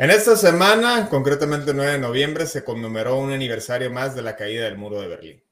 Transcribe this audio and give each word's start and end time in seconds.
En 0.00 0.10
esta 0.10 0.34
semana, 0.34 1.10
concretamente 1.10 1.72
el 1.72 1.76
9 1.76 1.92
de 1.92 1.98
noviembre, 1.98 2.46
se 2.46 2.64
conmemoró 2.64 3.18
un 3.18 3.32
aniversario 3.32 3.90
más 3.90 4.14
de 4.14 4.22
la 4.22 4.34
caída 4.34 4.64
del 4.64 4.78
muro 4.78 4.98
de 4.98 5.08
Berlín. 5.08 5.44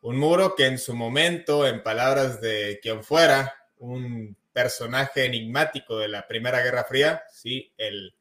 Un 0.00 0.16
muro 0.16 0.54
que 0.54 0.64
en 0.64 0.78
su 0.78 0.94
momento, 0.94 1.66
en 1.66 1.82
palabras 1.82 2.40
de 2.40 2.80
quien 2.80 3.04
fuera, 3.04 3.54
un 3.76 4.38
personaje 4.54 5.26
enigmático 5.26 5.98
de 5.98 6.08
la 6.08 6.26
Primera 6.26 6.62
Guerra 6.62 6.84
Fría, 6.84 7.24
sí, 7.30 7.74
el, 7.76 8.14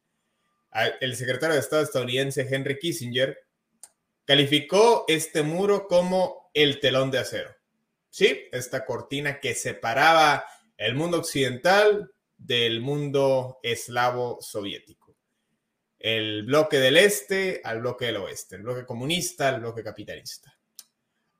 el 0.99 1.15
secretario 1.15 1.53
de 1.53 1.61
Estado 1.61 1.83
estadounidense 1.83 2.45
Henry 2.53 2.77
Kissinger, 2.77 3.37
calificó 4.25 5.05
este 5.07 5.43
muro 5.43 5.87
como 5.87 6.51
el 6.53 6.81
telón 6.81 7.09
de 7.09 7.19
acero. 7.19 7.55
Sí, 8.09 8.49
esta 8.51 8.83
cortina 8.83 9.39
que 9.39 9.55
separaba 9.55 10.43
el 10.75 10.93
mundo 10.93 11.19
occidental 11.19 12.11
del 12.37 12.81
mundo 12.81 13.59
eslavo 13.63 14.39
soviético 14.41 15.00
el 16.03 16.43
bloque 16.43 16.79
del 16.79 16.97
este 16.97 17.61
al 17.63 17.81
bloque 17.81 18.05
del 18.05 18.17
oeste, 18.17 18.55
el 18.55 18.63
bloque 18.63 18.85
comunista 18.85 19.49
al 19.49 19.61
bloque 19.61 19.83
capitalista. 19.83 20.57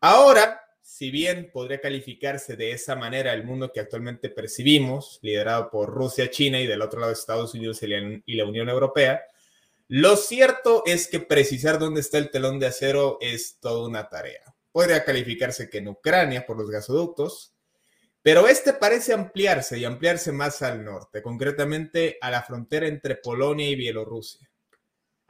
Ahora, 0.02 0.62
si 0.82 1.12
bien 1.12 1.52
podría 1.54 1.80
calificarse 1.80 2.56
de 2.56 2.72
esa 2.72 2.96
manera 2.96 3.34
el 3.34 3.44
mundo 3.44 3.72
que 3.72 3.80
actualmente 3.80 4.30
percibimos, 4.30 5.20
liderado 5.22 5.70
por 5.70 5.90
Rusia, 5.90 6.30
China 6.30 6.60
y 6.60 6.68
del 6.68 6.82
otro 6.82 7.00
lado 7.00 7.12
Estados 7.12 7.54
Unidos 7.54 7.82
y 7.84 8.36
la 8.36 8.46
Unión 8.46 8.68
Europea, 8.68 9.24
lo 9.88 10.16
cierto 10.16 10.84
es 10.86 11.08
que 11.08 11.20
precisar 11.20 11.80
dónde 11.80 12.02
está 12.02 12.18
el 12.18 12.30
telón 12.30 12.60
de 12.60 12.68
acero 12.68 13.18
es 13.22 13.58
toda 13.60 13.88
una 13.88 14.10
tarea. 14.10 14.54
Podría 14.72 15.04
calificarse 15.04 15.70
que 15.70 15.80
en 15.80 15.88
Ucrania 15.90 16.46
por 16.46 16.58
los 16.58 16.70
gasoductos, 16.70 17.54
pero 18.22 18.48
este 18.48 18.74
parece 18.74 19.14
ampliarse 19.14 19.80
y 19.80 19.86
ampliarse 19.86 20.32
más 20.32 20.62
al 20.62 20.86
norte, 20.86 21.22
concretamente 21.22 22.18
a 22.22 22.30
la 22.30 22.44
frontera 22.44 22.88
entre 22.88 23.16
Polonia 23.16 23.68
y 23.70 23.76
Bielorrusia. 23.76 24.51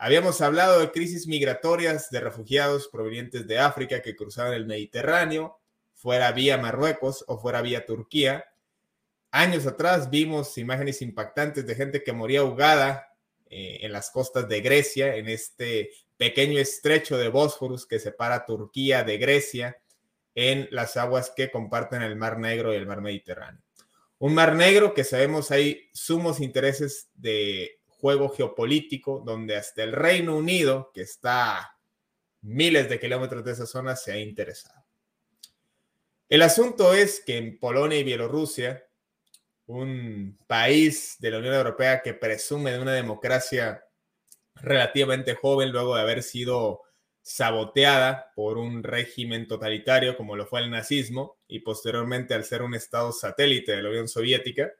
Habíamos 0.03 0.41
hablado 0.41 0.79
de 0.79 0.89
crisis 0.89 1.27
migratorias 1.27 2.09
de 2.09 2.21
refugiados 2.21 2.87
provenientes 2.87 3.45
de 3.45 3.59
África 3.59 4.01
que 4.01 4.15
cruzaban 4.15 4.53
el 4.53 4.65
Mediterráneo, 4.65 5.59
fuera 5.93 6.31
vía 6.31 6.57
Marruecos 6.57 7.23
o 7.27 7.37
fuera 7.37 7.61
vía 7.61 7.85
Turquía. 7.85 8.43
Años 9.29 9.67
atrás 9.67 10.09
vimos 10.09 10.57
imágenes 10.57 11.03
impactantes 11.03 11.67
de 11.67 11.75
gente 11.75 12.03
que 12.03 12.13
moría 12.13 12.39
ahogada 12.39 13.09
eh, 13.45 13.77
en 13.81 13.91
las 13.91 14.09
costas 14.09 14.49
de 14.49 14.61
Grecia, 14.61 15.17
en 15.17 15.29
este 15.29 15.91
pequeño 16.17 16.57
estrecho 16.57 17.19
de 17.19 17.27
Bósforos 17.27 17.85
que 17.85 17.99
separa 17.99 18.47
Turquía 18.47 19.03
de 19.03 19.19
Grecia 19.19 19.77
en 20.33 20.67
las 20.71 20.97
aguas 20.97 21.31
que 21.35 21.51
comparten 21.51 22.01
el 22.01 22.15
Mar 22.15 22.39
Negro 22.39 22.73
y 22.73 22.77
el 22.77 22.87
Mar 22.87 23.01
Mediterráneo. 23.01 23.61
Un 24.17 24.33
Mar 24.33 24.55
Negro 24.55 24.95
que 24.95 25.03
sabemos 25.03 25.51
hay 25.51 25.91
sumos 25.93 26.39
intereses 26.39 27.11
de 27.13 27.80
juego 28.01 28.29
geopolítico 28.29 29.21
donde 29.23 29.55
hasta 29.55 29.83
el 29.83 29.93
Reino 29.93 30.35
Unido, 30.35 30.91
que 30.93 31.01
está 31.01 31.77
miles 32.41 32.89
de 32.89 32.99
kilómetros 32.99 33.45
de 33.45 33.51
esa 33.51 33.67
zona, 33.67 33.95
se 33.95 34.11
ha 34.11 34.17
interesado. 34.17 34.83
El 36.27 36.41
asunto 36.41 36.93
es 36.93 37.21
que 37.23 37.37
en 37.37 37.59
Polonia 37.59 37.99
y 37.99 38.03
Bielorrusia, 38.03 38.83
un 39.67 40.37
país 40.47 41.15
de 41.19 41.29
la 41.31 41.37
Unión 41.37 41.53
Europea 41.53 42.01
que 42.01 42.15
presume 42.15 42.71
de 42.71 42.79
una 42.79 42.93
democracia 42.93 43.85
relativamente 44.55 45.35
joven 45.35 45.71
luego 45.71 45.95
de 45.95 46.01
haber 46.01 46.23
sido 46.23 46.81
saboteada 47.21 48.31
por 48.35 48.57
un 48.57 48.83
régimen 48.83 49.47
totalitario 49.47 50.17
como 50.17 50.35
lo 50.35 50.47
fue 50.47 50.61
el 50.61 50.71
nazismo 50.71 51.37
y 51.47 51.59
posteriormente 51.59 52.33
al 52.33 52.43
ser 52.43 52.63
un 52.63 52.73
estado 52.73 53.11
satélite 53.11 53.73
de 53.73 53.83
la 53.83 53.89
Unión 53.89 54.07
Soviética, 54.07 54.71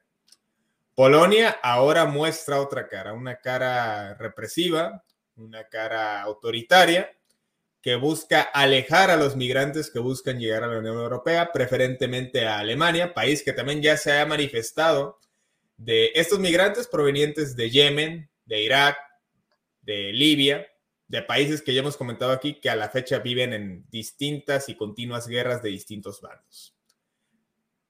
Polonia 0.94 1.58
ahora 1.62 2.04
muestra 2.04 2.60
otra 2.60 2.88
cara, 2.88 3.12
una 3.14 3.36
cara 3.36 4.14
represiva, 4.14 5.04
una 5.36 5.68
cara 5.68 6.20
autoritaria, 6.22 7.10
que 7.80 7.96
busca 7.96 8.42
alejar 8.42 9.10
a 9.10 9.16
los 9.16 9.34
migrantes 9.34 9.90
que 9.90 9.98
buscan 9.98 10.38
llegar 10.38 10.62
a 10.62 10.68
la 10.68 10.78
Unión 10.78 10.96
Europea, 10.96 11.50
preferentemente 11.52 12.46
a 12.46 12.58
Alemania, 12.58 13.12
país 13.12 13.42
que 13.42 13.52
también 13.52 13.82
ya 13.82 13.96
se 13.96 14.12
ha 14.12 14.24
manifestado 14.26 15.18
de 15.76 16.12
estos 16.14 16.38
migrantes 16.38 16.86
provenientes 16.86 17.56
de 17.56 17.70
Yemen, 17.70 18.30
de 18.44 18.62
Irak, 18.62 18.96
de 19.80 20.12
Libia, 20.12 20.66
de 21.08 21.22
países 21.22 21.60
que 21.60 21.74
ya 21.74 21.80
hemos 21.80 21.96
comentado 21.96 22.30
aquí 22.30 22.60
que 22.60 22.70
a 22.70 22.76
la 22.76 22.88
fecha 22.88 23.18
viven 23.18 23.52
en 23.52 23.84
distintas 23.90 24.68
y 24.68 24.76
continuas 24.76 25.26
guerras 25.26 25.62
de 25.62 25.70
distintos 25.70 26.20
bandos. 26.20 26.76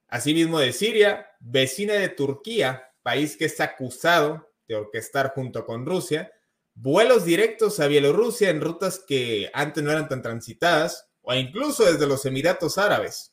Asimismo 0.09 0.59
de 0.59 0.73
Siria, 0.73 1.27
vecina 1.39 1.95
de 1.95 2.09
Turquía, 2.09 2.92
país 3.03 3.37
que 3.37 3.47
es 3.47 3.61
acusado 3.61 4.49
de 4.69 4.77
orquestar 4.77 5.33
junto 5.35 5.65
con 5.67 5.87
Rusia 5.87 6.33
vuelos 6.75 7.25
directos 7.25 7.81
a 7.81 7.87
Bielorrusia 7.87 8.51
en 8.51 8.61
rutas 8.61 8.99
que 9.07 9.51
antes 9.53 9.83
no 9.83 9.91
eran 9.91 10.09
tan 10.09 10.23
transitadas 10.23 11.09
o 11.23 11.35
incluso 11.35 11.85
desde 11.85 12.07
los 12.07 12.25
Emiratos 12.27 12.79
Árabes, 12.79 13.33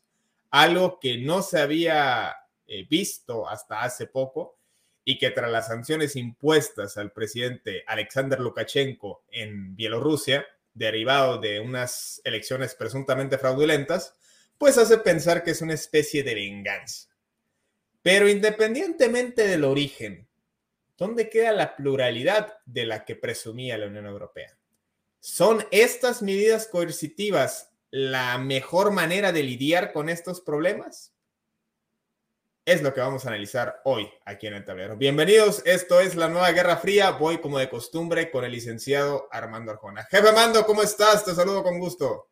algo 0.52 1.00
que 1.00 1.18
no 1.18 1.41
se 1.41 1.59
había 1.59 2.35
eh, 2.68 2.85
visto 2.90 3.47
hasta 3.47 3.81
hace 3.81 4.07
poco 4.07 4.57
y 5.03 5.18
que 5.18 5.31
tras 5.31 5.52
las 5.52 5.68
sanciones 5.68 6.16
impuestas 6.16 6.97
al 6.97 7.12
presidente 7.12 7.84
Alexander 7.88 8.40
Lukashenko 8.40 9.24
en 9.31 9.75
Bielorrusia, 9.75 10.46
derivado 10.74 11.40
de 11.40 11.59
unas 11.59 12.22
elecciones 12.24 12.75
presuntamente 12.75 13.38
fraudulentas, 13.38 14.13
pues 14.57 14.78
hace 14.78 14.97
pensar 15.00 15.44
que 15.44 15.51
es 15.51 15.62
una 15.62 15.74
especie 15.74 16.22
de 16.22 16.36
venganza. 16.36 17.08
Pero 18.11 18.27
independientemente 18.27 19.47
del 19.47 19.63
origen, 19.63 20.27
¿dónde 20.97 21.29
queda 21.29 21.51
la 21.51 21.75
pluralidad 21.75 22.57
de 22.65 22.87
la 22.87 23.05
que 23.05 23.15
presumía 23.15 23.77
la 23.77 23.85
Unión 23.85 24.07
Europea? 24.07 24.57
¿Son 25.19 25.63
estas 25.69 26.23
medidas 26.23 26.65
coercitivas 26.65 27.69
la 27.91 28.39
mejor 28.39 28.91
manera 28.91 29.31
de 29.31 29.43
lidiar 29.43 29.93
con 29.93 30.09
estos 30.09 30.41
problemas? 30.41 31.13
Es 32.65 32.81
lo 32.81 32.95
que 32.95 33.01
vamos 33.01 33.25
a 33.25 33.27
analizar 33.27 33.79
hoy 33.85 34.09
aquí 34.25 34.47
en 34.47 34.55
el 34.55 34.65
tablero. 34.65 34.97
Bienvenidos, 34.97 35.61
esto 35.67 35.99
es 35.99 36.15
la 36.15 36.29
nueva 36.29 36.51
Guerra 36.51 36.77
Fría. 36.77 37.12
Voy 37.12 37.38
como 37.38 37.59
de 37.59 37.69
costumbre 37.69 38.31
con 38.31 38.44
el 38.44 38.53
licenciado 38.53 39.27
Armando 39.29 39.71
Arjona. 39.71 40.03
Jefe 40.05 40.29
Armando, 40.29 40.65
¿cómo 40.65 40.81
estás? 40.81 41.23
Te 41.23 41.35
saludo 41.35 41.62
con 41.62 41.77
gusto. 41.77 42.31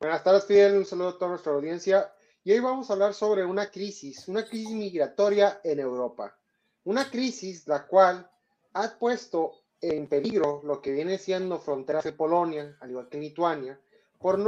Buenas 0.00 0.24
tardes, 0.24 0.46
Fidel. 0.46 0.78
Un 0.78 0.86
saludo 0.86 1.10
a 1.10 1.18
toda 1.18 1.32
nuestra 1.32 1.52
audiencia. 1.52 2.15
Y 2.46 2.52
hoy 2.52 2.60
vamos 2.60 2.88
a 2.88 2.92
hablar 2.92 3.12
sobre 3.12 3.44
una 3.44 3.72
crisis, 3.72 4.28
una 4.28 4.44
crisis 4.44 4.70
migratoria 4.70 5.60
en 5.64 5.80
Europa. 5.80 6.38
Una 6.84 7.10
crisis 7.10 7.66
la 7.66 7.88
cual 7.88 8.30
ha 8.72 8.96
puesto 9.00 9.64
en 9.80 10.06
peligro 10.06 10.60
lo 10.62 10.80
que 10.80 10.92
viene 10.92 11.18
siendo 11.18 11.58
fronteras 11.58 12.04
de 12.04 12.12
Polonia, 12.12 12.76
al 12.78 12.90
igual 12.90 13.08
que 13.08 13.18
Lituania, 13.18 13.80
por, 14.20 14.38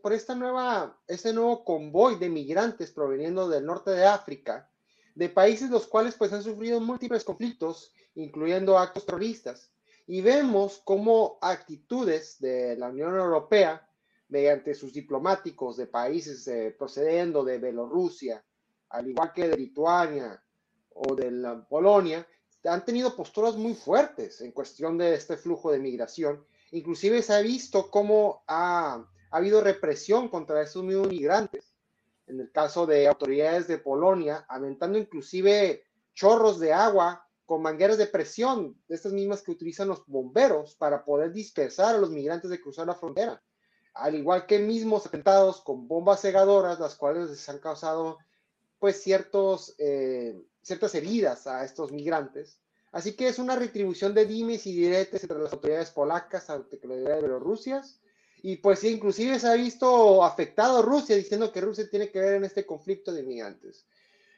por 0.00 0.12
esta 0.12 0.36
nueva, 0.36 0.96
este 1.08 1.32
nuevo 1.32 1.64
convoy 1.64 2.20
de 2.20 2.28
migrantes 2.28 2.92
proveniendo 2.92 3.48
del 3.48 3.66
norte 3.66 3.90
de 3.90 4.06
África, 4.06 4.70
de 5.16 5.28
países 5.28 5.70
los 5.70 5.88
cuales 5.88 6.14
pues 6.14 6.32
han 6.32 6.44
sufrido 6.44 6.80
múltiples 6.80 7.24
conflictos, 7.24 7.92
incluyendo 8.14 8.78
actos 8.78 9.06
terroristas. 9.06 9.72
Y 10.06 10.20
vemos 10.20 10.80
cómo 10.84 11.40
actitudes 11.42 12.38
de 12.38 12.76
la 12.76 12.90
Unión 12.90 13.16
Europea 13.16 13.89
mediante 14.30 14.74
sus 14.74 14.92
diplomáticos 14.92 15.76
de 15.76 15.86
países 15.86 16.46
eh, 16.48 16.74
procediendo 16.78 17.44
de 17.44 17.58
Bielorrusia, 17.58 18.42
al 18.90 19.08
igual 19.08 19.32
que 19.32 19.48
de 19.48 19.56
Lituania 19.56 20.42
o 20.94 21.14
de 21.14 21.30
la 21.30 21.68
Polonia, 21.68 22.26
han 22.64 22.84
tenido 22.84 23.16
posturas 23.16 23.56
muy 23.56 23.74
fuertes 23.74 24.40
en 24.40 24.52
cuestión 24.52 24.98
de 24.98 25.14
este 25.14 25.36
flujo 25.36 25.72
de 25.72 25.78
migración. 25.78 26.44
Inclusive 26.72 27.22
se 27.22 27.34
ha 27.34 27.40
visto 27.40 27.90
cómo 27.90 28.44
ha, 28.46 29.04
ha 29.30 29.36
habido 29.36 29.60
represión 29.60 30.28
contra 30.28 30.62
estos 30.62 30.84
mismos 30.84 31.08
migrantes. 31.08 31.74
En 32.26 32.38
el 32.40 32.52
caso 32.52 32.86
de 32.86 33.08
autoridades 33.08 33.66
de 33.66 33.78
Polonia, 33.78 34.44
aventando 34.48 34.98
inclusive 34.98 35.82
chorros 36.14 36.60
de 36.60 36.72
agua 36.72 37.26
con 37.46 37.62
mangueras 37.62 37.98
de 37.98 38.06
presión, 38.06 38.80
de 38.86 38.94
estas 38.94 39.12
mismas 39.12 39.42
que 39.42 39.50
utilizan 39.50 39.88
los 39.88 40.06
bomberos 40.06 40.76
para 40.76 41.04
poder 41.04 41.32
dispersar 41.32 41.96
a 41.96 41.98
los 41.98 42.10
migrantes 42.10 42.48
de 42.48 42.60
cruzar 42.60 42.86
la 42.86 42.94
frontera. 42.94 43.42
Al 44.00 44.14
igual 44.14 44.46
que 44.46 44.58
mismos 44.58 45.06
atentados 45.06 45.60
con 45.60 45.86
bombas 45.86 46.22
cegadoras, 46.22 46.80
las 46.80 46.94
cuales 46.94 47.30
les 47.30 47.48
han 47.48 47.58
causado 47.58 48.18
pues 48.78 49.02
ciertos, 49.02 49.74
eh, 49.78 50.40
ciertas 50.62 50.94
heridas 50.94 51.46
a 51.46 51.64
estos 51.64 51.92
migrantes. 51.92 52.58
Así 52.92 53.14
que 53.14 53.28
es 53.28 53.38
una 53.38 53.56
retribución 53.56 54.14
de 54.14 54.26
dimes 54.26 54.66
y 54.66 54.74
diretes 54.74 55.22
entre 55.22 55.38
las 55.38 55.52
autoridades 55.52 55.90
polacas, 55.90 56.50
autoridades 56.50 57.04
de 57.04 57.18
Bielorrusia, 57.20 57.82
y 58.42 58.56
pues 58.56 58.82
inclusive 58.84 59.38
se 59.38 59.48
ha 59.48 59.54
visto 59.54 60.24
afectado 60.24 60.78
a 60.78 60.82
Rusia 60.82 61.14
diciendo 61.14 61.52
que 61.52 61.60
Rusia 61.60 61.88
tiene 61.88 62.10
que 62.10 62.20
ver 62.20 62.34
en 62.34 62.44
este 62.44 62.64
conflicto 62.64 63.12
de 63.12 63.22
migrantes. 63.22 63.86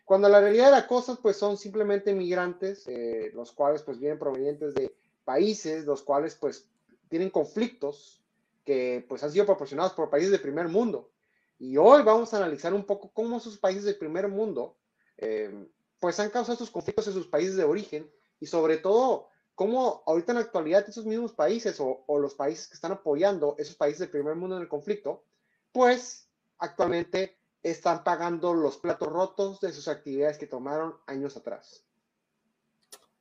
Cuando 0.04 0.28
la 0.28 0.40
realidad 0.40 0.66
de 0.66 0.72
las 0.72 0.86
cosas 0.86 1.18
pues 1.22 1.36
son 1.36 1.56
simplemente 1.56 2.12
migrantes, 2.12 2.86
eh, 2.88 3.30
los 3.32 3.52
cuales 3.52 3.82
pues 3.82 3.98
vienen 3.98 4.18
provenientes 4.18 4.74
de 4.74 4.92
países, 5.24 5.84
los 5.84 6.02
cuales 6.02 6.34
pues 6.34 6.66
tienen 7.08 7.30
conflictos 7.30 8.21
que 8.64 9.04
pues 9.08 9.22
han 9.22 9.32
sido 9.32 9.46
proporcionados 9.46 9.92
por 9.92 10.10
países 10.10 10.30
de 10.30 10.38
primer 10.38 10.68
mundo. 10.68 11.10
Y 11.58 11.76
hoy 11.76 12.02
vamos 12.02 12.32
a 12.32 12.38
analizar 12.38 12.74
un 12.74 12.84
poco 12.84 13.12
cómo 13.12 13.38
esos 13.38 13.58
países 13.58 13.84
del 13.84 13.96
primer 13.96 14.28
mundo 14.28 14.78
eh, 15.18 15.68
pues 16.00 16.18
han 16.18 16.30
causado 16.30 16.54
estos 16.54 16.70
conflictos 16.70 17.06
en 17.06 17.12
sus 17.12 17.28
países 17.28 17.56
de 17.56 17.64
origen 17.64 18.10
y 18.40 18.46
sobre 18.46 18.78
todo 18.78 19.28
cómo 19.54 20.02
ahorita 20.06 20.32
en 20.32 20.38
la 20.38 20.44
actualidad 20.44 20.88
esos 20.88 21.06
mismos 21.06 21.32
países 21.32 21.78
o, 21.78 22.04
o 22.06 22.18
los 22.18 22.34
países 22.34 22.68
que 22.68 22.74
están 22.74 22.92
apoyando 22.92 23.54
esos 23.58 23.76
países 23.76 24.00
del 24.00 24.10
primer 24.10 24.34
mundo 24.34 24.56
en 24.56 24.62
el 24.62 24.68
conflicto, 24.68 25.24
pues 25.70 26.28
actualmente 26.58 27.38
están 27.62 28.02
pagando 28.02 28.54
los 28.54 28.78
platos 28.78 29.08
rotos 29.08 29.60
de 29.60 29.72
sus 29.72 29.86
actividades 29.88 30.38
que 30.38 30.46
tomaron 30.46 30.96
años 31.06 31.36
atrás. 31.36 31.84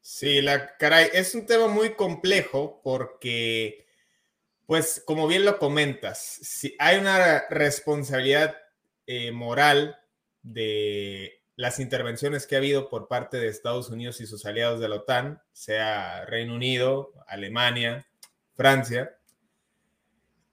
Sí, 0.02 0.42
la 0.42 0.78
caray, 0.78 1.10
es 1.14 1.36
un 1.36 1.46
tema 1.46 1.68
muy 1.68 1.94
complejo 1.94 2.82
porque 2.84 3.86
pues 4.72 5.04
como 5.06 5.28
bien 5.28 5.44
lo 5.44 5.60
comentas, 5.60 6.18
si 6.18 6.78
hay 6.80 6.98
una 6.98 7.44
responsabilidad 7.50 8.56
eh, 9.06 9.34
moral 9.34 10.00
de 10.44 11.42
las 11.58 11.82
intervenciones 11.82 12.48
que 12.48 12.56
ha 12.56 12.60
habido 12.60 12.88
por 12.88 13.10
parte 13.10 13.36
de 13.36 13.50
Estados 13.50 13.90
Unidos 13.90 14.22
y 14.22 14.28
sus 14.28 14.46
aliados 14.46 14.80
de 14.80 14.88
la 14.88 14.96
OTAN, 14.96 15.42
sea 15.52 16.24
Reino 16.24 16.56
Unido, 16.56 17.12
Alemania, 17.28 18.08
Francia. 18.54 19.18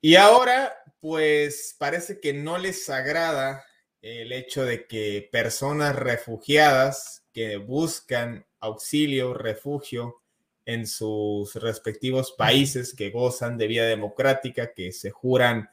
Y 0.00 0.16
ahora, 0.16 0.74
pues 0.98 1.76
parece 1.78 2.18
que 2.18 2.32
no 2.32 2.58
les 2.58 2.90
agrada 2.90 3.64
el 4.02 4.32
hecho 4.32 4.64
de 4.64 4.88
que 4.88 5.28
personas 5.30 5.94
refugiadas 5.94 7.24
que 7.32 7.56
buscan 7.56 8.48
auxilio, 8.58 9.32
refugio, 9.32 10.22
en 10.68 10.86
sus 10.86 11.54
respectivos 11.54 12.32
países 12.32 12.94
que 12.94 13.08
gozan 13.08 13.56
de 13.56 13.66
vida 13.66 13.86
democrática, 13.86 14.74
que 14.74 14.92
se 14.92 15.10
juran 15.10 15.70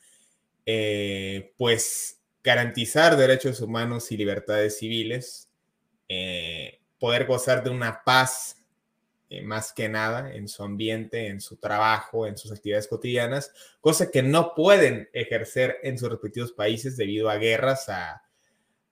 eh, 0.65 1.53
pues 1.57 2.21
garantizar 2.41 3.17
derechos 3.17 3.59
humanos 3.59 4.09
y 4.13 4.17
libertades 4.17 4.77
civiles, 4.77 5.49
eh, 6.07 6.79
poder 6.97 7.25
gozar 7.25 7.61
de 7.61 7.71
una 7.71 8.05
paz 8.05 8.65
eh, 9.29 9.41
más 9.41 9.73
que 9.73 9.89
nada 9.89 10.33
en 10.33 10.47
su 10.47 10.63
ambiente, 10.63 11.27
en 11.27 11.41
su 11.41 11.57
trabajo, 11.57 12.25
en 12.25 12.37
sus 12.37 12.53
actividades 12.53 12.87
cotidianas, 12.87 13.51
cosa 13.81 14.09
que 14.09 14.23
no 14.23 14.53
pueden 14.55 15.09
ejercer 15.11 15.75
en 15.83 15.97
sus 15.97 16.07
respectivos 16.07 16.53
países 16.53 16.95
debido 16.95 17.29
a 17.29 17.35
guerras, 17.35 17.89
a, 17.89 18.23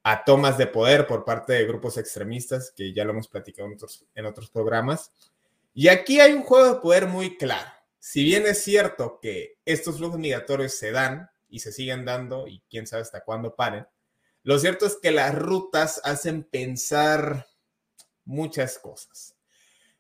a 0.04 0.26
tomas 0.26 0.58
de 0.58 0.68
poder 0.68 1.08
por 1.08 1.24
parte 1.24 1.54
de 1.54 1.66
grupos 1.66 1.98
extremistas, 1.98 2.74
que 2.76 2.92
ya 2.92 3.06
lo 3.06 3.12
hemos 3.12 3.30
platicado 3.30 3.70
en 3.70 3.76
otros, 3.76 4.06
en 4.14 4.26
otros 4.26 4.50
programas. 4.50 5.14
Y 5.74 5.88
aquí 5.88 6.20
hay 6.20 6.34
un 6.34 6.44
juego 6.44 6.74
de 6.74 6.82
poder 6.82 7.08
muy 7.08 7.38
claro. 7.38 7.70
Si 8.00 8.24
bien 8.24 8.46
es 8.46 8.64
cierto 8.64 9.20
que 9.22 9.58
estos 9.66 9.98
flujos 9.98 10.20
migratorios 10.20 10.74
se 10.74 10.92
dan 10.92 11.30
y 11.50 11.60
se 11.60 11.72
siguen 11.72 12.06
dando 12.06 12.48
y 12.48 12.62
quién 12.70 12.86
sabe 12.86 13.02
hasta 13.02 13.24
cuándo 13.24 13.56
paren, 13.56 13.88
lo 14.44 14.60
cierto 14.60 14.86
es 14.86 14.98
que 15.02 15.12
las 15.12 15.34
rutas 15.34 16.02
hacen 16.04 16.44
pensar 16.44 17.48
muchas 18.26 18.78
cosas. 18.78 19.36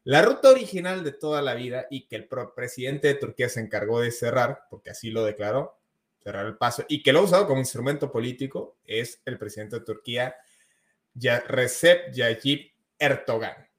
La 0.03 0.21
ruta 0.21 0.49
original 0.49 1.03
de 1.03 1.13
toda 1.13 1.41
la 1.41 1.53
vida 1.53 1.87
y 1.89 2.07
que 2.07 2.17
el 2.17 2.27
presidente 2.53 3.07
de 3.07 3.15
Turquía 3.15 3.47
se 3.47 3.61
encargó 3.61 4.01
de 4.01 4.11
cerrar, 4.11 4.65
porque 4.69 4.89
así 4.89 5.11
lo 5.11 5.23
declaró, 5.23 5.79
cerrar 6.21 6.45
el 6.45 6.57
paso, 6.57 6.83
y 6.89 7.01
que 7.01 7.13
lo 7.13 7.19
ha 7.19 7.23
usado 7.23 7.47
como 7.47 7.61
instrumento 7.61 8.11
político, 8.11 8.75
es 8.85 9.21
el 9.23 9.37
presidente 9.37 9.79
de 9.79 9.85
Turquía, 9.85 10.35
Recep 11.15 12.13
Tayyip 12.13 12.73
Erdogan. 12.99 13.72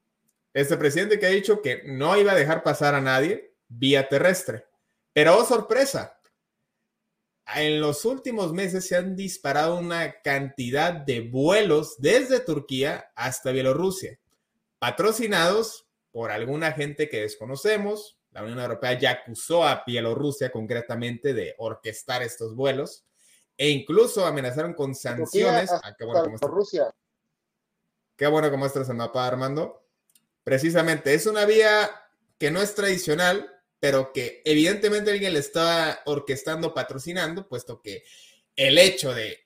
Este 0.55 0.77
presidente 0.77 1.19
que 1.19 1.25
ha 1.25 1.31
dicho 1.31 1.61
que 1.61 1.83
no 1.83 2.15
iba 2.15 2.31
a 2.31 2.35
dejar 2.35 2.63
pasar 2.63 2.95
a 2.95 3.01
nadie 3.01 3.53
vía 3.67 4.07
terrestre. 4.07 4.65
Pero, 5.11 5.37
oh 5.37 5.43
sorpresa, 5.43 6.17
en 7.55 7.81
los 7.81 8.05
últimos 8.05 8.53
meses 8.53 8.87
se 8.87 8.95
han 8.95 9.17
disparado 9.17 9.77
una 9.77 10.21
cantidad 10.21 10.93
de 10.93 11.19
vuelos 11.19 11.95
desde 11.97 12.39
Turquía 12.39 13.11
hasta 13.15 13.51
Bielorrusia, 13.51 14.17
patrocinados 14.79 15.89
por 16.13 16.31
alguna 16.31 16.71
gente 16.71 17.09
que 17.09 17.19
desconocemos. 17.19 18.17
La 18.31 18.41
Unión 18.41 18.59
Europea 18.59 18.97
ya 18.97 19.11
acusó 19.11 19.65
a 19.65 19.83
Bielorrusia 19.85 20.53
concretamente 20.53 21.33
de 21.33 21.53
orquestar 21.57 22.23
estos 22.23 22.55
vuelos 22.55 23.05
e 23.57 23.71
incluso 23.71 24.25
amenazaron 24.25 24.73
con 24.73 24.95
sanciones. 24.95 25.69
Ah, 25.69 25.93
qué 25.97 26.05
bueno 26.05 26.23
Qué 28.15 28.27
bueno 28.27 28.49
que 28.49 28.55
muestras 28.55 28.87
el 28.87 28.95
mapa, 28.95 29.27
Armando. 29.27 29.84
Precisamente, 30.45 31.15
es 31.15 31.25
una 31.25 31.43
vía 31.45 31.89
que 32.37 32.51
no 32.51 32.61
es 32.61 32.75
tradicional, 32.75 33.51
pero 33.79 34.13
que 34.13 34.43
evidentemente 34.45 35.09
alguien 35.09 35.33
le 35.33 35.39
está 35.39 36.03
orquestando, 36.05 36.71
patrocinando, 36.71 37.47
puesto 37.47 37.81
que 37.81 38.03
el 38.55 38.77
hecho 38.77 39.11
de 39.11 39.39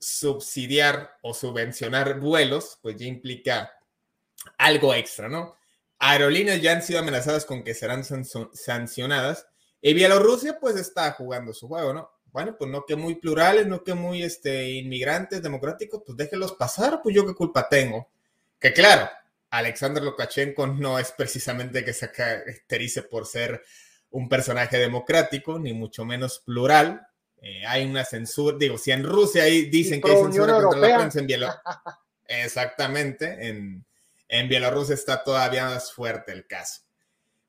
subsidiar 0.00 1.16
o 1.22 1.32
subvencionar 1.32 2.18
vuelos, 2.18 2.80
pues 2.82 2.96
ya 2.96 3.06
implica 3.06 3.72
algo 4.58 4.92
extra, 4.94 5.28
¿no? 5.28 5.56
Aerolíneas 6.00 6.60
ya 6.60 6.72
han 6.72 6.82
sido 6.82 6.98
amenazadas 6.98 7.44
con 7.44 7.62
que 7.62 7.74
serán 7.74 8.02
sancionadas 8.04 9.46
y 9.80 9.94
Bielorrusia 9.94 10.58
pues 10.58 10.74
está 10.74 11.12
jugando 11.12 11.54
su 11.54 11.68
juego, 11.68 11.94
¿no? 11.94 12.10
Bueno, 12.32 12.56
pues 12.58 12.68
no 12.68 12.84
que 12.84 12.96
muy 12.96 13.14
plurales, 13.14 13.68
no 13.68 13.84
que 13.84 13.94
muy 13.94 14.24
este, 14.24 14.70
inmigrantes 14.70 15.40
democráticos, 15.40 16.02
pues 16.04 16.16
déjenlos 16.16 16.54
pasar, 16.54 17.00
pues 17.00 17.14
yo 17.14 17.24
qué 17.24 17.34
culpa 17.34 17.68
tengo. 17.68 18.08
Que 18.58 18.72
claro, 18.72 19.08
Alexander 19.52 20.02
Lukashenko 20.02 20.66
no 20.66 20.98
es 20.98 21.12
precisamente 21.12 21.84
que 21.84 21.92
se 21.92 22.10
caracterice 22.10 23.02
por 23.02 23.26
ser 23.26 23.62
un 24.08 24.26
personaje 24.26 24.78
democrático, 24.78 25.58
ni 25.58 25.74
mucho 25.74 26.06
menos 26.06 26.40
plural. 26.40 27.06
Eh, 27.36 27.62
hay 27.66 27.84
una 27.84 28.02
censura, 28.04 28.56
digo, 28.58 28.78
si 28.78 28.92
en 28.92 29.04
Rusia 29.04 29.42
ahí 29.42 29.66
dicen 29.66 30.00
que 30.00 30.10
hay 30.10 30.16
censura 30.16 30.54
contra 30.54 30.80
la 30.80 30.96
prensa 30.96 31.18
en 31.18 31.26
Bielorrusia. 31.26 31.62
Exactamente, 32.24 33.48
en, 33.48 33.84
en, 34.28 34.48
Bielorrusia 34.48 34.94
está 34.94 35.22
todavía 35.22 35.66
más 35.66 35.92
fuerte 35.92 36.32
el 36.32 36.46
caso. 36.46 36.80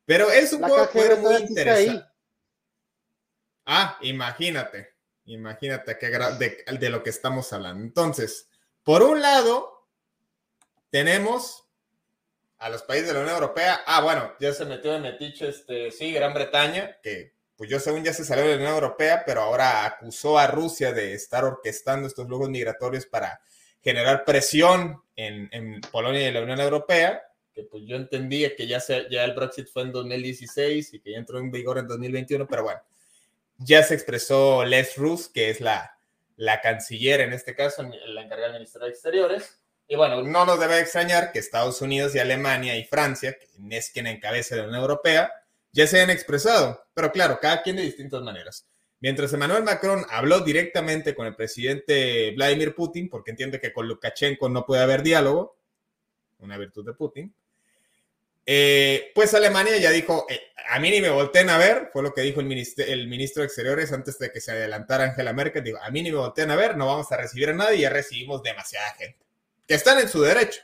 Pero 0.04 0.30
es 0.30 0.52
un 0.52 0.62
juego 0.62 1.16
muy 1.22 1.36
interesante. 1.36 2.04
Ah, 3.64 3.96
imagínate, 4.02 4.94
imagínate 5.24 5.94
de, 5.94 6.64
de 6.78 6.90
lo 6.90 7.02
que 7.02 7.08
estamos 7.08 7.50
hablando. 7.54 7.82
Entonces, 7.82 8.50
por 8.82 9.02
un 9.02 9.22
lado, 9.22 9.88
tenemos 10.90 11.63
a 12.64 12.70
los 12.70 12.82
países 12.82 13.08
de 13.08 13.12
la 13.12 13.20
Unión 13.20 13.34
Europea. 13.34 13.82
Ah, 13.86 14.00
bueno, 14.00 14.32
ya 14.40 14.54
se 14.54 14.64
metió 14.64 14.94
en 14.94 15.02
metiche, 15.02 15.50
este, 15.50 15.90
sí, 15.90 16.10
Gran 16.12 16.32
Bretaña, 16.32 16.96
que 17.02 17.34
pues 17.56 17.68
yo 17.68 17.78
según 17.78 18.02
ya 18.02 18.14
se 18.14 18.24
salió 18.24 18.44
de 18.44 18.52
la 18.52 18.56
Unión 18.56 18.72
Europea, 18.72 19.22
pero 19.26 19.42
ahora 19.42 19.84
acusó 19.84 20.38
a 20.38 20.46
Rusia 20.46 20.90
de 20.94 21.12
estar 21.12 21.44
orquestando 21.44 22.08
estos 22.08 22.26
flujos 22.26 22.48
migratorios 22.48 23.04
para 23.04 23.38
generar 23.82 24.24
presión 24.24 25.02
en, 25.14 25.50
en 25.52 25.82
Polonia 25.92 26.26
y 26.26 26.32
la 26.32 26.40
Unión 26.40 26.58
Europea, 26.58 27.22
que 27.52 27.64
pues 27.64 27.84
yo 27.86 27.96
entendía 27.96 28.56
que 28.56 28.66
ya, 28.66 28.80
se, 28.80 29.08
ya 29.10 29.24
el 29.24 29.34
Brexit 29.34 29.68
fue 29.68 29.82
en 29.82 29.92
2016 29.92 30.94
y 30.94 31.00
que 31.00 31.12
ya 31.12 31.18
entró 31.18 31.38
en 31.40 31.50
vigor 31.50 31.76
en 31.76 31.86
2021, 31.86 32.46
pero 32.46 32.62
bueno, 32.62 32.80
ya 33.58 33.82
se 33.82 33.92
expresó 33.92 34.64
Les 34.64 34.96
Rus, 34.96 35.28
que 35.28 35.50
es 35.50 35.60
la, 35.60 35.98
la 36.36 36.62
canciller 36.62 37.20
en 37.20 37.34
este 37.34 37.54
caso, 37.54 37.82
la 37.82 38.22
encargada 38.22 38.52
del 38.52 38.60
Ministerio 38.60 38.86
de 38.86 38.92
Exteriores, 38.92 39.60
y 39.86 39.96
bueno, 39.96 40.22
no 40.22 40.46
nos 40.46 40.58
debe 40.58 40.80
extrañar 40.80 41.32
que 41.32 41.38
Estados 41.38 41.80
Unidos 41.82 42.14
y 42.14 42.18
Alemania 42.18 42.76
y 42.76 42.84
Francia, 42.84 43.36
que 43.38 43.76
es 43.76 43.90
quien 43.90 44.06
encabeza 44.06 44.56
la 44.56 44.64
Unión 44.64 44.80
Europea, 44.80 45.32
ya 45.72 45.86
se 45.86 45.96
hayan 45.96 46.10
expresado, 46.10 46.86
pero 46.94 47.10
claro, 47.12 47.38
cada 47.40 47.62
quien 47.62 47.76
de 47.76 47.82
distintas 47.82 48.22
maneras. 48.22 48.66
Mientras 49.00 49.32
Emmanuel 49.32 49.64
Macron 49.64 50.06
habló 50.08 50.40
directamente 50.40 51.14
con 51.14 51.26
el 51.26 51.36
presidente 51.36 52.30
Vladimir 52.32 52.74
Putin, 52.74 53.10
porque 53.10 53.32
entiende 53.32 53.60
que 53.60 53.72
con 53.72 53.86
Lukashenko 53.86 54.48
no 54.48 54.64
puede 54.64 54.82
haber 54.82 55.02
diálogo, 55.02 55.58
una 56.38 56.56
virtud 56.56 56.86
de 56.86 56.94
Putin, 56.94 57.34
Eh, 58.46 59.10
pues 59.14 59.32
Alemania 59.32 59.78
ya 59.78 59.90
dijo, 59.90 60.26
eh, 60.28 60.38
a 60.68 60.78
mí 60.78 60.90
ni 60.90 61.00
me 61.00 61.08
volteen 61.08 61.48
a 61.48 61.56
ver, 61.56 61.88
fue 61.92 62.02
lo 62.02 62.12
que 62.12 62.20
dijo 62.20 62.40
el, 62.40 62.46
ministro, 62.46 62.84
el 62.84 63.08
ministro 63.08 63.40
de 63.40 63.46
Exteriores 63.46 63.90
antes 63.90 64.18
de 64.18 64.30
que 64.30 64.40
se 64.40 64.52
adelantara 64.52 65.04
Angela 65.04 65.32
Merkel, 65.32 65.64
dijo, 65.64 65.78
a 65.82 65.90
mí 65.90 66.02
ni 66.02 66.10
me 66.10 66.18
volteen 66.18 66.50
a 66.50 66.56
ver, 66.56 66.76
no 66.76 66.86
vamos 66.86 67.10
a 67.10 67.16
recibir 67.16 67.48
a 67.48 67.54
nadie, 67.54 67.80
ya 67.80 67.90
recibimos 67.90 68.42
demasiada 68.42 68.90
gente, 68.98 69.23
que 69.66 69.74
están 69.74 69.98
en 69.98 70.08
su 70.08 70.20
derecho, 70.20 70.60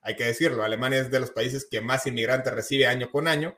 hay 0.00 0.16
que 0.16 0.24
decirlo, 0.24 0.64
Alemania 0.64 1.00
es 1.00 1.10
de 1.10 1.20
los 1.20 1.30
países 1.30 1.66
que 1.70 1.80
más 1.80 2.06
inmigrantes 2.06 2.52
recibe 2.52 2.86
año 2.86 3.10
con 3.10 3.28
año, 3.28 3.56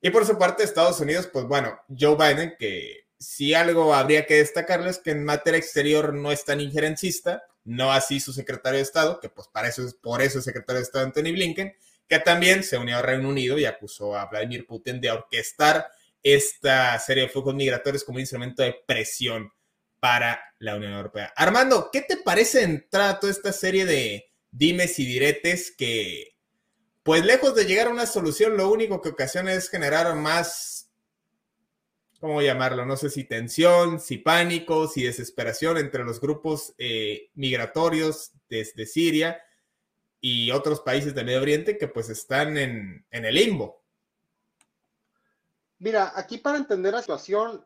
y 0.00 0.10
por 0.10 0.26
su 0.26 0.38
parte 0.38 0.64
Estados 0.64 1.00
Unidos, 1.00 1.28
pues 1.32 1.46
bueno, 1.46 1.80
Joe 1.88 2.16
Biden, 2.16 2.56
que 2.58 3.06
si 3.18 3.54
algo 3.54 3.94
habría 3.94 4.26
que 4.26 4.34
destacarles 4.34 4.98
que 4.98 5.12
en 5.12 5.24
materia 5.24 5.58
exterior 5.58 6.12
no 6.12 6.30
es 6.30 6.44
tan 6.44 6.60
injerencista, 6.60 7.44
no 7.64 7.90
así 7.90 8.20
su 8.20 8.32
secretario 8.34 8.76
de 8.76 8.82
Estado, 8.82 9.18
que 9.18 9.30
pues 9.30 9.48
para 9.48 9.68
eso 9.68 9.86
es, 9.86 9.94
por 9.94 10.20
eso 10.20 10.38
el 10.38 10.44
secretario 10.44 10.80
de 10.80 10.84
Estado 10.84 11.06
Anthony 11.06 11.32
Blinken, 11.32 11.74
que 12.06 12.18
también 12.18 12.62
se 12.62 12.76
unió 12.76 12.98
al 12.98 13.02
Reino 13.02 13.28
Unido 13.28 13.58
y 13.58 13.64
acusó 13.64 14.14
a 14.16 14.26
Vladimir 14.26 14.66
Putin 14.66 15.00
de 15.00 15.10
orquestar 15.10 15.88
esta 16.22 16.98
serie 16.98 17.24
de 17.24 17.28
flujos 17.30 17.54
migratorios 17.54 18.04
como 18.04 18.16
un 18.16 18.20
instrumento 18.20 18.62
de 18.62 18.76
presión 18.86 19.50
para 20.04 20.38
la 20.58 20.76
Unión 20.76 20.92
Europea. 20.92 21.32
Armando, 21.34 21.88
¿qué 21.90 22.02
te 22.02 22.18
parece 22.18 22.62
entrar 22.62 23.08
a 23.08 23.18
toda 23.18 23.32
esta 23.32 23.54
serie 23.54 23.86
de 23.86 24.30
dimes 24.50 24.98
y 24.98 25.06
diretes 25.06 25.74
que, 25.74 26.36
pues 27.02 27.24
lejos 27.24 27.54
de 27.54 27.64
llegar 27.64 27.86
a 27.86 27.90
una 27.90 28.04
solución, 28.04 28.54
lo 28.58 28.70
único 28.70 29.00
que 29.00 29.08
ocasiona 29.08 29.54
es 29.54 29.70
generar 29.70 30.14
más, 30.14 30.90
¿cómo 32.20 32.42
llamarlo? 32.42 32.84
No 32.84 32.98
sé 32.98 33.08
si 33.08 33.24
tensión, 33.24 33.98
si 33.98 34.18
pánico, 34.18 34.88
si 34.88 35.04
desesperación 35.04 35.78
entre 35.78 36.04
los 36.04 36.20
grupos 36.20 36.74
eh, 36.76 37.30
migratorios 37.32 38.32
desde 38.50 38.84
Siria 38.84 39.42
y 40.20 40.50
otros 40.50 40.82
países 40.82 41.14
del 41.14 41.24
Medio 41.24 41.40
Oriente 41.40 41.78
que 41.78 41.88
pues 41.88 42.10
están 42.10 42.58
en, 42.58 43.06
el 43.10 43.34
limbo. 43.34 43.82
Mira, 45.78 46.12
aquí 46.14 46.36
para 46.36 46.58
entender 46.58 46.92
la 46.92 47.00
situación 47.00 47.64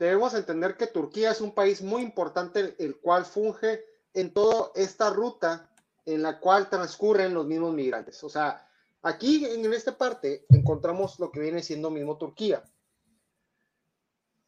debemos 0.00 0.32
entender 0.32 0.78
que 0.78 0.86
Turquía 0.86 1.30
es 1.30 1.42
un 1.42 1.52
país 1.52 1.82
muy 1.82 2.00
importante 2.00 2.74
el 2.78 2.96
cual 2.96 3.26
funge 3.26 3.84
en 4.14 4.32
toda 4.32 4.72
esta 4.74 5.10
ruta 5.10 5.70
en 6.06 6.22
la 6.22 6.40
cual 6.40 6.70
transcurren 6.70 7.34
los 7.34 7.46
mismos 7.46 7.74
migrantes. 7.74 8.24
O 8.24 8.30
sea, 8.30 8.66
aquí 9.02 9.44
en 9.44 9.70
esta 9.74 9.98
parte 9.98 10.46
encontramos 10.48 11.20
lo 11.20 11.30
que 11.30 11.40
viene 11.40 11.62
siendo 11.62 11.90
mismo 11.90 12.16
Turquía. 12.16 12.64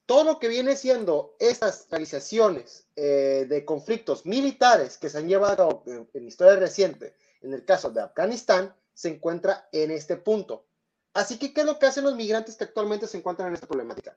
Todo 0.06 0.24
lo 0.24 0.38
que 0.38 0.48
viene 0.48 0.74
siendo 0.74 1.36
estas 1.38 1.86
realizaciones 1.90 2.86
eh, 2.96 3.46
de 3.46 3.64
conflictos 3.66 4.24
militares 4.24 4.96
que 4.96 5.10
se 5.10 5.18
han 5.18 5.28
llevado 5.28 5.82
en, 5.86 6.08
en 6.14 6.26
historia 6.26 6.56
reciente 6.56 7.14
en 7.42 7.52
el 7.52 7.64
caso 7.66 7.90
de 7.90 8.00
Afganistán, 8.00 8.74
se 8.94 9.10
encuentra 9.10 9.68
en 9.70 9.90
este 9.90 10.16
punto. 10.16 10.64
Así 11.12 11.38
que, 11.38 11.52
¿qué 11.52 11.60
es 11.60 11.66
lo 11.66 11.78
que 11.78 11.86
hacen 11.86 12.04
los 12.04 12.16
migrantes 12.16 12.56
que 12.56 12.64
actualmente 12.64 13.06
se 13.06 13.18
encuentran 13.18 13.48
en 13.48 13.54
esta 13.54 13.66
problemática? 13.66 14.16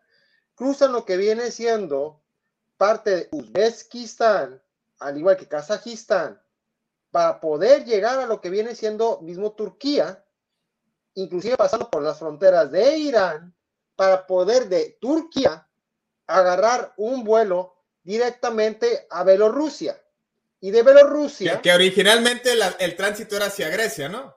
Cruzan 0.56 0.94
lo 0.94 1.06
que 1.06 1.18
viene 1.18 1.52
siendo 1.52 2.24
parte 2.78 3.16
de 3.16 3.28
Uzbekistán, 3.32 4.62
al 5.00 5.18
igual 5.18 5.38
que 5.38 5.48
Kazajistán, 5.48 6.42
para 7.12 7.40
poder 7.40 7.86
llegar 7.86 8.20
a 8.20 8.26
lo 8.26 8.42
que 8.42 8.50
viene 8.50 8.76
siendo 8.76 9.22
mismo 9.22 9.54
Turquía, 9.54 10.26
inclusive 11.14 11.56
pasando 11.58 11.90
por 11.90 12.02
las 12.02 12.20
fronteras 12.20 12.72
de 12.72 12.98
Irán, 12.98 13.56
para 13.96 14.28
poder 14.28 14.68
de 14.68 14.98
Turquía 15.00 15.68
agarrar 16.28 16.94
un 16.98 17.24
vuelo 17.24 17.76
directamente 18.04 19.08
a 19.10 19.24
Bielorrusia 19.24 20.02
y 20.60 20.72
de 20.72 20.84
Bielorrusia. 20.84 21.62
Que, 21.62 21.74
originalmente 21.74 22.52
el 22.80 22.96
tránsito 22.96 23.36
era 23.36 23.48
hacia 23.48 23.70
Grecia, 23.70 24.10
¿no? 24.10 24.36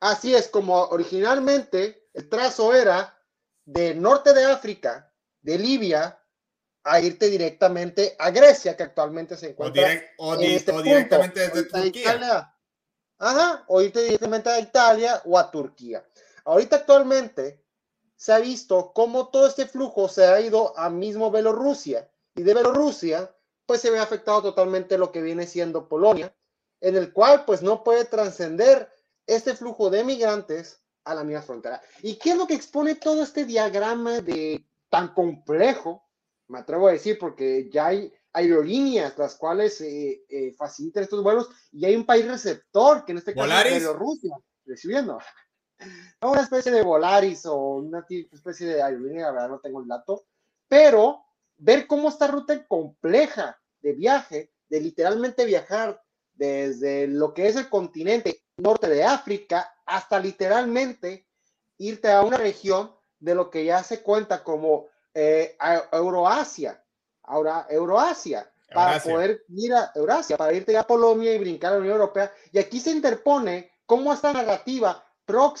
Así 0.00 0.34
es, 0.34 0.48
como 0.48 0.82
originalmente 0.84 2.08
el 2.14 2.28
trazo 2.28 2.74
era 2.74 3.18
de 3.64 3.94
norte 3.94 4.32
de 4.32 4.44
África, 4.44 5.09
de 5.42 5.58
Libia, 5.58 6.20
a 6.84 7.00
irte 7.00 7.28
directamente 7.28 8.16
a 8.18 8.30
Grecia, 8.30 8.76
que 8.76 8.82
actualmente 8.82 9.36
se 9.36 9.50
encuentra. 9.50 10.02
O, 10.18 10.34
este 10.34 10.72
directamente 10.82 11.40
desde 11.40 11.64
Turquía. 11.64 12.54
Ajá, 13.18 13.64
o 13.68 13.82
irte 13.82 14.02
directamente 14.02 14.48
a 14.48 14.60
Italia 14.60 15.20
o 15.26 15.38
a 15.38 15.50
Turquía. 15.50 16.04
Ahorita 16.44 16.76
actualmente 16.76 17.62
se 18.16 18.32
ha 18.32 18.38
visto 18.38 18.92
cómo 18.94 19.28
todo 19.28 19.46
este 19.46 19.66
flujo 19.66 20.08
se 20.08 20.24
ha 20.24 20.40
ido 20.40 20.76
a 20.78 20.88
mismo 20.88 21.30
Bielorrusia 21.30 22.10
y 22.34 22.42
de 22.42 22.54
Bielorrusia 22.54 23.34
pues 23.66 23.82
se 23.82 23.90
ve 23.90 23.98
afectado 23.98 24.42
totalmente 24.42 24.98
lo 24.98 25.12
que 25.12 25.22
viene 25.22 25.46
siendo 25.46 25.88
Polonia, 25.88 26.34
en 26.80 26.96
el 26.96 27.12
cual 27.12 27.44
pues 27.44 27.62
no 27.62 27.84
puede 27.84 28.04
trascender 28.04 28.90
este 29.26 29.54
flujo 29.54 29.90
de 29.90 30.02
migrantes 30.02 30.82
a 31.04 31.14
la 31.14 31.22
misma 31.22 31.42
frontera. 31.42 31.80
¿Y 32.02 32.16
qué 32.16 32.30
es 32.30 32.36
lo 32.36 32.46
que 32.46 32.54
expone 32.54 32.96
todo 32.96 33.22
este 33.22 33.44
diagrama 33.44 34.20
de 34.22 34.66
tan 34.90 35.14
complejo? 35.14 36.04
Me 36.48 36.58
atrevo 36.58 36.88
a 36.88 36.92
decir 36.92 37.18
porque 37.18 37.70
ya 37.70 37.86
hay 37.86 38.12
aerolíneas 38.32 39.16
las 39.18 39.36
cuales 39.36 39.80
eh, 39.80 40.24
eh, 40.28 40.52
facilitan 40.52 41.02
estos 41.02 41.22
vuelos 41.22 41.48
y 41.72 41.84
hay 41.84 41.96
un 41.96 42.04
país 42.04 42.26
receptor 42.26 43.04
que 43.04 43.12
en 43.12 43.18
este 43.18 43.34
caso 43.34 43.50
es 43.50 43.78
Bielorrusia 43.78 44.36
recibiendo. 44.66 45.18
Una 46.22 46.42
especie 46.42 46.70
de 46.72 46.82
Volaris 46.82 47.46
o 47.46 47.76
una 47.76 48.04
especie 48.30 48.66
de 48.66 48.82
aerolínea, 48.82 49.26
la 49.26 49.32
verdad 49.32 49.48
no 49.48 49.60
tengo 49.60 49.80
el 49.80 49.88
dato, 49.88 50.26
pero 50.68 51.24
ver 51.56 51.86
cómo 51.86 52.10
esta 52.10 52.26
ruta 52.26 52.66
compleja 52.66 53.58
de 53.80 53.94
viaje, 53.94 54.52
de 54.68 54.80
literalmente 54.80 55.46
viajar 55.46 56.02
desde 56.34 57.06
lo 57.06 57.32
que 57.32 57.48
es 57.48 57.56
el 57.56 57.70
continente 57.70 58.42
norte 58.58 58.90
de 58.90 59.04
África 59.04 59.74
hasta 59.86 60.18
literalmente 60.18 61.26
irte 61.78 62.10
a 62.10 62.22
una 62.22 62.36
región 62.36 62.94
de 63.20 63.34
lo 63.34 63.50
que 63.50 63.64
ya 63.64 63.82
se 63.84 64.02
cuenta 64.02 64.42
como 64.42 64.88
eh, 65.14 65.56
Euroasia, 65.92 66.82
ahora 67.22 67.66
Euroasia, 67.70 68.50
para 68.72 69.00
poder 69.00 69.44
ir 69.48 69.74
a 69.74 69.92
Eurasia, 69.94 70.36
para 70.36 70.52
irte 70.52 70.76
a 70.76 70.86
Polonia 70.86 71.34
y 71.34 71.38
brincar 71.38 71.72
a 71.72 71.74
la 71.74 71.80
Unión 71.80 71.94
Europea. 71.94 72.32
Y 72.52 72.58
aquí 72.58 72.80
se 72.80 72.90
interpone 72.90 73.72
cómo 73.84 74.12
esta 74.12 74.32
narrativa 74.32 75.04
pro, 75.24 75.54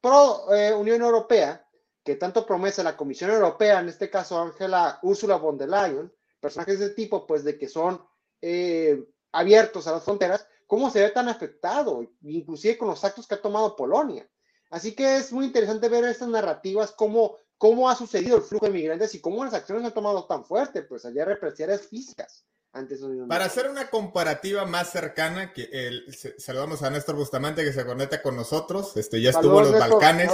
pro 0.00 0.52
eh, 0.52 0.74
Unión 0.74 1.02
Europea, 1.02 1.64
que 2.04 2.16
tanto 2.16 2.44
promete 2.44 2.82
la 2.82 2.96
Comisión 2.96 3.30
Europea, 3.30 3.80
en 3.80 3.88
este 3.88 4.10
caso 4.10 4.40
Ángela 4.40 4.98
Ursula 5.02 5.36
von 5.36 5.58
der 5.58 5.68
Leyen, 5.68 6.12
personajes 6.40 6.78
de 6.80 6.90
tipo, 6.90 7.26
pues 7.26 7.44
de 7.44 7.58
que 7.58 7.68
son 7.68 8.04
eh, 8.40 9.04
abiertos 9.32 9.86
a 9.86 9.92
las 9.92 10.02
fronteras, 10.02 10.46
¿cómo 10.66 10.90
se 10.90 11.02
ve 11.02 11.10
tan 11.10 11.28
afectado? 11.28 12.02
Inclusive 12.22 12.78
con 12.78 12.88
los 12.88 13.04
actos 13.04 13.26
que 13.26 13.34
ha 13.34 13.42
tomado 13.42 13.76
Polonia. 13.76 14.28
Así 14.70 14.92
que 14.92 15.16
es 15.16 15.32
muy 15.32 15.46
interesante 15.46 15.88
ver 15.88 16.04
estas 16.04 16.28
narrativas, 16.28 16.92
cómo, 16.92 17.36
cómo 17.58 17.90
ha 17.90 17.96
sucedido 17.96 18.36
el 18.36 18.42
flujo 18.42 18.66
de 18.66 18.72
migrantes 18.72 19.14
y 19.14 19.20
cómo 19.20 19.44
las 19.44 19.54
acciones 19.54 19.84
han 19.84 19.94
tomado 19.94 20.24
tan 20.24 20.44
fuerte, 20.44 20.82
pues 20.82 21.04
allá 21.04 21.24
represalias 21.24 21.82
físicas. 21.82 22.44
Antes 22.72 23.00
Para 23.28 23.46
hacer 23.46 23.68
una 23.68 23.90
comparativa 23.90 24.64
más 24.64 24.92
cercana, 24.92 25.52
que 25.52 25.68
el, 25.72 26.16
saludamos 26.38 26.84
a 26.84 26.90
Néstor 26.90 27.16
Bustamante 27.16 27.64
que 27.64 27.72
se 27.72 27.84
conecta 27.84 28.22
con 28.22 28.36
nosotros. 28.36 28.96
Este, 28.96 29.20
ya 29.20 29.30
estuvo 29.30 29.58
en 29.60 29.72
los 29.72 29.80
Balcanes, 29.80 30.30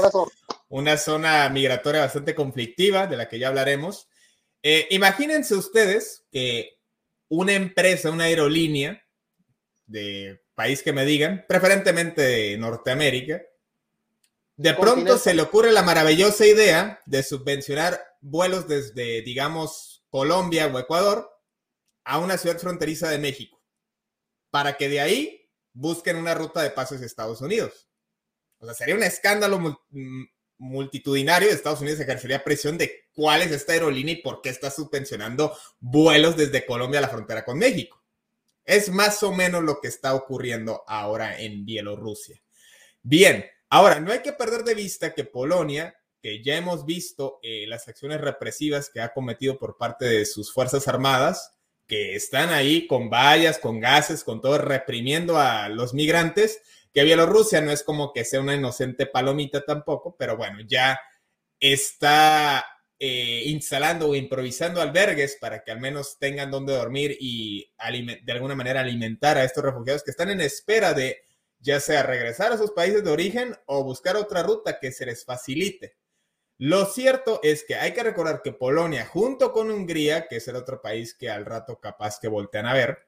una 0.68 0.98
zona 0.98 1.48
migratoria 1.48 2.02
bastante 2.02 2.34
conflictiva, 2.34 3.06
de 3.06 3.16
la 3.16 3.26
que 3.26 3.38
ya 3.38 3.48
hablaremos. 3.48 4.08
Eh, 4.62 4.86
imagínense 4.90 5.54
ustedes 5.54 6.26
que 6.30 6.78
una 7.28 7.54
empresa, 7.54 8.10
una 8.10 8.24
aerolínea 8.24 9.02
de 9.86 10.42
país 10.54 10.82
que 10.82 10.92
me 10.92 11.06
digan, 11.06 11.46
preferentemente 11.48 12.20
de 12.20 12.58
Norteamérica, 12.58 13.40
de 14.56 14.74
pronto 14.74 15.18
se 15.18 15.34
le 15.34 15.42
ocurre 15.42 15.70
la 15.70 15.82
maravillosa 15.82 16.46
idea 16.46 17.00
de 17.04 17.22
subvencionar 17.22 18.00
vuelos 18.20 18.66
desde, 18.66 19.22
digamos, 19.22 20.04
Colombia 20.08 20.66
o 20.66 20.78
Ecuador 20.78 21.30
a 22.04 22.18
una 22.18 22.38
ciudad 22.38 22.58
fronteriza 22.58 23.10
de 23.10 23.18
México, 23.18 23.62
para 24.50 24.76
que 24.76 24.88
de 24.88 25.00
ahí 25.00 25.50
busquen 25.74 26.16
una 26.16 26.34
ruta 26.34 26.62
de 26.62 26.70
paso 26.70 26.94
hacia 26.94 27.06
Estados 27.06 27.42
Unidos. 27.42 27.88
O 28.58 28.64
sea, 28.64 28.74
sería 28.74 28.94
un 28.94 29.02
escándalo 29.02 29.84
multitudinario 30.56 31.48
de 31.48 31.54
Estados 31.54 31.82
Unidos 31.82 32.00
ejercería 32.00 32.42
presión 32.42 32.78
de 32.78 33.08
cuál 33.12 33.42
es 33.42 33.50
esta 33.50 33.74
aerolínea 33.74 34.14
y 34.14 34.22
por 34.22 34.40
qué 34.40 34.48
está 34.48 34.70
subvencionando 34.70 35.54
vuelos 35.80 36.36
desde 36.36 36.64
Colombia 36.64 36.98
a 36.98 37.02
la 37.02 37.08
frontera 37.08 37.44
con 37.44 37.58
México. 37.58 38.02
Es 38.64 38.88
más 38.88 39.22
o 39.22 39.32
menos 39.32 39.62
lo 39.62 39.80
que 39.80 39.88
está 39.88 40.14
ocurriendo 40.14 40.82
ahora 40.86 41.38
en 41.38 41.66
Bielorrusia. 41.66 42.42
Bien, 43.02 43.44
ahora 43.70 44.00
no 44.00 44.12
hay 44.12 44.20
que 44.20 44.32
perder 44.32 44.64
de 44.64 44.74
vista 44.74 45.14
que 45.14 45.24
Polonia, 45.24 45.96
que 46.20 46.42
ya 46.42 46.56
hemos 46.56 46.84
visto 46.84 47.38
eh, 47.42 47.66
las 47.66 47.88
acciones 47.88 48.20
represivas 48.20 48.90
que 48.90 49.00
ha 49.00 49.12
cometido 49.12 49.58
por 49.58 49.76
parte 49.76 50.06
de 50.06 50.26
sus 50.26 50.52
Fuerzas 50.52 50.88
Armadas, 50.88 51.52
que 51.86 52.16
están 52.16 52.50
ahí 52.50 52.86
con 52.86 53.10
vallas, 53.10 53.58
con 53.58 53.80
gases, 53.80 54.24
con 54.24 54.40
todo, 54.40 54.58
reprimiendo 54.58 55.38
a 55.38 55.68
los 55.68 55.94
migrantes, 55.94 56.60
que 56.92 57.04
Bielorrusia 57.04 57.60
no 57.60 57.70
es 57.70 57.82
como 57.82 58.12
que 58.12 58.24
sea 58.24 58.40
una 58.40 58.54
inocente 58.54 59.06
palomita 59.06 59.64
tampoco, 59.64 60.16
pero 60.18 60.36
bueno, 60.36 60.58
ya 60.66 60.98
está 61.60 62.64
eh, 62.98 63.42
instalando 63.46 64.08
o 64.08 64.14
improvisando 64.14 64.80
albergues 64.80 65.36
para 65.38 65.62
que 65.62 65.70
al 65.70 65.80
menos 65.80 66.18
tengan 66.18 66.50
donde 66.50 66.72
dormir 66.72 67.16
y 67.20 67.70
de 68.24 68.32
alguna 68.32 68.54
manera 68.54 68.80
alimentar 68.80 69.36
a 69.36 69.44
estos 69.44 69.62
refugiados 69.62 70.02
que 70.02 70.10
están 70.10 70.30
en 70.30 70.40
espera 70.40 70.94
de 70.94 71.25
ya 71.60 71.80
sea 71.80 72.02
regresar 72.02 72.52
a 72.52 72.58
sus 72.58 72.72
países 72.72 73.02
de 73.04 73.10
origen 73.10 73.56
o 73.66 73.84
buscar 73.84 74.16
otra 74.16 74.42
ruta 74.42 74.78
que 74.78 74.92
se 74.92 75.06
les 75.06 75.24
facilite. 75.24 75.96
Lo 76.58 76.86
cierto 76.86 77.40
es 77.42 77.64
que 77.64 77.74
hay 77.74 77.92
que 77.92 78.02
recordar 78.02 78.40
que 78.42 78.52
Polonia, 78.52 79.06
junto 79.06 79.52
con 79.52 79.70
Hungría, 79.70 80.26
que 80.26 80.36
es 80.36 80.48
el 80.48 80.56
otro 80.56 80.80
país 80.80 81.14
que 81.14 81.28
al 81.28 81.44
rato 81.44 81.78
capaz 81.80 82.18
que 82.18 82.28
voltean 82.28 82.66
a 82.66 82.72
ver, 82.72 83.06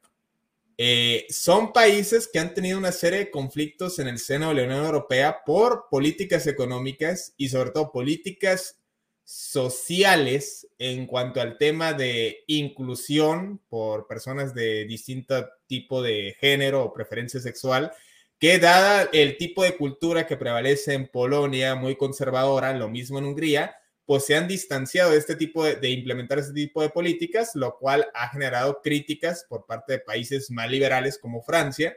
eh, 0.77 1.27
son 1.29 1.73
países 1.73 2.29
que 2.33 2.39
han 2.39 2.55
tenido 2.55 2.79
una 2.79 2.93
serie 2.93 3.19
de 3.19 3.31
conflictos 3.31 3.99
en 3.99 4.07
el 4.07 4.19
seno 4.19 4.51
de 4.51 4.55
la 4.55 4.63
Unión 4.65 4.85
Europea 4.85 5.43
por 5.45 5.87
políticas 5.91 6.47
económicas 6.47 7.35
y 7.37 7.49
sobre 7.49 7.71
todo 7.71 7.91
políticas 7.91 8.79
sociales 9.25 10.69
en 10.79 11.07
cuanto 11.07 11.41
al 11.41 11.59
tema 11.59 11.95
de 11.95 12.45
inclusión 12.47 13.61
por 13.69 14.07
personas 14.07 14.55
de 14.55 14.85
distinto 14.85 15.49
tipo 15.67 16.01
de 16.01 16.37
género 16.39 16.85
o 16.85 16.93
preferencia 16.93 17.41
sexual 17.41 17.93
que 18.39 18.59
dada 18.59 19.09
el 19.13 19.37
tipo 19.37 19.63
de 19.63 19.77
cultura 19.77 20.27
que 20.27 20.37
prevalece 20.37 20.95
en 20.95 21.09
Polonia, 21.09 21.75
muy 21.75 21.97
conservadora, 21.97 22.73
lo 22.73 22.89
mismo 22.89 23.19
en 23.19 23.27
Hungría, 23.27 23.77
pues 24.07 24.25
se 24.25 24.37
han 24.37 24.49
distanciado 24.49 25.11
de 25.11 25.19
este 25.19 25.37
tipo 25.37 25.65
de, 25.65 25.91
implementar 25.91 26.39
este 26.39 26.55
tipo 26.55 26.81
de 26.81 26.89
políticas, 26.89 27.51
lo 27.55 27.77
cual 27.77 28.09
ha 28.15 28.29
generado 28.31 28.81
críticas 28.81 29.45
por 29.49 29.67
parte 29.67 29.95
de 29.95 29.99
países 29.99 30.51
más 30.51 30.71
liberales 30.71 31.19
como 31.19 31.43
Francia. 31.43 31.97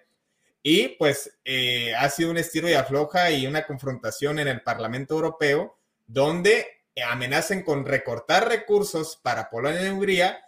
Y 0.63 0.89
pues 0.89 1.37
eh, 1.45 1.93
ha 1.95 2.09
sido 2.09 2.31
un 2.31 2.37
estilo 2.37 2.69
y 2.69 2.73
afloja 2.73 3.31
y 3.31 3.47
una 3.47 3.65
confrontación 3.65 4.39
en 4.39 4.47
el 4.47 4.61
Parlamento 4.61 5.15
Europeo 5.15 5.77
donde 6.05 6.67
amenazan 7.07 7.63
con 7.63 7.85
recortar 7.85 8.47
recursos 8.49 9.17
para 9.23 9.49
Polonia 9.49 9.87
y 9.87 9.89
Hungría 9.89 10.43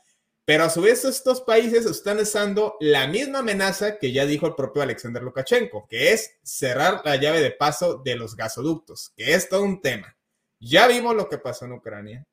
pero 0.46 0.66
a 0.66 0.70
su 0.70 0.82
vez 0.82 1.06
estos 1.06 1.42
países 1.42 1.86
están 1.86 2.20
usando 2.20 2.76
la 2.82 3.08
misma 3.08 3.40
amenaza 3.40 3.98
que 3.98 4.12
ya 4.12 4.26
dijo 4.26 4.46
el 4.46 4.56
propio 4.56 4.82
Alexander 4.82 5.24
Lukashenko, 5.24 5.88
que 5.88 6.12
es 6.12 6.38
cerrar 6.44 7.02
la 7.06 7.16
llave 7.16 7.42
de 7.42 7.52
paso 7.52 8.02
de 8.04 8.16
los 8.18 8.36
gasoductos, 8.36 9.14
que 9.16 9.34
es 9.34 9.48
todo 9.48 9.64
un 9.64 9.82
tema. 9.82 10.18
Ya 10.60 10.88
vimos 10.88 11.16
lo 11.16 11.30
que 11.30 11.38
pasó 11.38 11.66
en 11.66 11.74
Ucrania, 11.74 12.26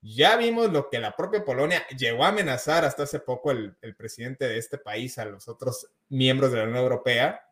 ya 0.00 0.36
vimos 0.36 0.72
lo 0.72 0.90
que 0.90 0.98
la 0.98 1.14
propia 1.16 1.44
Polonia 1.44 1.86
llegó 1.96 2.24
a 2.24 2.28
amenazar 2.28 2.84
hasta 2.84 3.04
hace 3.04 3.20
poco 3.20 3.50
el, 3.52 3.76
presidente 3.96 4.48
de 4.48 4.58
este 4.58 4.78
país 4.78 5.18
a 5.18 5.24
los 5.24 5.48
otros 5.48 5.88
miembros 6.08 6.50
de 6.50 6.58
la 6.58 6.64
Unión 6.64 6.78
Europea. 6.78 7.44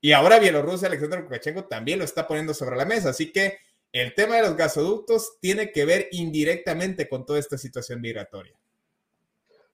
Y 0.00 0.12
ahora 0.12 0.38
Bielorrusia, 0.38 0.88
Alexander 0.88 1.20
Lukashenko, 1.20 1.64
también 1.64 1.98
lo 1.98 2.04
está 2.04 2.26
poniendo 2.26 2.52
sobre 2.52 2.76
la 2.76 2.84
mesa. 2.84 3.10
Así 3.10 3.32
que 3.32 3.58
el 3.92 4.14
tema 4.14 4.36
de 4.36 4.42
los 4.42 4.56
gasoductos 4.56 5.38
tiene 5.40 5.72
que 5.72 5.84
ver 5.84 6.08
indirectamente 6.12 7.08
con 7.08 7.24
toda 7.24 7.38
esta 7.38 7.58
situación 7.58 8.00
migratoria. 8.00 8.54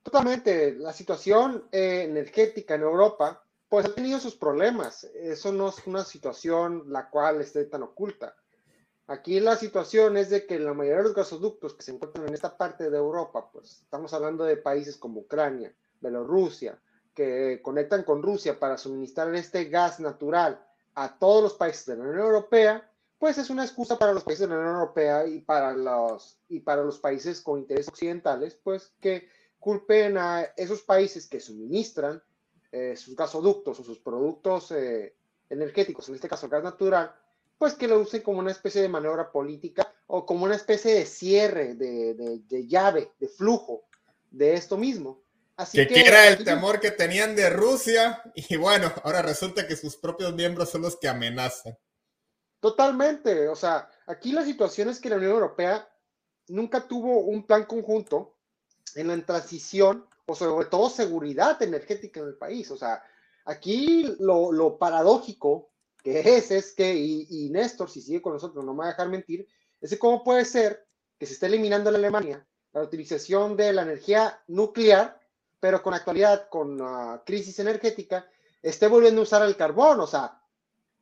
Totalmente, 0.02 0.74
la 0.76 0.92
situación 0.92 1.68
eh, 1.70 2.04
energética 2.08 2.74
en 2.74 2.82
Europa, 2.82 3.44
pues 3.68 3.86
ha 3.86 3.94
tenido 3.94 4.18
sus 4.18 4.34
problemas. 4.34 5.04
Eso 5.04 5.52
no 5.52 5.68
es 5.68 5.86
una 5.86 6.04
situación 6.04 6.84
la 6.88 7.10
cual 7.10 7.40
esté 7.40 7.64
tan 7.66 7.82
oculta. 7.82 8.34
Aquí 9.06 9.40
la 9.40 9.56
situación 9.56 10.16
es 10.16 10.30
de 10.30 10.46
que 10.46 10.58
la 10.58 10.72
mayoría 10.72 10.98
de 10.98 11.04
los 11.08 11.14
gasoductos 11.14 11.74
que 11.74 11.82
se 11.82 11.90
encuentran 11.90 12.28
en 12.28 12.34
esta 12.34 12.56
parte 12.56 12.90
de 12.90 12.96
Europa, 12.96 13.50
pues 13.52 13.80
estamos 13.82 14.14
hablando 14.14 14.44
de 14.44 14.56
países 14.56 14.96
como 14.96 15.22
Ucrania, 15.22 15.74
Bielorrusia, 16.00 16.80
que 17.12 17.60
conectan 17.60 18.04
con 18.04 18.22
Rusia 18.22 18.58
para 18.58 18.78
suministrar 18.78 19.34
este 19.34 19.64
gas 19.64 19.98
natural 19.98 20.64
a 20.94 21.18
todos 21.18 21.42
los 21.42 21.54
países 21.54 21.86
de 21.86 21.96
la 21.96 22.04
Unión 22.04 22.20
Europea, 22.20 22.88
pues 23.18 23.36
es 23.36 23.50
una 23.50 23.64
excusa 23.64 23.98
para 23.98 24.12
los 24.12 24.24
países 24.24 24.48
de 24.48 24.54
la 24.54 24.60
Unión 24.60 24.76
Europea 24.76 25.26
y 25.26 25.40
para 25.40 25.72
los, 25.72 26.38
y 26.48 26.60
para 26.60 26.82
los 26.82 26.98
países 26.98 27.40
con 27.40 27.58
intereses 27.58 27.88
occidentales, 27.88 28.58
pues 28.62 28.94
que 29.00 29.28
culpen 29.60 30.16
a 30.18 30.42
esos 30.56 30.82
países 30.82 31.28
que 31.28 31.38
suministran 31.38 32.20
eh, 32.72 32.96
sus 32.96 33.14
gasoductos 33.14 33.78
o 33.78 33.84
sus 33.84 33.98
productos 33.98 34.72
eh, 34.72 35.14
energéticos, 35.50 36.08
en 36.08 36.14
este 36.14 36.28
caso 36.28 36.48
gas 36.48 36.64
natural, 36.64 37.14
pues 37.58 37.74
que 37.74 37.86
lo 37.86 37.98
usen 37.98 38.22
como 38.22 38.38
una 38.38 38.52
especie 38.52 38.80
de 38.80 38.88
maniobra 38.88 39.30
política 39.30 39.92
o 40.06 40.24
como 40.24 40.44
una 40.44 40.56
especie 40.56 40.94
de 40.94 41.04
cierre, 41.04 41.74
de, 41.74 42.66
llave, 42.66 43.12
de 43.18 43.28
flujo 43.28 43.84
de 44.30 44.54
esto 44.54 44.78
mismo. 44.78 45.22
Así 45.56 45.86
que, 45.86 46.00
era 46.00 46.26
el 46.28 46.42
temor 46.42 46.80
que 46.80 46.90
tenían 46.90 47.36
de 47.36 47.50
Rusia 47.50 48.22
y 48.34 48.56
bueno, 48.56 48.90
ahora 49.04 49.20
resulta 49.20 49.68
que 49.68 49.76
sus 49.76 49.96
propios 49.96 50.32
miembros 50.34 50.70
son 50.70 50.82
los 50.82 50.96
que 50.96 51.08
amenazan. 51.08 51.76
Totalmente, 52.60 53.48
o 53.48 53.56
sea, 53.56 53.90
aquí 54.06 54.32
la 54.32 54.44
situación 54.44 54.88
es 54.88 55.00
que 55.00 55.10
la 55.10 55.16
Unión 55.16 55.32
Europea 55.32 55.86
nunca 56.48 56.86
tuvo 56.88 57.20
un 57.20 57.46
plan 57.46 57.64
conjunto 57.64 58.36
en 58.96 59.08
la 59.08 59.24
transición 59.24 60.06
o 60.26 60.34
sobre 60.34 60.66
todo 60.66 60.90
seguridad 60.90 61.60
energética 61.62 62.20
en 62.20 62.26
el 62.26 62.36
país. 62.36 62.70
O 62.70 62.76
sea, 62.76 63.02
aquí 63.44 64.16
lo, 64.18 64.78
paradójico 64.78 65.70
que 66.02 66.20
es, 66.20 66.50
es 66.50 66.72
que, 66.72 66.94
y, 66.94 67.50
Néstor, 67.50 67.90
si 67.90 68.00
sigue 68.00 68.22
con 68.22 68.32
nosotros, 68.32 68.64
no 68.64 68.72
me 68.72 68.80
va 68.80 68.84
a 68.86 68.88
dejar 68.88 69.08
mentir, 69.08 69.46
es 69.80 69.98
cómo 69.98 70.24
puede 70.24 70.44
ser 70.44 70.86
que 71.18 71.26
se 71.26 71.34
esté 71.34 71.46
eliminando 71.46 71.90
en 71.90 71.96
Alemania 71.96 72.46
la 72.72 72.82
utilización 72.82 73.56
de 73.56 73.72
la 73.72 73.82
energía 73.82 74.40
nuclear, 74.46 75.20
pero 75.58 75.82
con 75.82 75.92
actualidad, 75.92 76.48
con 76.48 76.78
la 76.78 77.22
crisis 77.26 77.58
energética, 77.58 78.26
esté 78.62 78.86
volviendo 78.86 79.20
a 79.20 79.24
usar 79.24 79.42
el 79.42 79.56
carbón. 79.56 80.00
O 80.00 80.06
sea, 80.06 80.40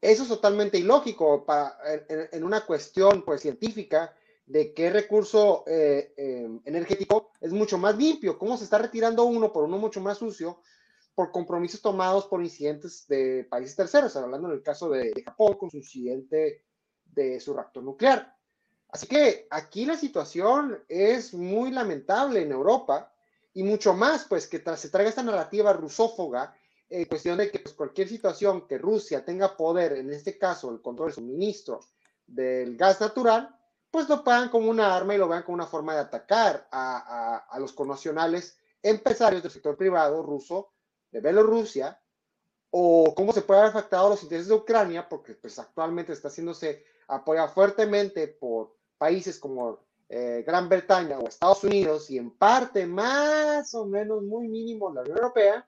eso 0.00 0.22
es 0.22 0.28
totalmente 0.28 0.78
ilógico 0.78 1.44
para, 1.44 1.78
en, 2.08 2.42
una 2.42 2.64
cuestión 2.64 3.24
pues, 3.24 3.42
científica 3.42 4.14
de 4.48 4.72
qué 4.72 4.88
recurso 4.90 5.62
eh, 5.66 6.14
em, 6.16 6.60
energético 6.64 7.32
es 7.40 7.52
mucho 7.52 7.76
más 7.76 7.96
limpio, 7.96 8.38
cómo 8.38 8.56
se 8.56 8.64
está 8.64 8.78
retirando 8.78 9.24
uno 9.24 9.52
por 9.52 9.64
uno 9.64 9.76
mucho 9.76 10.00
más 10.00 10.18
sucio 10.18 10.62
por 11.14 11.30
compromisos 11.32 11.82
tomados 11.82 12.26
por 12.26 12.42
incidentes 12.42 13.06
de 13.08 13.46
países 13.50 13.76
terceros, 13.76 14.16
hablando 14.16 14.48
en 14.48 14.54
el 14.54 14.62
caso 14.62 14.88
de, 14.88 15.12
Japón 15.22 15.58
con 15.58 15.70
su 15.70 15.76
incidente 15.76 16.64
de 17.04 17.40
su 17.40 17.52
reactor 17.52 17.82
nuclear. 17.82 18.34
Así 18.88 19.06
que 19.06 19.46
aquí 19.50 19.84
la 19.84 19.96
situación 19.96 20.82
es 20.88 21.34
muy 21.34 21.70
lamentable 21.70 22.40
en 22.40 22.52
Europa 22.52 23.12
y 23.52 23.64
mucho 23.64 23.92
más, 23.92 24.24
pues 24.24 24.46
que 24.46 24.62
se 24.76 24.88
traiga 24.88 25.10
esta 25.10 25.22
narrativa 25.22 25.72
rusófoga 25.74 26.54
en 26.88 27.04
cuestión 27.04 27.36
de 27.36 27.50
que 27.50 27.58
pues, 27.58 27.74
cualquier 27.74 28.08
situación 28.08 28.66
que 28.66 28.78
Rusia 28.78 29.24
tenga 29.24 29.56
poder, 29.56 29.92
en 29.92 30.10
este 30.10 30.38
caso 30.38 30.70
el 30.70 30.80
control 30.80 31.08
del 31.08 31.16
suministro 31.16 31.80
del 32.26 32.76
gas 32.76 33.00
natural, 33.00 33.57
pues 33.90 34.08
lo 34.08 34.22
pagan 34.22 34.48
como 34.50 34.70
una 34.70 34.94
arma 34.94 35.14
y 35.14 35.18
lo 35.18 35.28
vean 35.28 35.42
como 35.42 35.54
una 35.54 35.66
forma 35.66 35.94
de 35.94 36.00
atacar 36.00 36.68
a, 36.70 37.46
a, 37.48 37.58
los 37.58 37.72
connacionales 37.72 38.58
empresarios 38.82 39.42
del 39.42 39.52
sector 39.52 39.76
privado 39.76 40.22
ruso 40.22 40.72
de 41.10 41.20
Bielorrusia 41.20 42.00
o 42.70 43.14
cómo 43.14 43.32
se 43.32 43.42
puede 43.42 43.60
haber 43.60 43.74
afectado 43.74 44.10
los 44.10 44.22
intereses 44.22 44.48
de 44.48 44.54
Ucrania, 44.54 45.08
porque 45.08 45.34
pues 45.34 45.58
actualmente 45.58 46.12
está 46.12 46.28
haciéndose 46.28 46.84
apoya 47.08 47.48
fuertemente 47.48 48.28
por 48.28 48.76
países 48.98 49.38
como 49.38 49.80
eh, 50.10 50.44
Gran 50.46 50.68
Bretaña 50.68 51.18
o 51.18 51.26
Estados 51.26 51.64
Unidos 51.64 52.10
y 52.10 52.18
en 52.18 52.30
parte 52.30 52.86
más 52.86 53.74
o 53.74 53.86
menos 53.86 54.22
muy 54.22 54.48
mínimo 54.48 54.92
la 54.92 55.00
Unión 55.00 55.16
Europea, 55.16 55.66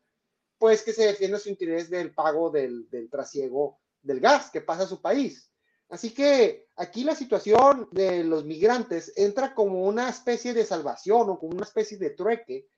pues 0.58 0.82
que 0.82 0.92
se 0.92 1.06
defiende 1.06 1.38
su 1.38 1.48
interés 1.48 1.88
del 1.88 2.12
pago 2.14 2.50
del, 2.50 2.88
del 2.90 3.08
trasiego 3.08 3.80
del 4.02 4.20
gas 4.20 4.50
que 4.50 4.60
pasa 4.60 4.82
a 4.82 4.86
su 4.86 5.00
país. 5.00 5.49
Así 5.90 6.14
que 6.14 6.68
aquí 6.76 7.02
la 7.02 7.16
situación 7.16 7.88
de 7.90 8.22
los 8.22 8.44
migrantes 8.44 9.12
entra 9.16 9.54
como 9.54 9.84
una 9.84 10.08
especie 10.08 10.54
de 10.54 10.64
salvación 10.64 11.28
o 11.28 11.38
como 11.38 11.52
una 11.52 11.64
especie 11.64 11.98
de 11.98 12.10
trueque 12.10 12.68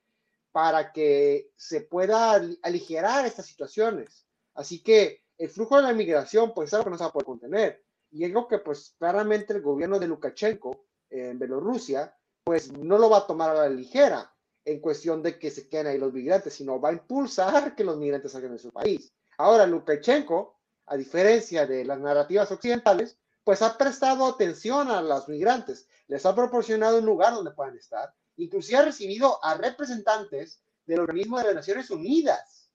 para 0.51 0.93
que 0.93 1.51
se 1.57 1.83
pueda 1.83 2.41
aligerar 2.63 3.27
estas 3.27 3.47
situaciones. 3.47 4.27
Así 4.55 4.83
que 4.83 5.23
el 5.39 5.51
flujo 5.51 5.77
de 5.77 5.83
la 5.83 5.93
migración, 5.93 6.55
pues 6.55 6.69
es 6.69 6.75
algo 6.75 6.85
que 6.85 6.91
no 6.91 6.99
se 6.99 7.05
va 7.05 7.11
a 7.11 7.13
poder 7.13 7.27
contener. 7.27 7.85
Y 8.11 8.25
es 8.25 8.31
algo 8.31 8.49
que, 8.49 8.59
pues, 8.59 8.95
claramente 8.99 9.53
el 9.53 9.63
gobierno 9.63 9.99
de 9.99 10.07
Lukashenko 10.09 10.87
en 11.11 11.39
Bielorrusia, 11.39 12.15
pues 12.45 12.73
no 12.73 12.99
lo 12.99 13.11
va 13.11 13.19
a 13.19 13.27
tomar 13.27 13.51
a 13.51 13.55
la 13.55 13.69
ligera 13.69 14.35
en 14.65 14.81
cuestión 14.81 15.23
de 15.23 15.39
que 15.39 15.51
se 15.51 15.69
queden 15.69 15.87
ahí 15.89 15.99
los 15.99 16.13
migrantes, 16.13 16.55
sino 16.55 16.81
va 16.81 16.91
a 16.91 16.93
impulsar 16.93 17.75
que 17.75 17.85
los 17.85 17.99
migrantes 17.99 18.33
salgan 18.33 18.53
de 18.53 18.59
su 18.59 18.71
país. 18.71 19.13
Ahora, 19.39 19.67
Lukashenko 19.67 20.62
a 20.87 20.97
diferencia 20.97 21.67
de 21.67 21.85
las 21.85 21.99
narrativas 21.99 22.51
occidentales, 22.51 23.17
pues 23.45 23.63
ha 23.63 23.77
prestado 23.77 24.27
atención 24.27 24.91
a 24.91 25.03
los 25.03 25.29
migrantes, 25.29 25.89
les 26.09 26.25
ha 26.27 26.35
proporcionado 26.35 26.99
un 26.99 27.07
lugar 27.07 27.35
donde 27.35 27.51
puedan 27.51 27.77
estar, 27.77 28.13
inclusive 28.37 28.79
ha 28.79 28.85
recibido 28.85 29.45
a 29.45 29.55
representantes 29.55 30.61
del 30.87 31.01
organismo 31.01 31.39
de 31.39 31.45
las 31.45 31.55
Naciones 31.55 31.91
Unidas 31.91 32.71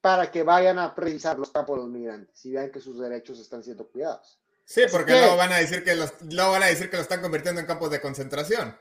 para 0.00 0.30
que 0.30 0.42
vayan 0.42 0.78
a 0.78 0.94
precisar 0.94 1.38
los 1.38 1.50
campos 1.50 1.76
de 1.76 1.82
los 1.82 1.90
migrantes 1.90 2.44
y 2.44 2.52
vean 2.52 2.70
que 2.70 2.80
sus 2.80 2.98
derechos 2.98 3.38
están 3.38 3.62
siendo 3.62 3.88
cuidados. 3.88 4.40
Sí, 4.64 4.82
porque 4.90 5.12
luego 5.12 5.36
van 5.36 5.52
a 5.52 5.58
decir 5.58 5.82
que 5.82 5.94
los, 5.96 6.12
van 6.20 6.62
a 6.62 6.66
decir 6.66 6.90
que 6.90 6.96
lo 6.96 7.02
están 7.02 7.22
convirtiendo 7.22 7.60
en 7.60 7.66
campos 7.66 7.90
de 7.90 8.00
concentración. 8.00 8.76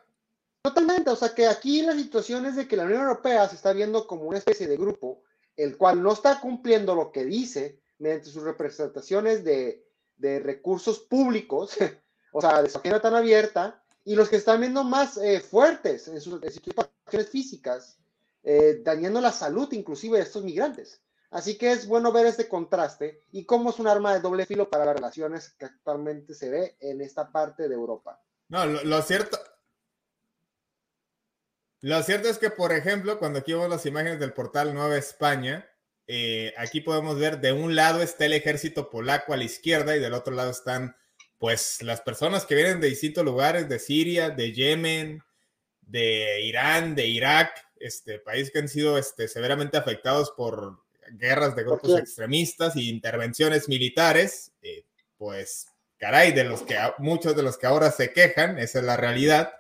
Totalmente, 0.62 1.10
o 1.10 1.16
sea 1.16 1.34
que 1.34 1.48
aquí 1.48 1.82
la 1.82 1.94
situación 1.94 2.46
es 2.46 2.58
de 2.58 2.68
que 2.68 2.76
la 2.76 2.84
Unión 2.84 3.02
Europea 3.02 3.48
se 3.48 3.56
está 3.56 3.72
viendo 3.72 4.06
como 4.06 4.24
una 4.24 4.38
especie 4.38 4.68
de 4.68 4.76
grupo, 4.76 5.24
el 5.56 5.78
cual 5.78 6.04
no 6.04 6.12
está 6.12 6.42
cumpliendo 6.42 6.94
lo 6.94 7.12
que 7.12 7.24
dice, 7.24 7.80
mediante 8.00 8.30
sus 8.30 8.44
representaciones 8.44 9.44
de, 9.44 9.84
recursos 10.20 11.00
públicos, 11.00 11.78
o 12.32 12.42
sea, 12.42 12.62
de 12.62 12.70
su 12.70 12.78
agenda 12.78 13.02
tan 13.02 13.16
abierta, 13.16 13.84
y 14.04 14.16
los 14.16 14.30
que 14.30 14.38
están 14.38 14.62
viendo 14.62 14.84
más 14.84 15.18
eh, 15.18 15.42
fuertes 15.42 16.08
en 16.08 16.22
sus, 16.22 16.40
situaciones 16.42 17.30
físicas, 17.30 18.00
eh, 18.44 18.80
dañando 18.84 19.20
la 19.20 19.32
salud 19.32 19.72
inclusive 19.74 20.18
de 20.18 20.24
estos 20.24 20.44
migrantes. 20.44 21.02
Así 21.30 21.58
que 21.58 21.72
es 21.72 21.88
bueno 21.88 22.12
ver 22.12 22.26
este 22.26 22.48
contraste 22.48 23.24
y 23.32 23.46
cómo 23.46 23.72
es 23.72 23.80
un 23.80 23.88
arma 23.88 24.14
de 24.14 24.22
doble 24.22 24.46
filo 24.46 24.70
para 24.70 24.86
las 24.86 24.96
relaciones 24.96 25.50
que 25.60 25.66
actualmente 25.66 26.34
se 26.34 26.50
ve 26.50 26.78
en 26.80 27.02
esta 27.02 27.32
parte 27.32 27.68
de 27.68 27.76
Europa. 27.76 28.22
No, 28.48 28.66
lo, 28.66 29.02
cierto. 29.02 29.38
Lo 31.82 32.02
cierto 32.04 32.30
es 32.30 32.38
que, 32.38 32.50
por 32.50 32.72
ejemplo, 32.72 33.20
cuando 33.20 33.40
aquí 33.40 33.52
vemos 33.52 33.70
las 33.70 33.86
imágenes 33.86 34.20
del 34.20 34.34
portal 34.34 34.74
Nueva 34.74 34.98
España, 34.98 35.70
eh, 36.08 36.54
aquí 36.58 36.82
podemos 36.82 37.20
ver 37.20 37.42
de 37.42 37.52
un 37.52 37.76
lado 37.76 38.02
está 38.02 38.26
el 38.26 38.34
ejército 38.34 38.90
polaco 38.90 39.34
a 39.34 39.38
la 39.38 39.44
izquierda 39.44 39.96
y 39.96 40.00
del 40.00 40.14
otro 40.14 40.34
lado 40.34 40.52
están, 40.52 40.96
pues, 41.38 41.82
las 41.82 42.02
personas 42.02 42.46
que 42.46 42.56
vienen 42.56 42.80
de 42.80 42.88
distintos 42.88 43.26
lugares, 43.26 43.68
de 43.68 43.78
Siria, 43.78 44.30
de 44.30 44.54
Yemen, 44.54 45.22
de 45.82 46.42
Irán, 46.42 46.96
de 46.96 47.08
Irak, 47.08 47.52
este 47.80 48.20
país 48.20 48.52
que 48.52 48.60
han 48.60 48.70
sido 48.70 48.98
este, 48.98 49.28
severamente 49.28 49.78
afectados 49.78 50.32
por 50.32 50.80
guerras 51.12 51.56
de 51.56 51.64
grupos 51.64 51.98
extremistas 52.00 52.76
y 52.76 52.90
intervenciones 52.90 53.70
militares, 53.70 54.52
eh, 54.62 54.86
pues 55.18 55.68
caray, 55.98 56.32
de 56.32 56.44
los 56.44 56.62
que 56.62 56.78
muchos 57.00 57.36
de 57.36 57.44
los 57.44 57.58
que 57.58 57.68
ahora 57.68 57.92
se 57.92 58.14
quejan, 58.14 58.58
esa 58.60 58.80
es 58.80 58.86
la 58.86 58.98
realidad, 58.98 59.54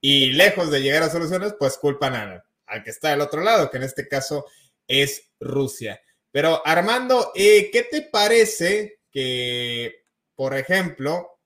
y 0.00 0.32
lejos 0.32 0.70
de 0.70 0.80
llegar 0.80 1.02
a 1.02 1.10
soluciones, 1.10 1.54
pues 1.58 1.78
culpan 1.78 2.42
al 2.66 2.82
que 2.82 2.90
está 2.90 3.10
del 3.10 3.20
otro 3.20 3.42
lado, 3.42 3.70
que 3.70 3.76
en 3.76 3.82
este 3.84 4.08
caso 4.08 4.46
es 4.86 5.30
Rusia. 5.40 6.00
Pero 6.30 6.66
Armando, 6.66 7.32
eh, 7.34 7.70
¿qué 7.70 7.82
te 7.84 8.02
parece 8.02 9.00
que, 9.10 10.06
por 10.34 10.56
ejemplo, 10.56 11.38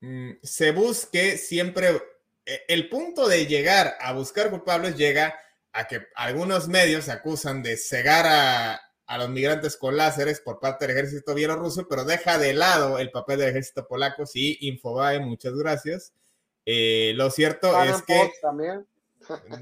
mm, 0.00 0.32
se 0.42 0.72
busque 0.72 1.38
siempre, 1.38 2.02
eh, 2.44 2.62
el 2.68 2.88
punto 2.88 3.28
de 3.28 3.46
llegar 3.46 3.96
a 4.00 4.12
buscar 4.12 4.50
culpables 4.50 4.96
llega 4.96 5.38
a 5.72 5.86
que 5.86 6.08
algunos 6.16 6.66
medios 6.66 7.08
acusan 7.08 7.62
de 7.62 7.76
cegar 7.76 8.26
a, 8.26 8.84
los 9.16 9.30
migrantes 9.30 9.78
con 9.78 9.96
láseres 9.96 10.40
por 10.40 10.60
parte 10.60 10.86
del 10.86 10.94
ejército 10.96 11.34
bielorruso, 11.34 11.88
pero 11.88 12.04
deja 12.04 12.36
de 12.36 12.52
lado 12.52 12.98
el 12.98 13.10
papel 13.10 13.38
del 13.38 13.50
ejército 13.50 13.86
polaco. 13.86 14.26
Sí, 14.26 14.58
Infobae, 14.60 15.20
muchas 15.20 15.54
gracias. 15.54 16.12
Eh, 16.66 17.12
lo 17.14 17.30
cierto 17.30 17.82
es 17.82 18.02
que... 18.02 18.30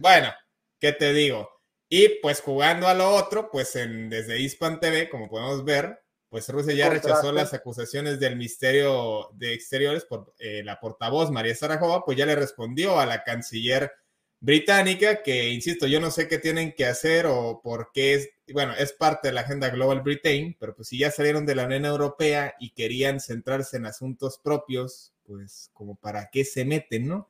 bueno, 0.00 0.32
¿qué 0.80 0.92
te 0.92 1.12
digo? 1.12 1.55
Y 1.88 2.20
pues 2.20 2.40
jugando 2.40 2.88
a 2.88 2.94
lo 2.94 3.10
otro, 3.10 3.50
pues 3.50 3.76
en, 3.76 4.08
desde 4.08 4.40
Hispan 4.40 4.80
TV, 4.80 5.08
como 5.08 5.28
podemos 5.28 5.64
ver, 5.64 6.02
pues 6.28 6.48
Rusia 6.48 6.74
ya 6.74 6.90
rechazó 6.90 7.32
las 7.32 7.54
acusaciones 7.54 8.18
del 8.18 8.36
Ministerio 8.36 9.30
de 9.34 9.54
Exteriores 9.54 10.04
por 10.04 10.34
eh, 10.38 10.62
la 10.64 10.80
portavoz 10.80 11.30
María 11.30 11.54
Sarajova, 11.54 12.04
pues 12.04 12.18
ya 12.18 12.26
le 12.26 12.34
respondió 12.34 12.98
a 12.98 13.06
la 13.06 13.22
canciller 13.22 13.92
británica, 14.40 15.22
que 15.22 15.50
insisto, 15.50 15.86
yo 15.86 16.00
no 16.00 16.10
sé 16.10 16.28
qué 16.28 16.38
tienen 16.38 16.72
que 16.72 16.86
hacer 16.86 17.26
o 17.26 17.60
por 17.62 17.90
qué 17.92 18.14
es, 18.14 18.30
bueno, 18.52 18.74
es 18.74 18.92
parte 18.92 19.28
de 19.28 19.34
la 19.34 19.42
agenda 19.42 19.70
Global 19.70 20.02
Britain, 20.02 20.56
pero 20.58 20.74
pues 20.74 20.88
si 20.88 20.98
ya 20.98 21.10
salieron 21.10 21.46
de 21.46 21.54
la 21.54 21.64
Unión 21.64 21.84
Europea 21.84 22.54
y 22.58 22.70
querían 22.70 23.20
centrarse 23.20 23.76
en 23.76 23.86
asuntos 23.86 24.38
propios, 24.38 25.14
pues 25.24 25.70
como 25.72 25.96
para 25.96 26.28
qué 26.30 26.44
se 26.44 26.64
meten, 26.64 27.08
¿no? 27.08 27.28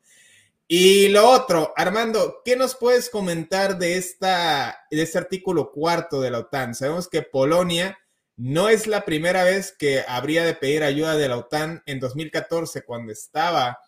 Y 0.68 1.08
lo 1.08 1.30
otro, 1.30 1.72
Armando, 1.76 2.42
¿qué 2.44 2.56
nos 2.56 2.74
puedes 2.74 3.08
comentar 3.08 3.78
de, 3.78 3.96
esta, 3.96 4.76
de 4.90 5.02
este 5.02 5.18
artículo 5.18 5.70
cuarto 5.70 6.20
de 6.20 6.30
la 6.32 6.40
OTAN? 6.40 6.74
Sabemos 6.74 7.08
que 7.08 7.22
Polonia 7.22 7.96
no 8.36 8.68
es 8.68 8.88
la 8.88 9.04
primera 9.04 9.44
vez 9.44 9.74
que 9.78 10.02
habría 10.08 10.44
de 10.44 10.54
pedir 10.54 10.82
ayuda 10.82 11.16
de 11.16 11.28
la 11.28 11.36
OTAN 11.36 11.82
en 11.86 12.00
2014, 12.00 12.82
cuando 12.82 13.12
estaba 13.12 13.78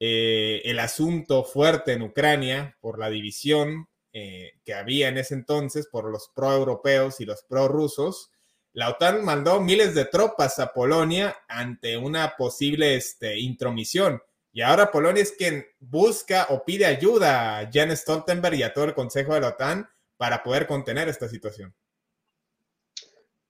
eh, 0.00 0.62
el 0.64 0.78
asunto 0.78 1.44
fuerte 1.44 1.92
en 1.92 2.02
Ucrania 2.02 2.76
por 2.80 2.98
la 2.98 3.10
división 3.10 3.88
eh, 4.14 4.52
que 4.64 4.72
había 4.72 5.08
en 5.08 5.18
ese 5.18 5.34
entonces 5.34 5.86
por 5.86 6.10
los 6.10 6.30
pro-europeos 6.34 7.20
y 7.20 7.26
los 7.26 7.42
pro-rusos, 7.42 8.30
la 8.72 8.88
OTAN 8.88 9.22
mandó 9.22 9.60
miles 9.60 9.94
de 9.94 10.06
tropas 10.06 10.58
a 10.60 10.72
Polonia 10.72 11.36
ante 11.46 11.98
una 11.98 12.36
posible 12.36 12.96
este, 12.96 13.38
intromisión. 13.38 14.22
Y 14.56 14.62
ahora 14.62 14.90
Polonia 14.90 15.22
es 15.22 15.32
quien 15.32 15.66
busca 15.80 16.46
o 16.48 16.64
pide 16.64 16.86
ayuda 16.86 17.58
a 17.58 17.70
Jan 17.70 17.94
Stoltenberg 17.94 18.54
y 18.54 18.62
a 18.62 18.72
todo 18.72 18.86
el 18.86 18.94
Consejo 18.94 19.34
de 19.34 19.42
la 19.42 19.48
OTAN 19.48 19.86
para 20.16 20.42
poder 20.42 20.66
contener 20.66 21.10
esta 21.10 21.28
situación. 21.28 21.74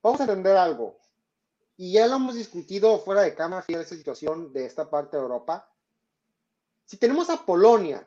Vamos 0.03 0.19
a 0.19 0.25
entender 0.25 0.57
algo. 0.57 0.99
Y 1.77 1.93
ya 1.93 2.09
lo 2.09 2.17
hemos 2.17 2.35
discutido 2.35 2.99
fuera 2.99 3.23
de 3.23 3.37
cámara, 3.37 3.65
de 3.69 3.81
esta 3.81 3.95
situación 3.95 4.53
de 4.53 4.67
esta 4.67 4.91
parte 4.91 5.17
de 5.17 5.23
Europa. 5.23 5.73
Si 6.87 6.97
tenemos 6.97 7.31
a 7.31 7.47
Polonia, 7.47 8.05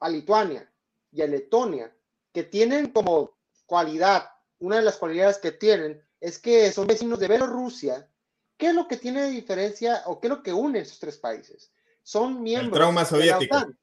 a 0.00 0.08
Lituania 0.08 0.68
y 1.12 1.22
a 1.22 1.28
Letonia, 1.28 1.96
que 2.32 2.42
tienen 2.42 2.90
como 2.90 3.38
cualidad, 3.66 4.28
una 4.58 4.78
de 4.78 4.82
las 4.82 4.96
cualidades 4.96 5.38
que 5.38 5.52
tienen 5.52 6.04
es 6.20 6.40
que 6.40 6.72
son 6.72 6.88
vecinos 6.88 7.20
de 7.20 7.28
Bielorrusia, 7.28 8.10
¿qué 8.56 8.70
es 8.70 8.74
lo 8.74 8.88
que 8.88 8.96
tiene 8.96 9.22
de 9.22 9.30
diferencia 9.30 10.02
o 10.06 10.18
qué 10.18 10.26
es 10.26 10.30
lo 10.30 10.42
que 10.42 10.52
une 10.52 10.80
esos 10.80 10.98
tres 10.98 11.18
países? 11.18 11.70
Son 12.06 12.40
miembros 12.40 12.68
el 12.68 12.72
trauma 12.72 13.04
soviético. 13.04 13.58
de 13.58 13.74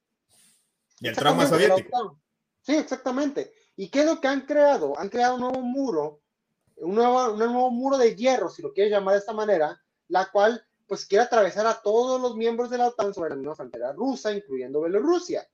Y 1.02 1.08
el 1.10 1.16
trauma 1.16 1.46
soviético. 1.46 2.18
Sí, 2.62 2.74
exactamente. 2.74 3.52
¿Y 3.76 3.90
qué 3.90 4.00
es 4.00 4.06
lo 4.06 4.22
que 4.22 4.30
han 4.30 4.46
creado? 4.46 4.98
Han 4.98 5.10
creado 5.10 5.36
un 5.36 5.42
nuevo 5.42 5.62
muro, 5.62 6.22
un 6.78 6.96
nuevo, 6.96 7.34
un 7.34 7.38
nuevo 7.38 7.70
muro 7.70 7.98
de 7.98 8.16
hierro, 8.16 8.48
si 8.48 8.62
lo 8.62 8.72
quieres 8.72 8.94
llamar 8.94 9.16
de 9.16 9.20
esta 9.20 9.34
manera, 9.34 9.78
la 10.08 10.32
cual 10.32 10.66
pues 10.88 11.06
quiere 11.06 11.26
atravesar 11.26 11.68
a 11.68 11.82
todos 11.82 12.22
los 12.22 12.38
miembros 12.38 12.70
de 12.70 12.78
la 12.78 12.88
OTAN 12.88 13.14
sobre 13.14 13.32
la 13.32 13.36
misma 13.36 13.58
frontera 13.58 13.92
rusa, 13.92 14.32
incluyendo 14.32 14.80
Bielorrusia, 14.80 15.46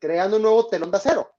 creando 0.00 0.38
un 0.38 0.42
nuevo 0.42 0.66
telón 0.66 0.90
de 0.90 0.96
acero, 0.96 1.30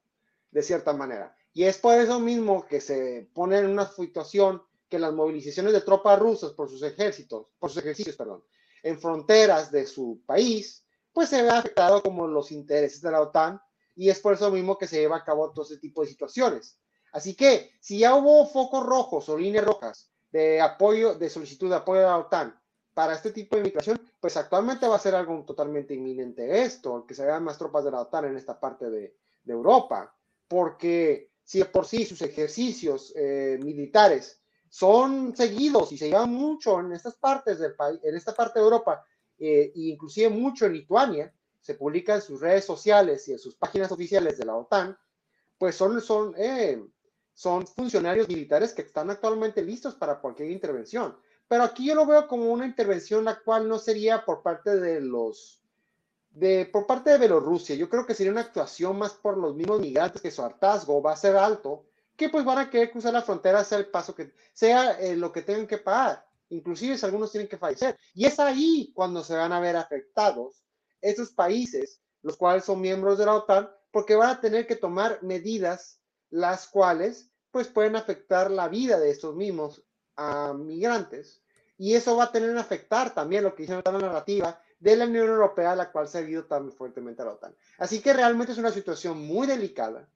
de 0.51 0.63
cierta 0.63 0.93
manera. 0.93 1.35
Y 1.51 1.65
es 1.65 1.79
por 1.79 1.95
eso 1.95 2.17
mismo 2.21 2.65
que 2.65 2.79
se 2.79 3.29
pone 3.33 3.57
en 3.57 3.65
una 3.65 3.91
situación 3.91 4.63
que 4.87 4.99
las 4.99 5.11
movilizaciones 5.11 5.73
de 5.73 5.81
tropas 5.81 6.17
rusas 6.17 6.53
por 6.53 6.69
sus 6.69 6.81
ejércitos, 6.81 7.47
por 7.59 7.69
sus 7.69 7.79
ejercicios, 7.79 8.15
perdón, 8.15 8.41
en 8.83 8.99
fronteras 8.99 9.71
de 9.71 9.85
su 9.85 10.21
país, 10.25 10.85
pues 11.13 11.29
se 11.29 11.41
ve 11.41 11.49
afectado 11.49 12.01
como 12.01 12.27
los 12.27 12.51
intereses 12.51 13.01
de 13.01 13.11
la 13.11 13.21
OTAN 13.21 13.61
y 13.95 14.09
es 14.09 14.19
por 14.19 14.33
eso 14.33 14.49
mismo 14.51 14.77
que 14.77 14.87
se 14.87 14.99
lleva 14.99 15.17
a 15.17 15.23
cabo 15.23 15.51
todo 15.51 15.65
ese 15.65 15.77
tipo 15.77 16.01
de 16.01 16.07
situaciones. 16.07 16.79
Así 17.11 17.35
que 17.35 17.71
si 17.79 17.99
ya 17.99 18.15
hubo 18.15 18.47
focos 18.47 18.85
rojos 18.85 19.27
o 19.29 19.37
líneas 19.37 19.65
rojas 19.65 20.09
de 20.31 20.61
apoyo, 20.61 21.15
de 21.15 21.29
solicitud 21.29 21.69
de 21.69 21.75
apoyo 21.75 21.99
a 22.01 22.11
la 22.11 22.17
OTAN 22.17 22.59
para 22.93 23.13
este 23.13 23.31
tipo 23.31 23.55
de 23.55 23.63
migración, 23.63 24.01
pues 24.19 24.37
actualmente 24.37 24.87
va 24.87 24.95
a 24.95 24.99
ser 24.99 25.15
algo 25.15 25.43
totalmente 25.45 25.93
inminente 25.93 26.61
esto, 26.61 27.05
que 27.05 27.13
se 27.13 27.25
vean 27.25 27.43
más 27.43 27.57
tropas 27.57 27.83
de 27.83 27.91
la 27.91 28.01
OTAN 28.01 28.25
en 28.25 28.37
esta 28.37 28.59
parte 28.59 28.89
de, 28.89 29.15
Europa, 29.43 30.15
porque 30.47 31.31
si 31.43 31.63
por 31.63 31.85
sí 31.85 32.05
sus 32.05 32.21
ejercicios 32.21 33.11
eh, 33.15 33.59
militares 33.61 34.40
son 34.71 35.35
seguidos 35.35 35.91
y 35.91 35.97
se 35.97 36.07
llevan 36.07 36.33
mucho 36.33 36.79
en 36.79 36.93
estas 36.93 37.17
partes 37.17 37.59
del 37.59 37.75
país, 37.75 37.99
en 38.03 38.15
esta 38.15 38.33
parte 38.33 38.57
de 38.57 38.63
Europa, 38.63 39.05
eh, 39.37 39.73
e 39.75 39.81
inclusive 39.89 40.29
mucho 40.29 40.65
en 40.65 40.71
Lituania, 40.73 41.33
se 41.59 41.75
publica 41.75 42.15
en 42.15 42.21
sus 42.21 42.39
redes 42.39 42.63
sociales 42.63 43.27
y 43.27 43.33
en 43.33 43.39
sus 43.39 43.55
páginas 43.55 43.91
oficiales 43.91 44.37
de 44.37 44.45
la 44.45 44.55
OTAN, 44.55 44.97
pues 45.57 45.75
son, 45.75 45.99
son, 45.99 46.33
eh, 46.37 46.81
son 47.33 47.67
funcionarios 47.67 48.29
militares 48.29 48.71
que 48.73 48.83
están 48.83 49.09
actualmente 49.09 49.61
listos 49.61 49.93
para 49.95 50.21
cualquier 50.21 50.49
intervención. 50.49 51.17
Pero 51.49 51.63
aquí 51.63 51.87
yo 51.87 51.93
lo 51.93 52.05
veo 52.05 52.25
como 52.25 52.45
una 52.45 52.65
intervención 52.65 53.25
la 53.25 53.41
cual 53.41 53.67
no 53.67 53.77
sería 53.77 54.23
por 54.23 54.41
parte 54.41 54.77
de 54.79 55.01
los, 55.01 55.61
de, 56.29 56.65
por 56.65 56.87
parte 56.87 57.09
de 57.09 57.17
Bielorrusia. 57.17 57.75
Yo 57.75 57.89
creo 57.89 58.05
que 58.05 58.15
sería 58.15 58.31
una 58.31 58.41
actuación 58.41 58.97
más 58.97 59.15
por 59.15 59.37
los 59.37 59.53
mismos 59.53 59.81
migrantes 59.81 60.21
que 60.21 60.31
su 60.31 60.41
hartazgo 60.41 61.01
va 61.01 61.11
a 61.11 61.17
ser 61.17 61.35
alto, 61.35 61.90
que 62.21 62.29
pues 62.29 62.45
van 62.45 62.59
a 62.59 62.69
querer 62.69 62.91
cruzar 62.91 63.13
la 63.13 63.23
frontera, 63.23 63.63
sea 63.63 63.79
el 63.79 63.87
paso 63.87 64.13
que 64.13 64.31
sea 64.53 64.91
eh, 64.99 65.15
lo 65.15 65.31
que 65.31 65.41
tengan 65.41 65.65
que 65.65 65.79
pagar. 65.79 66.23
Inclusive 66.49 66.95
si 66.95 67.03
algunos 67.03 67.31
tienen 67.31 67.49
que 67.49 67.57
fallecer. 67.57 67.97
Y 68.13 68.27
es 68.27 68.39
ahí 68.39 68.91
cuando 68.93 69.23
se 69.23 69.35
van 69.35 69.51
a 69.51 69.59
ver 69.59 69.75
afectados 69.75 70.63
esos 71.01 71.31
países, 71.31 71.99
los 72.21 72.37
cuales 72.37 72.63
son 72.63 72.79
miembros 72.79 73.17
de 73.17 73.25
la 73.25 73.33
OTAN, 73.33 73.71
porque 73.89 74.13
van 74.13 74.29
a 74.29 74.39
tener 74.39 74.67
que 74.67 74.75
tomar 74.75 75.23
medidas 75.23 75.99
las 76.29 76.67
cuales 76.67 77.31
pues 77.49 77.67
pueden 77.67 77.95
afectar 77.95 78.51
la 78.51 78.67
vida 78.67 78.99
de 78.99 79.09
estos 79.09 79.35
mismos 79.35 79.83
a 80.15 80.53
migrantes 80.53 81.41
y 81.75 81.95
eso 81.95 82.15
va 82.17 82.25
a 82.25 82.31
tener 82.31 82.53
que 82.53 82.59
afectar 82.59 83.15
también 83.15 83.43
lo 83.43 83.55
que 83.55 83.63
dice 83.63 83.81
la 83.83 83.91
narrativa 83.93 84.61
de 84.79 84.95
la 84.95 85.05
Unión 85.05 85.27
Europea, 85.27 85.75
la 85.75 85.91
cual 85.91 86.07
se 86.07 86.19
ha 86.19 86.21
ido 86.21 86.45
tan 86.45 86.71
fuertemente 86.71 87.23
a 87.23 87.25
la 87.25 87.31
OTAN. 87.31 87.55
Así 87.79 87.99
que 87.99 88.13
realmente 88.13 88.51
es 88.51 88.59
una 88.59 88.69
situación 88.69 89.25
muy 89.25 89.47
delicada. 89.47 90.07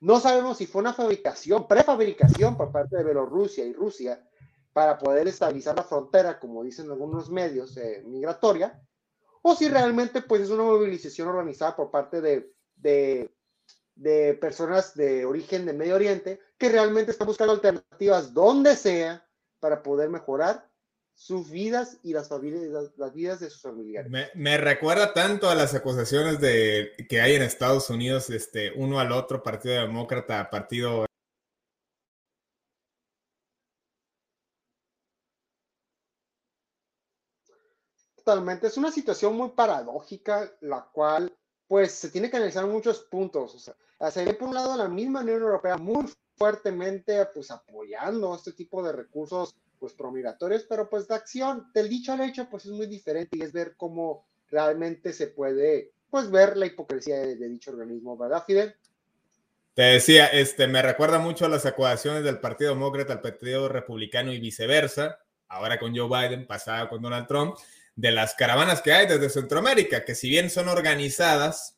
No 0.00 0.20
sabemos 0.20 0.58
si 0.58 0.66
fue 0.66 0.82
una 0.82 0.92
fabricación, 0.92 1.66
prefabricación 1.66 2.56
por 2.56 2.70
parte 2.70 2.96
de 2.96 3.04
Bielorrusia 3.04 3.64
y 3.64 3.72
Rusia 3.72 4.22
para 4.72 4.98
poder 4.98 5.28
estabilizar 5.28 5.76
la 5.76 5.84
frontera, 5.84 6.38
como 6.38 6.64
dicen 6.64 6.90
algunos 6.90 7.30
medios, 7.30 7.76
eh, 7.76 8.02
migratoria, 8.04 8.82
o 9.42 9.54
si 9.54 9.68
realmente 9.68 10.22
pues 10.22 10.42
es 10.42 10.50
una 10.50 10.64
movilización 10.64 11.28
organizada 11.28 11.76
por 11.76 11.90
parte 11.90 12.20
de, 12.20 12.52
de, 12.76 13.30
de 13.94 14.34
personas 14.34 14.94
de 14.94 15.24
origen 15.24 15.64
de 15.64 15.72
Medio 15.72 15.94
Oriente 15.94 16.40
que 16.58 16.68
realmente 16.68 17.12
están 17.12 17.26
buscando 17.26 17.52
alternativas 17.52 18.34
donde 18.34 18.74
sea 18.74 19.24
para 19.60 19.82
poder 19.82 20.10
mejorar 20.10 20.68
sus 21.14 21.50
vidas 21.50 21.98
y 22.02 22.12
las, 22.12 22.28
vidas 23.14 23.40
de 23.40 23.48
sus 23.48 23.62
familiares. 23.62 24.10
Me, 24.34 24.58
recuerda 24.58 25.14
tanto 25.14 25.48
a 25.48 25.54
las 25.54 25.74
acusaciones 25.74 26.40
de, 26.40 26.92
que 27.08 27.20
hay 27.20 27.34
en 27.34 27.42
Estados 27.42 27.88
Unidos, 27.88 28.30
este, 28.30 28.72
uno 28.76 28.98
al 28.98 29.12
otro, 29.12 29.42
Partido 29.42 29.80
Demócrata, 29.80 30.50
Partido... 30.50 31.06
Totalmente, 38.16 38.68
es 38.68 38.76
una 38.78 38.90
situación 38.90 39.36
muy 39.36 39.50
paradójica, 39.50 40.50
la 40.62 40.82
cual 40.92 41.36
pues 41.66 41.92
se 41.92 42.08
tiene 42.10 42.30
que 42.30 42.36
analizar 42.36 42.66
muchos 42.66 43.00
puntos. 43.00 43.54
O 43.54 43.58
sea, 43.58 43.74
se 44.10 44.24
ve 44.24 44.32
por 44.34 44.48
un 44.48 44.54
lado 44.54 44.76
la 44.76 44.88
misma 44.88 45.20
Unión 45.20 45.42
Europea 45.42 45.76
muy 45.76 46.06
fuertemente 46.36 47.26
pues 47.26 47.50
apoyando 47.50 48.34
este 48.34 48.52
tipo 48.52 48.82
de 48.82 48.92
recursos 48.92 49.54
pues 49.84 49.92
promigratorios, 49.92 50.64
pero 50.66 50.88
pues 50.88 51.06
de 51.06 51.14
acción, 51.14 51.70
del 51.74 51.90
dicho 51.90 52.14
al 52.14 52.22
hecho, 52.22 52.48
pues 52.50 52.64
es 52.64 52.70
muy 52.70 52.86
diferente 52.86 53.36
y 53.36 53.42
es 53.42 53.52
ver 53.52 53.74
cómo 53.76 54.26
realmente 54.48 55.12
se 55.12 55.26
puede 55.26 55.92
pues 56.08 56.30
ver 56.30 56.56
la 56.56 56.64
hipocresía 56.64 57.18
de, 57.18 57.48
dicho 57.50 57.70
organismo, 57.70 58.16
¿verdad, 58.16 58.42
Fidel? 58.46 58.74
Te 59.74 59.82
decía, 59.82 60.28
este, 60.28 60.66
me 60.68 60.80
recuerda 60.80 61.18
mucho 61.18 61.44
a 61.44 61.50
las 61.50 61.66
acusaciones 61.66 62.24
del 62.24 62.40
Partido 62.40 62.70
Demócrata 62.70 63.12
al 63.12 63.20
Partido 63.20 63.68
Republicano 63.68 64.32
y 64.32 64.40
viceversa, 64.40 65.18
ahora 65.48 65.78
con 65.78 65.94
Joe 65.94 66.08
Biden, 66.08 66.46
pasada 66.46 66.88
con 66.88 67.02
Donald 67.02 67.26
Trump, 67.26 67.56
de 67.94 68.10
las 68.10 68.34
caravanas 68.34 68.80
que 68.80 68.94
hay 68.94 69.06
desde 69.06 69.28
Centroamérica, 69.28 70.02
que 70.02 70.14
si 70.14 70.30
bien 70.30 70.48
son 70.48 70.68
organizadas, 70.68 71.76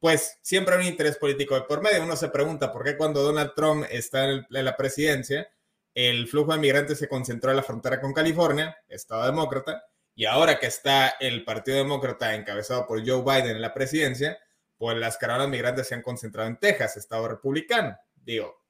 pues 0.00 0.40
siempre 0.42 0.74
hay 0.74 0.80
un 0.80 0.88
interés 0.88 1.16
político 1.16 1.54
de 1.54 1.62
por 1.62 1.80
medio. 1.80 2.02
Uno 2.02 2.16
se 2.16 2.28
pregunta 2.28 2.72
por 2.72 2.82
qué 2.82 2.96
cuando 2.96 3.22
Donald 3.22 3.52
Trump 3.54 3.86
está 3.88 4.28
en, 4.28 4.44
la 4.48 4.76
presidencia, 4.76 5.48
el 5.96 6.28
flujo 6.28 6.52
de 6.52 6.58
migrantes 6.58 6.98
se 6.98 7.08
concentró 7.08 7.50
en 7.50 7.56
la 7.56 7.62
frontera 7.62 8.02
con 8.02 8.12
California, 8.12 8.76
Estado 8.86 9.24
demócrata, 9.24 9.82
y 10.14 10.26
ahora 10.26 10.58
que 10.58 10.66
está 10.66 11.16
el 11.20 11.42
Partido 11.42 11.78
Demócrata 11.78 12.34
encabezado 12.34 12.86
por 12.86 12.98
Joe 13.06 13.22
Biden 13.22 13.56
en 13.56 13.62
la 13.62 13.72
presidencia, 13.72 14.38
pues 14.76 14.94
las 14.98 15.16
caravanas 15.16 15.48
migrantes 15.48 15.88
se 15.88 15.94
han 15.94 16.02
concentrado 16.02 16.50
en 16.50 16.58
Texas, 16.58 16.98
Estado 16.98 17.26
republicano. 17.28 17.96
Digo, 18.14 18.62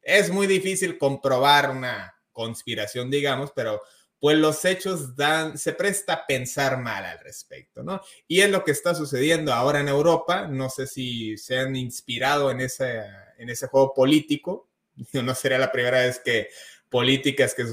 es 0.00 0.30
muy 0.30 0.48
difícil 0.48 0.98
comprobar 0.98 1.70
una 1.70 2.16
conspiración, 2.32 3.12
digamos, 3.12 3.52
pero 3.54 3.80
pues 4.18 4.36
los 4.36 4.64
hechos 4.64 5.14
dan, 5.14 5.58
se 5.58 5.74
presta 5.74 6.12
a 6.14 6.26
pensar 6.26 6.78
mal 6.78 7.04
al 7.04 7.20
respecto, 7.20 7.84
¿no? 7.84 8.00
Y 8.26 8.40
es 8.40 8.50
lo 8.50 8.64
que 8.64 8.72
está 8.72 8.92
sucediendo 8.96 9.52
ahora 9.52 9.78
en 9.78 9.88
Europa, 9.88 10.48
no 10.48 10.68
sé 10.68 10.88
si 10.88 11.36
se 11.36 11.60
han 11.60 11.76
inspirado 11.76 12.50
en 12.50 12.60
ese, 12.60 13.04
en 13.38 13.50
ese 13.50 13.68
juego 13.68 13.94
político, 13.94 14.68
no 15.12 15.34
sería 15.34 15.58
la 15.58 15.72
primera 15.72 16.00
vez 16.00 16.20
que 16.24 16.48
políticas 16.92 17.54
que 17.54 17.64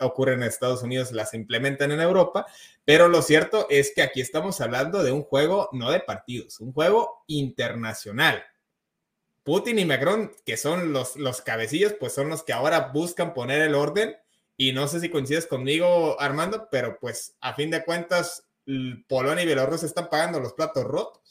ocurren, 0.00 0.42
en 0.42 0.48
Estados 0.48 0.82
Unidos 0.82 1.12
las 1.12 1.34
implementan 1.34 1.92
en 1.92 2.00
Europa, 2.00 2.46
pero 2.86 3.06
lo 3.08 3.20
cierto 3.20 3.66
es 3.68 3.92
que 3.94 4.00
aquí 4.00 4.22
estamos 4.22 4.62
hablando 4.62 5.04
de 5.04 5.12
un 5.12 5.22
juego 5.22 5.68
no 5.72 5.90
de 5.90 6.00
partidos, 6.00 6.58
un 6.58 6.72
juego 6.72 7.22
internacional. 7.26 8.42
Putin 9.44 9.78
y 9.78 9.84
Macron, 9.84 10.32
que 10.46 10.56
son 10.56 10.92
los, 10.92 11.16
los 11.16 11.42
cabecillos, 11.42 11.92
pues 12.00 12.14
son 12.14 12.30
los 12.30 12.42
que 12.42 12.54
ahora 12.54 12.90
buscan 12.92 13.34
poner 13.34 13.60
el 13.60 13.74
orden 13.74 14.16
y 14.56 14.72
no 14.72 14.88
sé 14.88 15.00
si 15.00 15.10
coincides 15.10 15.46
conmigo, 15.46 16.18
Armando, 16.18 16.68
pero 16.70 16.98
pues 16.98 17.36
a 17.42 17.54
fin 17.54 17.70
de 17.70 17.84
cuentas, 17.84 18.48
Polonia 19.08 19.44
y 19.44 19.46
Bielorrusia 19.46 19.86
están 19.86 20.08
pagando 20.08 20.40
los 20.40 20.54
platos 20.54 20.84
rotos. 20.84 21.27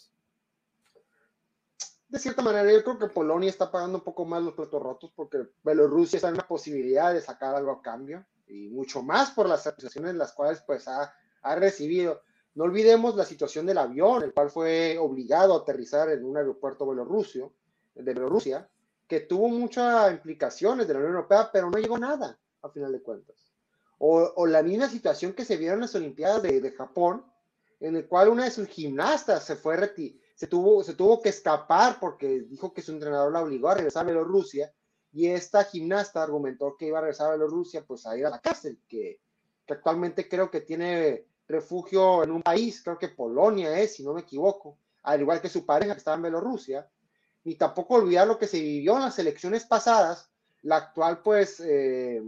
De 2.10 2.20
cierta 2.20 2.42
manera, 2.42 2.72
yo 2.72 2.84
creo 2.84 2.98
que 2.98 3.08
Polonia 3.08 3.50
está 3.50 3.70
pagando 3.70 3.98
un 3.98 4.04
poco 4.04 4.26
más 4.26 4.42
los 4.42 4.54
platos 4.54 4.82
rotos 4.82 5.12
porque 5.16 5.40
Bielorrusia 5.64 6.18
está 6.18 6.30
en 6.30 6.36
una 6.36 6.48
posibilidad 6.48 7.14
de 7.14 7.22
sacar 7.22 7.56
algo 7.56 7.72
a 7.72 7.82
cambio 7.82 8.26
y 8.48 8.70
mucho 8.70 9.04
más 9.04 9.32
por 9.32 9.50
las 9.50 9.68
acusaciones 9.68 10.16
las 10.16 10.32
cuales 10.32 10.62
pues 10.66 10.88
ha, 10.88 11.14
ha 11.42 11.56
recibido. 11.56 12.22
No 12.56 12.64
olvidemos 12.64 13.16
la 13.16 13.26
situación 13.26 13.66
del 13.66 13.78
avión, 13.78 14.24
el 14.24 14.34
cual 14.34 14.50
fue 14.50 14.98
obligado 14.98 15.54
a 15.54 15.60
aterrizar 15.60 16.10
en 16.10 16.24
un 16.24 16.38
aeropuerto 16.38 16.88
bielorrusio, 16.88 17.54
de 18.04 18.14
Bielorrusia, 18.14 18.70
que 19.08 19.22
tuvo 19.22 19.48
muchas 19.48 20.12
implicaciones 20.12 20.88
de 20.88 20.94
la 20.94 21.00
Unión 21.00 21.16
Europea, 21.16 21.50
pero 21.52 21.70
no 21.70 21.78
llegó 21.78 21.98
nada 21.98 22.38
a 22.62 22.70
final 22.70 22.92
de 22.92 23.02
cuentas. 23.02 23.54
O, 24.00 24.46
la 24.46 24.62
misma 24.62 24.88
situación 24.88 25.34
que 25.34 25.46
se 25.46 25.58
vio 25.58 25.74
en 25.74 25.80
las 25.80 25.96
Olimpiadas 25.96 26.44
de, 26.44 26.72
Japón, 26.72 27.26
en 27.80 27.96
el 27.96 28.08
cual 28.08 28.30
una 28.30 28.46
de 28.46 28.52
sus 28.52 28.68
gimnastas 28.68 29.44
se 29.44 29.56
fue 29.56 29.76
se 30.38 30.46
tuvo, 30.48 30.84
se 30.84 30.94
tuvo 30.94 31.22
que 31.22 31.30
escapar 31.30 32.00
porque 32.00 32.42
dijo 32.42 32.72
que 32.72 32.84
su 32.84 32.92
entrenador 32.92 33.34
la 33.34 33.42
obligó 33.42 33.70
a 33.70 33.74
regresar 33.74 34.04
a 34.04 34.06
Bielorrusia 34.06 34.72
y 35.12 35.28
esta 35.28 35.64
gimnasta 35.64 36.22
argumentó 36.22 36.78
que 36.78 36.86
iba 36.86 37.00
a 37.00 37.02
regresar 37.02 37.28
a 37.28 37.36
Bielorrusia 37.36 37.84
pues 37.84 38.06
a 38.06 38.16
ir 38.16 38.26
a 38.26 38.30
la 38.30 38.40
cárcel, 38.40 38.80
que, 38.88 39.20
que 39.66 39.74
actualmente 39.74 40.30
creo 40.30 40.52
que 40.52 40.62
tiene 40.62 41.26
refugio 41.48 42.24
en 42.24 42.32
un 42.32 42.44
país, 42.44 42.84
creo 42.84 43.00
que 43.00 43.10
Polonia 43.10 43.78
es, 43.80 43.96
si 43.96 44.04
no 44.04 44.14
me 44.14 44.22
equivoco, 44.22 44.78
al 45.04 45.22
igual 45.22 45.42
que 45.42 45.50
su 45.50 45.66
pareja 45.66 45.94
que 45.94 45.98
estaba 45.98 46.18
en 46.18 46.24
Bielorrusia, 46.24 46.88
ni 47.44 47.56
tampoco 47.56 47.96
olvidar 47.96 48.28
lo 48.28 48.38
que 48.38 48.48
se 48.48 48.60
vivió 48.60 48.96
en 48.96 49.04
las 49.04 49.18
elecciones 49.18 49.66
pasadas, 49.66 50.30
la 50.62 50.76
actual 50.76 51.24
pues 51.24 51.60
eh, 51.66 52.22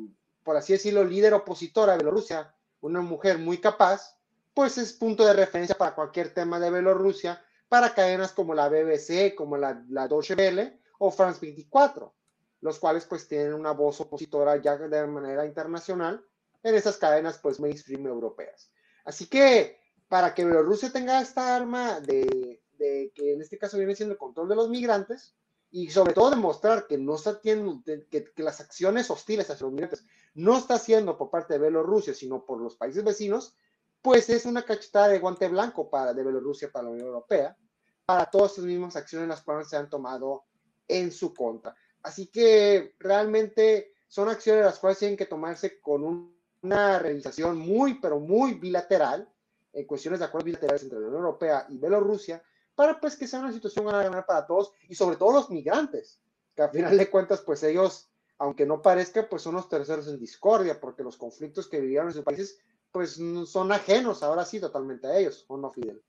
por 0.43 0.58
así 0.58 0.74
decirlo, 0.74 1.04
líder 1.04 1.36
opositora 1.36 1.91
de 1.91 2.00
Bielorrusia, 2.00 2.56
una 2.82 3.02
mujer 3.02 3.38
muy 3.38 3.60
capaz, 3.60 4.17
pues 4.56 4.80
es 4.80 4.93
punto 4.93 5.24
de 5.24 5.34
referencia 5.34 5.78
para 5.78 5.93
cualquier 5.93 6.34
tema 6.34 6.60
de 6.60 6.72
Bielorrusia, 6.72 7.45
para 7.69 7.93
cadenas 7.93 8.34
como 8.34 8.53
la 8.53 8.67
BBC, 8.67 9.36
como 9.36 9.55
la, 9.55 9.84
la 9.89 10.08
Deutsche 10.08 10.36
Welle 10.36 10.79
o 10.97 11.12
France 11.12 11.39
24, 11.41 12.13
los 12.62 12.79
cuales 12.79 13.05
pues 13.05 13.27
tienen 13.27 13.53
una 13.53 13.71
voz 13.71 14.01
opositora 14.01 14.58
ya 14.58 14.77
de 14.77 15.08
manera 15.08 15.45
internacional 15.45 16.25
en 16.63 16.75
esas 16.75 16.97
cadenas 16.97 17.38
pues 17.38 17.60
mainstream 17.60 18.05
europeas. 18.08 18.71
Así 19.05 19.27
que 19.27 19.79
para 20.08 20.34
que 20.34 20.43
Bielorrusia 20.43 20.91
tenga 20.91 21.21
esta 21.21 21.55
arma 21.55 21.99
de, 22.01 22.62
que 22.77 23.34
en 23.34 23.41
este 23.41 23.58
caso 23.58 23.77
viene 23.77 23.95
siendo 23.95 24.13
el 24.13 24.19
control 24.19 24.49
de 24.49 24.55
los 24.55 24.69
migrantes, 24.69 25.36
y 25.71 25.91
sobre 25.91 26.13
todo 26.13 26.32
demostrar 26.32 26.88
que 26.88 26.97
no 26.97 27.15
está 27.15 27.39
teniendo, 27.39 27.84
que, 28.10 28.32
las 28.38 28.60
acciones 28.60 29.10
hostiles 29.12 29.49
hacia 29.49 29.65
los 29.65 29.73
migrantes 29.73 30.03
no 30.34 30.58
está 30.58 30.75
haciendo 30.75 31.15
por 31.15 31.29
parte 31.29 31.53
de 31.53 31.60
Bielorrusia, 31.60 32.15
sino 32.15 32.43
por 32.43 32.60
los 32.60 32.75
países 32.75 33.03
vecinos, 33.03 33.55
pues 34.02 34.30
es 34.30 34.46
una 34.46 34.64
cachetada 34.64 35.10
de 35.10 35.20
guante 35.20 35.48
blanco 35.48 35.90
para 35.90 36.14
de 36.14 36.24
Bielorrusia 36.24 36.72
para 36.72 36.86
la 36.86 36.92
Unión 36.92 37.08
Europea, 37.08 37.58
para 38.06 38.26
todas 38.26 38.54
esas 38.54 38.66
mismas 38.66 38.96
acciones 38.96 39.28
las 39.28 39.42
cuales 39.42 39.70
se 39.70 39.78
han 39.78 39.90
tomado 39.90 40.46
en 40.88 41.12
su 41.12 41.34
contra. 41.34 41.76
Así 42.02 42.28
que 42.28 42.96
realmente 43.00 43.94
son 44.08 44.30
acciones 44.30 44.66
las 44.66 44.80
cuales 44.80 45.00
tienen 45.00 45.18
que 45.18 45.26
tomarse 45.26 45.80
con 45.82 46.34
una 46.62 47.00
realización 47.00 47.58
muy, 47.58 48.00
pero 48.00 48.20
muy 48.20 48.54
bilateral, 48.54 49.30
en 49.74 49.86
cuestiones 49.86 50.20
de 50.20 50.26
acuerdos 50.26 50.46
bilaterales 50.46 50.84
entre 50.84 51.00
la 51.00 51.08
Unión 51.08 51.24
Europea 51.24 51.66
y 51.70 51.78
Bielorrusia, 51.78 52.42
para 52.74 53.00
pues 53.00 53.16
que 53.16 53.28
sea 53.28 53.42
una 53.42 53.52
situación 53.52 53.86
ganar 53.86 54.26
para 54.26 54.48
todos 54.48 54.72
y 54.88 54.96
sobre 54.96 55.18
todo 55.18 55.34
los 55.34 55.50
migrantes, 55.50 56.20
que 56.56 56.64
a 56.64 56.70
final 56.70 56.98
de 56.98 57.10
cuentas 57.10 57.42
pues 57.42 57.62
ellos, 57.64 58.10
aunque 58.38 58.66
no 58.66 58.82
parezca, 58.82 59.28
pues 59.30 59.42
son 59.42 59.56
los 59.56 59.70
terceros 59.70 60.08
en 60.08 60.18
discordia, 60.18 60.80
porque 60.80 61.04
los 61.04 61.18
conflictos 61.18 61.68
que 61.68 61.80
vivieron 61.80 62.08
en 62.08 62.14
sus 62.14 62.24
países 62.24 62.58
pues 62.91 63.19
son 63.45 63.71
ajenos 63.71 64.23
ahora 64.23 64.45
sí 64.45 64.60
totalmente 64.60 65.08
a 65.08 65.17
ellos, 65.17 65.45
¿o 65.47 65.58
no, 65.58 65.71
Fidel? 65.71 66.02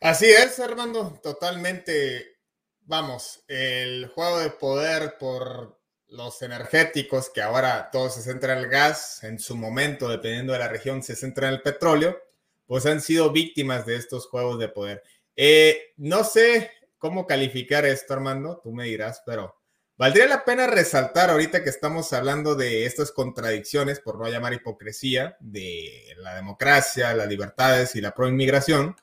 Así 0.00 0.26
es, 0.26 0.58
Armando, 0.58 1.20
totalmente, 1.22 2.38
vamos, 2.80 3.44
el 3.46 4.08
juego 4.08 4.40
de 4.40 4.50
poder 4.50 5.16
por 5.18 5.80
los 6.08 6.42
energéticos, 6.42 7.30
que 7.30 7.40
ahora 7.40 7.88
todo 7.90 8.10
se 8.10 8.20
centra 8.20 8.52
en 8.52 8.58
el 8.58 8.68
gas, 8.68 9.22
en 9.24 9.38
su 9.38 9.56
momento, 9.56 10.08
dependiendo 10.08 10.52
de 10.52 10.58
la 10.58 10.68
región, 10.68 11.02
se 11.02 11.16
centra 11.16 11.48
en 11.48 11.54
el 11.54 11.62
petróleo, 11.62 12.18
pues 12.66 12.84
han 12.86 13.00
sido 13.00 13.30
víctimas 13.30 13.86
de 13.86 13.96
estos 13.96 14.26
juegos 14.26 14.58
de 14.58 14.68
poder. 14.68 15.02
Eh, 15.36 15.92
no 15.96 16.24
sé 16.24 16.70
cómo 16.98 17.26
calificar 17.26 17.86
esto, 17.86 18.12
Armando, 18.12 18.60
tú 18.62 18.72
me 18.72 18.84
dirás, 18.84 19.22
pero 19.24 19.61
valdría 20.02 20.26
la 20.26 20.44
pena 20.44 20.66
resaltar 20.66 21.30
ahorita 21.30 21.62
que 21.62 21.70
estamos 21.70 22.12
hablando 22.12 22.56
de 22.56 22.86
estas 22.86 23.12
contradicciones, 23.12 24.00
por 24.00 24.18
no 24.18 24.28
llamar 24.28 24.52
hipocresía, 24.52 25.36
de 25.38 26.16
la 26.16 26.34
democracia, 26.34 27.14
las 27.14 27.28
libertades 27.28 27.94
y 27.94 28.00
la 28.00 28.12
proinmigración, 28.12 28.96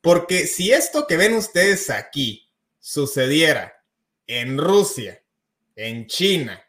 porque 0.00 0.46
si 0.46 0.70
esto 0.70 1.08
que 1.08 1.16
ven 1.16 1.34
ustedes 1.34 1.90
aquí 1.90 2.48
sucediera 2.78 3.82
en 4.28 4.56
Rusia, 4.56 5.20
en 5.74 6.06
China 6.06 6.62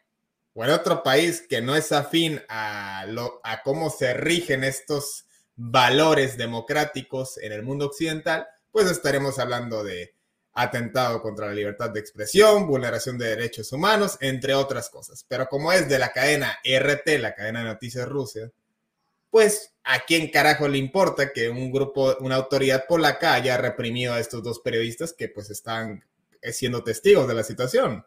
o 0.54 0.64
en 0.64 0.70
otro 0.70 1.04
país 1.04 1.44
que 1.48 1.60
no 1.60 1.76
es 1.76 1.92
afín 1.92 2.42
a, 2.48 3.06
a 3.44 3.62
cómo 3.62 3.90
se 3.90 4.12
rigen 4.12 4.64
estos 4.64 5.26
valores 5.54 6.36
democráticos 6.36 7.38
en 7.38 7.52
el 7.52 7.62
mundo 7.62 7.86
occidental, 7.86 8.48
pues 8.72 8.90
estaremos 8.90 9.38
hablando 9.38 9.84
de 9.84 10.16
atentado 10.60 11.22
contra 11.22 11.46
la 11.46 11.54
libertad 11.54 11.90
de 11.90 12.00
expresión, 12.00 12.66
vulneración 12.66 13.16
de 13.18 13.28
derechos 13.28 13.72
humanos, 13.72 14.16
entre 14.20 14.54
otras 14.54 14.90
cosas. 14.90 15.24
Pero 15.28 15.48
como 15.48 15.72
es 15.72 15.88
de 15.88 15.98
la 15.98 16.12
cadena 16.12 16.58
RT, 16.64 17.18
la 17.18 17.34
cadena 17.34 17.60
de 17.60 17.66
noticias 17.66 18.08
Rusia, 18.08 18.50
pues 19.30 19.74
a 19.84 20.00
quién 20.00 20.30
carajo 20.30 20.68
le 20.68 20.78
importa 20.78 21.32
que 21.32 21.48
un 21.48 21.70
grupo, 21.70 22.16
una 22.20 22.36
autoridad 22.36 22.86
polaca 22.86 23.34
haya 23.34 23.56
reprimido 23.56 24.14
a 24.14 24.20
estos 24.20 24.42
dos 24.42 24.60
periodistas 24.60 25.12
que 25.12 25.28
pues 25.28 25.50
están 25.50 26.04
siendo 26.52 26.82
testigos 26.82 27.28
de 27.28 27.34
la 27.34 27.42
situación. 27.42 28.04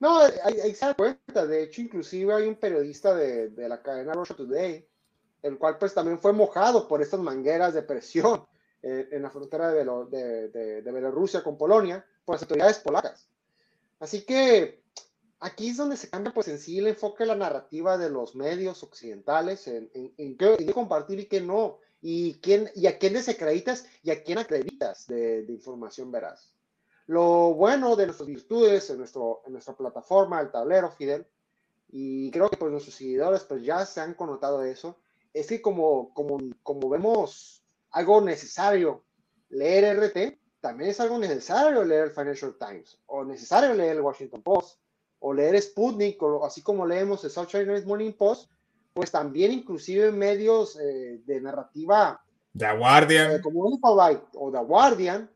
No, 0.00 0.18
ahí, 0.18 0.74
se 0.74 0.84
da 0.84 0.94
cuenta. 0.94 1.46
De 1.46 1.62
hecho, 1.62 1.80
inclusive 1.80 2.34
hay 2.34 2.46
un 2.46 2.56
periodista 2.56 3.14
de, 3.14 3.50
de 3.50 3.68
la 3.68 3.82
cadena 3.82 4.12
Russia 4.12 4.36
Today 4.36 4.86
el 5.44 5.58
cual 5.58 5.76
pues 5.78 5.92
también 5.92 6.18
fue 6.18 6.32
mojado 6.32 6.88
por 6.88 7.02
estas 7.02 7.20
mangueras 7.20 7.74
de 7.74 7.82
presión 7.82 8.46
eh, 8.86 9.08
en 9.12 9.22
la 9.22 9.30
frontera 9.30 9.72
de, 9.72 9.82
de, 10.10 10.82
de, 10.82 10.92
Bielorrusia 10.92 11.42
con 11.42 11.56
Polonia 11.56 12.04
por 12.22 12.34
las 12.34 12.42
autoridades 12.42 12.80
polacas. 12.80 13.30
Así 13.98 14.26
que 14.26 14.82
aquí 15.40 15.70
es 15.70 15.78
donde 15.78 15.96
se 15.96 16.10
cambia 16.10 16.34
pues 16.34 16.48
en 16.48 16.58
sí 16.58 16.80
el 16.80 16.88
enfoque 16.88 17.24
de 17.24 17.28
la 17.28 17.34
narrativa 17.34 17.96
de 17.96 18.10
los 18.10 18.36
medios 18.36 18.82
occidentales 18.82 19.68
en, 19.68 19.90
en, 19.94 20.36
qué, 20.36 20.70
compartir 20.74 21.18
y 21.18 21.24
qué 21.24 21.40
no, 21.40 21.78
y, 22.02 22.34
quién, 22.42 22.70
y 22.74 22.86
a 22.86 22.98
quién 22.98 23.14
desacreditas 23.14 23.86
y 24.02 24.10
a 24.10 24.22
quién 24.22 24.36
acreditas 24.36 25.06
de, 25.06 25.46
información 25.48 26.12
veraz. 26.12 26.52
Lo 27.06 27.54
bueno 27.54 27.96
de 27.96 28.04
nuestras 28.04 28.28
virtudes 28.28 28.90
en, 28.90 28.98
nuestro, 28.98 29.40
en 29.46 29.54
nuestra 29.54 29.74
plataforma, 29.74 30.42
el 30.42 30.50
tablero, 30.50 30.90
Fidel, 30.90 31.26
y 31.88 32.30
creo 32.32 32.50
que 32.50 32.58
pues 32.58 32.70
nuestros 32.70 32.96
seguidores 32.96 33.44
pues 33.44 33.62
ya 33.62 33.86
se 33.86 34.02
han 34.02 34.12
connotado 34.12 34.62
eso, 34.62 34.98
es 35.32 35.46
que 35.46 35.62
como, 35.62 36.12
como, 36.12 36.36
como 36.62 36.90
vemos 36.90 37.63
algo 37.94 38.20
necesario 38.20 39.04
leer 39.50 39.96
RT, 39.96 40.38
también 40.60 40.90
es 40.90 41.00
algo 41.00 41.16
necesario 41.18 41.84
leer 41.84 42.04
el 42.04 42.10
Financial 42.10 42.54
Times, 42.58 42.98
o 43.06 43.24
necesario 43.24 43.72
leer 43.72 43.96
el 43.96 44.02
Washington 44.02 44.42
Post, 44.42 44.80
o 45.20 45.32
leer 45.32 45.60
Sputnik, 45.62 46.20
o 46.22 46.44
así 46.44 46.60
como 46.60 46.86
leemos 46.86 47.22
el 47.24 47.30
South 47.30 47.46
China 47.46 47.80
Morning 47.86 48.12
Post, 48.12 48.50
pues 48.92 49.10
también 49.10 49.52
inclusive 49.52 50.10
medios 50.10 50.76
eh, 50.80 51.22
de 51.24 51.40
narrativa. 51.40 52.20
The 52.56 52.76
Guardian. 52.76 53.32
Eh, 53.32 53.40
como 53.40 53.70
Infobyte 53.70 54.26
o 54.34 54.50
The 54.50 54.58
Guardian, 54.58 55.30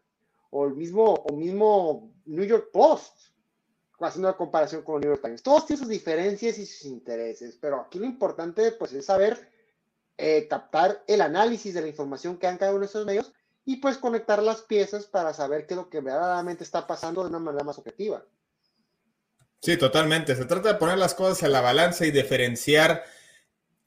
o 0.51 0.66
el 0.66 0.75
mismo, 0.75 1.14
o 1.14 1.37
mismo 1.37 2.12
New 2.27 2.44
York 2.44 2.71
Post, 2.73 3.14
haciendo 4.01 4.29
una 4.29 4.37
comparación 4.37 4.83
con 4.83 4.97
el 4.97 5.01
New 5.03 5.11
York 5.11 5.23
Times. 5.23 5.42
Todos 5.42 5.66
tienen 5.66 5.85
sus 5.85 5.88
diferencias 5.88 6.59
y 6.59 6.66
sus 6.66 6.87
intereses, 6.87 7.57
pero 7.61 7.81
aquí 7.83 8.01
lo 8.01 8.05
importante 8.05 8.73
pues 8.73 8.92
es 8.94 9.05
saber 9.07 9.58
eh, 10.18 10.48
captar 10.48 11.04
el 11.07 11.20
análisis 11.20 11.72
de 11.72 11.81
la 11.81 11.87
información 11.88 12.38
que 12.38 12.48
han 12.48 12.59
cada 12.59 12.72
uno 12.72 12.81
de 12.81 12.87
esos 12.87 13.07
medios 13.07 13.33
y 13.64 13.76
pues 13.76 13.98
conectar 13.98 14.42
las 14.42 14.62
piezas 14.62 15.07
para 15.07 15.33
saber 15.33 15.66
qué 15.66 15.74
es 15.74 15.78
lo 15.78 15.88
que 15.88 16.00
verdaderamente 16.00 16.64
está 16.64 16.87
pasando 16.87 17.22
de 17.22 17.28
una 17.31 17.38
manera 17.38 17.64
más 17.64 17.78
objetiva. 17.78 18.24
Sí, 19.61 19.76
totalmente. 19.76 20.35
Se 20.35 20.44
trata 20.44 20.72
de 20.72 20.78
poner 20.78 20.98
las 20.98 21.14
cosas 21.14 21.42
en 21.42 21.52
la 21.52 21.61
balanza 21.61 22.04
y 22.04 22.11
diferenciar, 22.11 23.04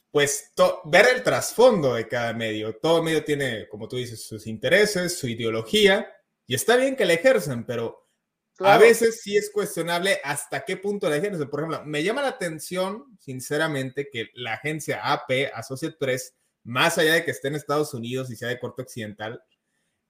pues, 0.09 0.51
ver 0.85 1.07
el 1.13 1.23
trasfondo 1.23 1.95
de 1.95 2.07
cada 2.07 2.33
medio. 2.33 2.77
Todo 2.77 3.03
medio 3.03 3.23
tiene, 3.23 3.67
como 3.67 3.87
tú 3.87 3.97
dices, 3.97 4.23
sus 4.23 4.47
intereses, 4.47 5.17
su 5.17 5.27
ideología, 5.27 6.13
y 6.47 6.55
está 6.55 6.75
bien 6.75 6.95
que 6.95 7.05
la 7.05 7.13
ejercen, 7.13 7.65
pero 7.65 8.00
a 8.63 8.77
veces 8.77 9.21
sí 9.21 9.37
es 9.37 9.51
cuestionable 9.51 10.19
hasta 10.23 10.63
qué 10.65 10.77
punto 10.77 11.09
la 11.09 11.17
ejercen. 11.17 11.49
Por 11.49 11.61
ejemplo, 11.61 11.83
me 11.85 12.03
llama 12.03 12.21
la 12.21 12.29
atención, 12.29 13.05
sinceramente, 13.19 14.09
que 14.11 14.29
la 14.33 14.53
agencia 14.53 15.01
AP, 15.11 15.51
Associate 15.53 15.95
Press, 15.99 16.35
más 16.63 16.97
allá 16.97 17.13
de 17.13 17.25
que 17.25 17.31
esté 17.31 17.47
en 17.47 17.55
Estados 17.55 17.93
Unidos 17.93 18.29
y 18.29 18.35
sea 18.35 18.49
de 18.49 18.59
corte 18.59 18.81
occidental, 18.83 19.43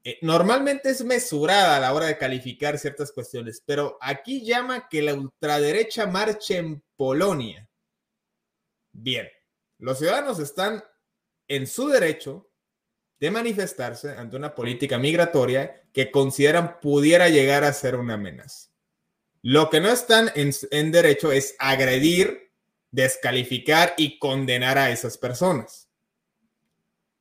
eh, 0.03 0.17
normalmente 0.21 0.89
es 0.89 1.03
mesurada 1.03 1.77
a 1.77 1.79
la 1.79 1.93
hora 1.93 2.07
de 2.07 2.17
calificar 2.17 2.77
ciertas 2.79 3.11
cuestiones, 3.11 3.61
pero 3.65 3.97
aquí 4.01 4.43
llama 4.43 4.87
que 4.89 5.01
la 5.01 5.13
ultraderecha 5.13 6.07
marche 6.07 6.57
en 6.57 6.83
Polonia. 6.95 7.69
Bien, 8.91 9.27
los 9.77 9.99
ciudadanos 9.99 10.39
están 10.39 10.83
en 11.47 11.67
su 11.67 11.87
derecho 11.87 12.50
de 13.21 13.31
manifestarse 13.31 14.17
ante 14.17 14.35
una 14.35 14.53
política 14.53 14.97
migratoria 14.97 15.83
que 15.93 16.11
consideran 16.11 16.81
pudiera 16.81 17.29
llegar 17.29 17.63
a 17.63 17.71
ser 17.71 17.95
una 17.95 18.15
amenaza. 18.15 18.69
Lo 19.41 19.69
que 19.69 19.79
no 19.79 19.89
están 19.89 20.29
en, 20.35 20.91
derecho 20.91 21.31
es 21.31 21.55
agredir, 21.57 22.51
descalificar 22.91 23.93
y 23.97 24.19
condenar 24.19 24.77
a 24.77 24.91
esas 24.91 25.17
personas 25.17 25.87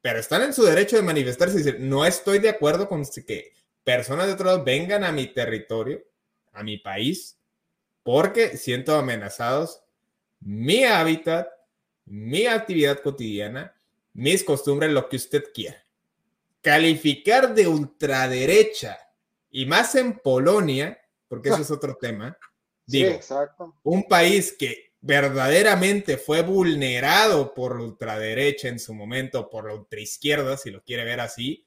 pero 0.02 0.18
están 0.18 0.42
en 0.42 0.54
su 0.54 0.64
derecho 0.64 0.96
de 0.96 1.02
manifestarse 1.02 1.56
y 1.56 1.62
decir, 1.62 1.80
no 1.80 2.04
estoy 2.04 2.38
de 2.38 2.48
acuerdo 2.48 2.88
con 2.88 3.04
que 3.26 3.52
personas 3.84 4.26
de 4.26 4.32
otro 4.32 4.46
lado 4.46 4.64
vengan 4.64 5.04
a 5.04 5.12
mi 5.12 5.26
territorio, 5.26 6.02
a 6.52 6.62
mi 6.62 6.78
país, 6.78 7.38
porque 8.02 8.56
siento 8.56 8.94
amenazados 8.94 9.82
mi 10.40 10.84
hábitat, 10.84 11.48
mi 12.06 12.46
actividad 12.46 13.00
cotidiana, 13.00 13.74
mis 14.14 14.42
costumbres, 14.42 14.90
lo 14.90 15.08
que 15.08 15.16
usted 15.16 15.44
quiera. 15.52 15.84
Calificar 16.60 17.54
de 17.54 17.66
ultraderecha 17.66 18.98
y 19.50 19.66
más 19.66 19.94
en 19.94 20.18
Polonia, 20.18 21.00
porque 21.28 21.48
eso 21.50 21.62
es 21.62 21.70
otro 21.70 21.96
tema. 21.96 22.36
Digo, 22.86 23.18
un 23.82 24.08
país 24.08 24.54
que 24.58 24.90
verdaderamente 25.00 26.18
fue 26.18 26.42
vulnerado 26.42 27.54
por 27.54 27.76
la 27.76 27.84
ultraderecha 27.84 28.68
en 28.68 28.78
su 28.78 28.94
momento, 28.94 29.48
por 29.48 29.68
la 29.68 29.74
ultraizquierda, 29.74 30.56
si 30.56 30.70
lo 30.70 30.82
quiere 30.82 31.04
ver 31.04 31.20
así, 31.20 31.66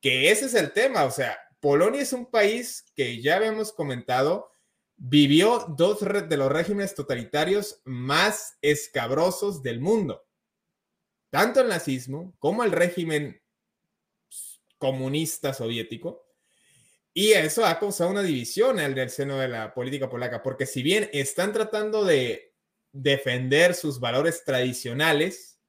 que 0.00 0.30
ese 0.30 0.46
es 0.46 0.54
el 0.54 0.72
tema. 0.72 1.04
O 1.04 1.10
sea, 1.10 1.38
Polonia 1.60 2.02
es 2.02 2.12
un 2.12 2.26
país 2.26 2.84
que 2.94 3.22
ya 3.22 3.36
habíamos 3.36 3.72
comentado, 3.72 4.50
vivió 4.96 5.66
dos 5.76 6.00
de 6.00 6.36
los 6.36 6.50
regímenes 6.50 6.94
totalitarios 6.94 7.80
más 7.84 8.58
escabrosos 8.60 9.62
del 9.62 9.80
mundo. 9.80 10.22
Tanto 11.30 11.60
el 11.60 11.68
nazismo 11.68 12.34
como 12.38 12.64
el 12.64 12.72
régimen 12.72 13.42
comunista 14.78 15.54
soviético. 15.54 16.26
Y 17.12 17.32
eso 17.32 17.64
ha 17.64 17.78
causado 17.78 18.10
una 18.10 18.22
división 18.22 18.80
en 18.80 18.98
el 18.98 19.10
seno 19.10 19.38
de 19.38 19.48
la 19.48 19.72
política 19.72 20.10
polaca, 20.10 20.42
porque 20.42 20.66
si 20.66 20.82
bien 20.82 21.08
están 21.12 21.52
tratando 21.52 22.04
de 22.04 22.54
defender 22.92 23.74
sus 23.74 24.00
valores 24.00 24.44
tradicionales, 24.44 25.60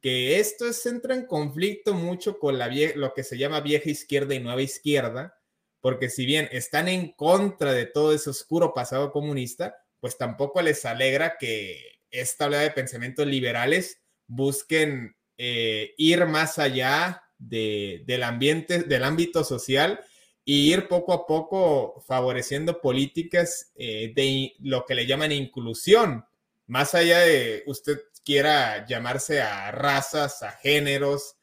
que 0.00 0.40
esto 0.40 0.64
entra 0.86 1.14
en 1.14 1.26
conflicto 1.26 1.94
mucho 1.94 2.38
con 2.38 2.58
la 2.58 2.68
lo 2.96 3.12
que 3.12 3.22
se 3.22 3.38
llama 3.38 3.60
vieja 3.60 3.90
izquierda 3.90 4.34
y 4.34 4.40
nueva 4.40 4.62
izquierda, 4.62 5.38
porque 5.80 6.10
si 6.10 6.26
bien 6.26 6.48
están 6.52 6.88
en 6.88 7.12
contra 7.12 7.72
de 7.72 7.86
todo 7.86 8.12
ese 8.12 8.30
oscuro 8.30 8.74
pasado 8.74 9.12
comunista, 9.12 9.76
pues 10.00 10.16
tampoco 10.16 10.62
les 10.62 10.84
alegra 10.84 11.36
que 11.38 12.00
esta 12.10 12.46
oleada 12.46 12.64
de 12.64 12.70
pensamientos 12.70 13.26
liberales 13.26 14.02
busquen 14.26 15.16
eh, 15.36 15.94
ir 15.96 16.26
más 16.26 16.58
allá 16.58 17.22
del 17.40 18.22
ambiente, 18.22 18.82
del 18.82 19.02
ámbito 19.02 19.42
social 19.44 20.00
y 20.44 20.72
ir 20.72 20.88
poco 20.88 21.12
a 21.12 21.26
poco 21.26 22.02
favoreciendo 22.06 22.80
políticas 22.80 23.72
eh, 23.74 24.12
de 24.14 24.52
lo 24.60 24.84
que 24.84 24.94
le 24.94 25.06
llaman 25.06 25.32
inclusión, 25.32 26.24
más 26.66 26.94
allá 26.94 27.20
de 27.20 27.62
usted 27.66 27.98
quiera 28.24 28.86
llamarse 28.86 29.40
a 29.40 29.70
razas, 29.70 30.42
a 30.42 30.52
géneros 30.52 31.36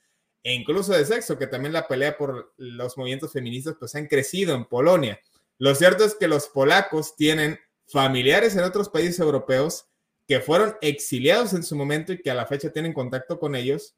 e 0.43 0.53
incluso 0.53 0.93
de 0.93 1.05
sexo, 1.05 1.37
que 1.37 1.47
también 1.47 1.73
la 1.73 1.87
pelea 1.87 2.17
por 2.17 2.53
los 2.57 2.97
movimientos 2.97 3.33
feministas 3.33 3.75
pues 3.79 3.95
han 3.95 4.07
crecido 4.07 4.55
en 4.55 4.65
Polonia. 4.65 5.19
Lo 5.57 5.73
cierto 5.73 6.05
es 6.05 6.15
que 6.15 6.27
los 6.27 6.47
polacos 6.47 7.15
tienen 7.15 7.59
familiares 7.87 8.55
en 8.55 8.63
otros 8.63 8.89
países 8.89 9.19
europeos 9.19 9.87
que 10.27 10.39
fueron 10.41 10.75
exiliados 10.81 11.53
en 11.53 11.63
su 11.63 11.75
momento 11.75 12.13
y 12.13 12.21
que 12.21 12.29
a 12.29 12.35
la 12.35 12.45
fecha 12.45 12.71
tienen 12.71 12.93
contacto 12.93 13.39
con 13.39 13.55
ellos 13.55 13.95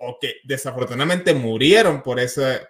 o 0.00 0.18
que 0.18 0.36
desafortunadamente 0.44 1.34
murieron 1.34 2.02
por, 2.02 2.18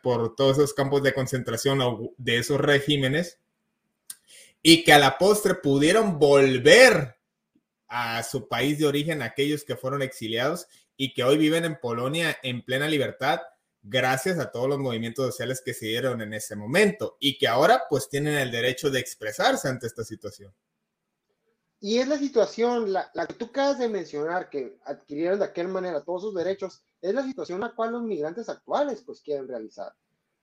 por 0.03 0.35
todos 0.35 0.59
esos 0.59 0.75
campos 0.75 1.03
de 1.03 1.14
concentración 1.14 1.81
o 1.81 2.12
de 2.19 2.38
esos 2.38 2.61
regímenes 2.61 3.38
y 4.62 4.83
que 4.83 4.93
a 4.93 4.99
la 4.99 5.16
postre 5.16 5.55
pudieron 5.55 6.19
volver 6.19 7.16
a 7.87 8.23
su 8.25 8.49
país 8.49 8.79
de 8.79 8.87
origen 8.87 9.23
aquellos 9.23 9.64
que 9.64 9.77
fueron 9.77 10.03
exiliados 10.03 10.66
y 10.97 11.14
que 11.14 11.23
hoy 11.23 11.38
viven 11.38 11.64
en 11.64 11.79
Polonia 11.79 12.37
en 12.43 12.62
plena 12.62 12.88
libertad 12.88 13.40
gracias 13.83 14.38
a 14.38 14.51
todos 14.51 14.69
los 14.69 14.79
movimientos 14.79 15.27
sociales 15.27 15.62
que 15.64 15.73
se 15.73 15.87
dieron 15.87 16.21
en 16.21 16.35
ese 16.35 16.57
momento 16.57 17.16
y 17.21 17.38
que 17.38 17.47
ahora 17.47 17.85
pues 17.88 18.09
tienen 18.09 18.35
el 18.35 18.51
derecho 18.51 18.90
de 18.90 18.99
expresarse 18.99 19.69
ante 19.69 19.87
esta 19.87 20.05
situación. 20.05 20.53
Y 21.83 21.99
es 21.99 22.07
la 22.07 22.19
situación, 22.19 22.93
la, 22.93 23.11
que 23.27 23.35
tú 23.35 23.47
acabas 23.47 23.79
de 23.79 23.88
mencionar, 23.88 24.51
que 24.51 24.79
adquirieron 24.85 25.38
de 25.38 25.47
aquella 25.47 25.69
manera 25.69 26.05
todos 26.05 26.23
sus 26.23 26.35
derechos, 26.35 26.85
es 27.01 27.14
la 27.14 27.25
situación 27.25 27.61
la 27.61 27.75
cual 27.75 27.93
los 27.93 28.03
migrantes 28.03 28.51
actuales 28.51 29.03
pues 29.03 29.23
quieren 29.23 29.49
realizar. 29.49 29.95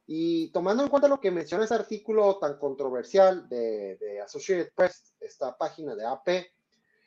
Y 0.07 0.51
tomando 0.51 0.83
en 0.83 0.89
cuenta 0.89 1.07
lo 1.07 1.19
que 1.19 1.29
menciona 1.29 1.65
ese 1.65 1.75
artículo 1.75 2.39
tan 2.39 2.57
controversial 2.57 3.47
de, 3.47 3.97
de 3.97 4.21
Associated 4.21 4.71
Press, 4.73 5.13
esta 5.19 5.55
página 5.55 5.95
de 5.95 6.05
AP, 6.05 6.47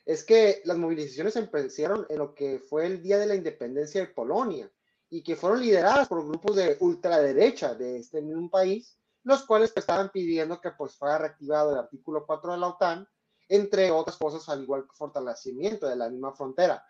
es 0.07 0.25
que 0.25 0.63
las 0.65 0.77
movilizaciones 0.77 1.35
empezaron 1.35 2.07
en 2.09 2.19
lo 2.19 2.35
que 2.35 2.61
fue 2.61 2.87
el 2.87 3.03
Día 3.03 3.19
de 3.19 3.27
la 3.27 3.35
Independencia 3.35 4.01
de 4.01 4.09
Polonia 4.09 4.71
y 5.09 5.23
que 5.23 5.35
fueron 5.35 5.61
lideradas 5.61 6.09
por 6.09 6.25
grupos 6.27 6.55
de 6.55 6.77
ultraderecha 6.81 7.75
de 7.75 7.99
este 7.99 8.23
mismo 8.23 8.49
país, 8.49 8.97
los 9.25 9.45
cuales 9.45 9.73
estaban 9.75 10.11
pidiendo 10.11 10.61
que 10.61 10.71
pues 10.71 10.95
fuera 10.95 11.19
reactivado 11.19 11.73
el 11.73 11.79
artículo 11.79 12.25
4 12.27 12.53
de 12.53 12.59
la 12.59 12.69
OTAN, 12.69 13.09
entre 13.51 13.91
otras 13.91 14.17
cosas, 14.17 14.49
al 14.49 14.63
igual 14.63 14.85
que 14.85 14.95
fortalecimiento 14.95 15.89
de 15.89 15.97
la 15.97 16.09
misma 16.09 16.33
frontera. 16.33 16.85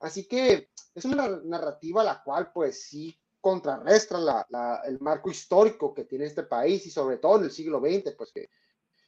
Así 0.00 0.26
que 0.26 0.70
es 0.94 1.04
una 1.04 1.28
narrativa 1.44 2.02
la 2.02 2.22
cual 2.22 2.52
pues 2.52 2.84
sí 2.84 3.18
contrarrestra 3.40 4.18
la, 4.18 4.82
el 4.86 4.98
marco 5.00 5.30
histórico 5.30 5.94
que 5.94 6.04
tiene 6.04 6.24
este 6.24 6.42
país 6.42 6.86
y 6.86 6.90
sobre 6.90 7.18
todo 7.18 7.36
en 7.36 7.44
el 7.44 7.50
siglo 7.50 7.80
XX, 7.80 8.14
pues 8.16 8.32
que, 8.32 8.50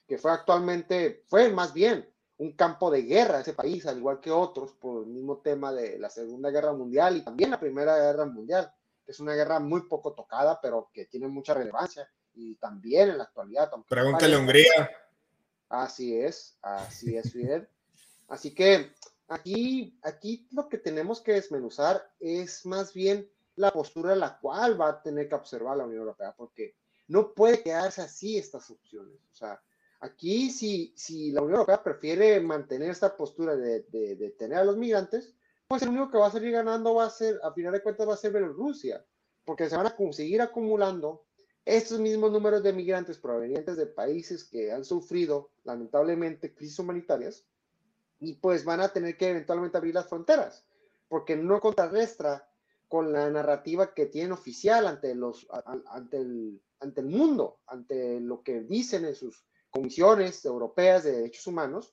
que 0.07 0.19
fue 0.19 0.31
actualmente, 0.31 1.25
fue 1.27 1.49
más 1.51 1.73
bien 1.73 2.09
un 2.37 2.53
campo 2.53 2.91
de 2.91 3.03
guerra 3.03 3.41
ese 3.41 3.55
país, 3.55 3.87
al 3.87 3.99
igual 3.99 4.21
que 4.21 4.31
otros, 4.31 4.75
por 4.75 5.03
el 5.03 5.09
mismo 5.09 5.39
tema 5.39 5.73
de 5.73 5.99
la 5.99 6.11
Segunda 6.11 6.51
Guerra 6.51 6.73
Mundial 6.73 7.17
y 7.17 7.23
también 7.23 7.51
la 7.51 7.59
Primera 7.59 7.97
Guerra 7.97 8.27
Mundial, 8.27 8.71
que 9.05 9.13
es 9.13 9.19
una 9.19 9.35
guerra 9.35 9.59
muy 9.59 9.89
poco 9.89 10.13
tocada, 10.13 10.61
pero 10.61 10.91
que 10.93 11.07
tiene 11.07 11.27
mucha 11.27 11.55
relevancia 11.55 12.09
y 12.35 12.55
también 12.57 13.09
en 13.09 13.19
la 13.19 13.25
actualidad. 13.25 13.71
Pregúntale 13.89 14.37
a 14.37 14.39
Hungría. 14.39 14.91
Así 15.69 16.17
es, 16.17 16.59
así 16.63 17.17
es, 17.17 17.33
Fidel. 17.33 17.69
Así 18.29 18.55
que 18.55 18.93
aquí, 19.29 19.99
aquí 20.03 20.49
lo 20.53 20.69
que 20.69 20.79
tenemos 20.79 21.21
que 21.21 21.33
desmenuzar 21.33 22.11
es 22.21 22.65
más 22.65 22.93
bien 22.95 23.31
la 23.57 23.73
postura 23.73 24.15
la 24.15 24.39
cual 24.39 24.81
va 24.81 24.89
a 24.89 25.03
tener 25.03 25.29
que 25.29 25.35
observar 25.35 25.77
la 25.77 25.85
Unión 25.85 26.01
Europea, 26.01 26.35
porque 26.37 26.77
no 27.09 27.35
puede 27.35 27.63
quedarse 27.63 28.03
así 28.03 28.39
estas 28.39 28.71
opciones. 28.71 29.19
O 29.33 29.35
sea, 29.35 29.61
aquí 30.01 30.51
si, 30.51 30.93
si 30.97 31.33
la 31.33 31.41
Unión 31.41 31.57
Europea 31.57 31.83
prefiere 31.83 32.41
mantener 32.41 32.91
esta 32.91 33.17
postura 33.17 33.57
de, 33.57 33.83
de, 33.83 34.31
tener 34.39 34.59
a 34.59 34.65
los 34.65 34.77
migrantes, 34.77 35.35
pues 35.67 35.83
el 35.83 35.89
único 35.89 36.11
que 36.11 36.19
va 36.19 36.29
a 36.29 36.33
salir 36.33 36.53
ganando 36.53 36.95
va 36.95 37.07
a 37.07 37.11
ser, 37.11 37.39
a 37.43 37.53
final 37.53 37.73
de 37.73 37.83
cuentas, 37.83 38.09
va 38.09 38.15
a 38.15 38.19
ser 38.19 38.33
Bielorrusia, 38.33 39.05
porque 39.45 39.69
se 39.69 39.77
van 39.77 39.87
a 39.87 39.97
seguir 40.13 40.41
acumulando 40.41 41.27
estos 41.69 42.01
mismos 42.01 42.33
números 42.33 42.63
de 42.63 42.73
migrantes 42.73 43.19
provenientes 43.19 43.77
de 43.77 43.87
países 43.87 44.45
que 44.45 44.73
han 44.73 44.87
sufrido 44.87 45.51
lamentablemente 45.65 46.55
crisis 46.55 46.79
humanitarias 46.79 47.45
y 48.19 48.37
pues 48.37 48.65
van 48.65 48.81
a 48.81 48.89
tener 48.89 49.19
que 49.19 49.29
eventualmente 49.29 49.77
abrir 49.77 49.95
las 49.95 50.09
fronteras, 50.09 50.65
porque 51.09 51.37
no 51.37 51.61
contrarrestra 51.61 52.49
con 52.89 53.13
la 53.13 53.29
narrativa 53.29 53.93
que 53.93 54.07
tienen 54.07 54.33
oficial 54.33 54.87
ante, 54.87 55.15
los, 55.15 55.47
ante, 55.87 56.17
el, 56.17 56.59
ante 56.81 57.03
el 57.03 57.09
mundo, 57.09 57.61
ante 57.67 58.19
lo 58.19 58.43
que 58.43 58.63
dicen 58.63 59.05
en 59.05 59.15
sus 59.15 59.45
comisiones 59.69 60.43
europeas 60.47 61.05
de 61.05 61.13
derechos 61.13 61.47
humanos, 61.47 61.93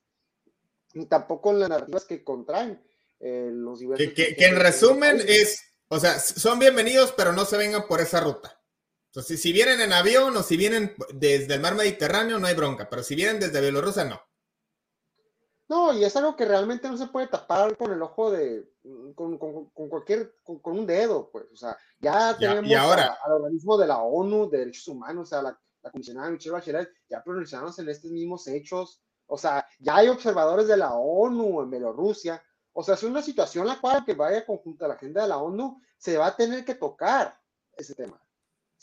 ni 0.94 1.06
tampoco 1.06 1.52
las 1.52 1.68
narrativas 1.68 2.06
que 2.06 2.24
contraen 2.24 2.82
eh, 3.20 3.50
los 3.52 3.80
diversos. 3.80 4.14
Que, 4.14 4.38
que 4.38 4.46
en 4.46 4.56
resumen 4.56 5.22
es, 5.28 5.60
o 5.90 6.00
sea, 6.00 6.18
son 6.18 6.60
bienvenidos, 6.60 7.14
pero 7.18 7.34
no 7.34 7.44
se 7.44 7.58
vengan 7.58 7.86
por 7.88 8.00
esa 8.00 8.22
ruta. 8.22 8.62
Entonces, 9.16 9.42
si 9.42 9.54
vienen 9.54 9.80
en 9.80 9.94
avión 9.94 10.36
o 10.36 10.44
si 10.44 10.58
vienen 10.58 10.94
desde 11.14 11.54
el 11.54 11.62
mar 11.62 11.74
Mediterráneo, 11.74 12.38
no 12.38 12.48
hay 12.48 12.54
bronca, 12.54 12.90
pero 12.90 13.02
si 13.02 13.16
vienen 13.16 13.40
desde 13.40 13.62
Bielorrusia, 13.62 14.04
no. 14.04 14.20
No, 15.70 15.94
y 15.94 16.04
es 16.04 16.14
algo 16.18 16.36
que 16.36 16.44
realmente 16.44 16.90
no 16.90 16.98
se 16.98 17.08
puede 17.08 17.28
tapar 17.28 17.78
con 17.78 17.94
el 17.94 18.02
ojo 18.02 18.30
de, 18.30 18.74
con, 19.16 19.38
cualquier, 19.38 20.36
con, 20.44 20.78
un 20.78 20.86
dedo, 20.86 21.30
pues, 21.32 21.46
o 21.50 21.56
sea, 21.56 21.78
ya 21.98 22.38
tenemos 22.38 22.70
al 22.70 23.32
organismo 23.32 23.78
de 23.78 23.88
la 23.88 24.00
ONU 24.00 24.50
de 24.50 24.58
Derechos 24.58 24.90
Humanos, 24.90 25.24
o 25.24 25.26
sea, 25.30 25.42
la, 25.42 25.58
la 25.82 25.92
comisionada 25.92 26.30
Michelle 26.30 26.52
Bachelet, 26.52 26.90
ya 27.10 27.24
pronunciamos 27.24 27.80
en 27.80 27.88
estos 27.88 28.12
mismos 28.12 28.46
hechos, 28.50 29.02
o 29.28 29.38
sea, 29.38 29.66
ya 29.80 29.96
hay 29.96 30.10
observadores 30.10 30.68
de 30.68 30.76
la 30.76 30.94
ONU 30.94 31.62
en 31.62 31.70
Bielorrusia, 31.70 32.44
o 32.74 32.84
sea, 32.84 32.96
es 32.96 33.04
una 33.04 33.22
situación 33.22 33.66
la 33.66 33.80
cual 33.80 34.04
que 34.04 34.14
vaya 34.14 34.46
conjunta 34.46 34.84
a 34.84 34.90
la 34.90 34.96
agenda 34.96 35.22
de 35.22 35.30
la 35.30 35.38
ONU, 35.38 35.82
se 35.98 36.18
va 36.18 36.28
a 36.28 36.36
tener 36.36 36.66
que 36.66 36.76
tocar 36.76 37.40
ese 37.78 37.96
tema, 37.96 38.22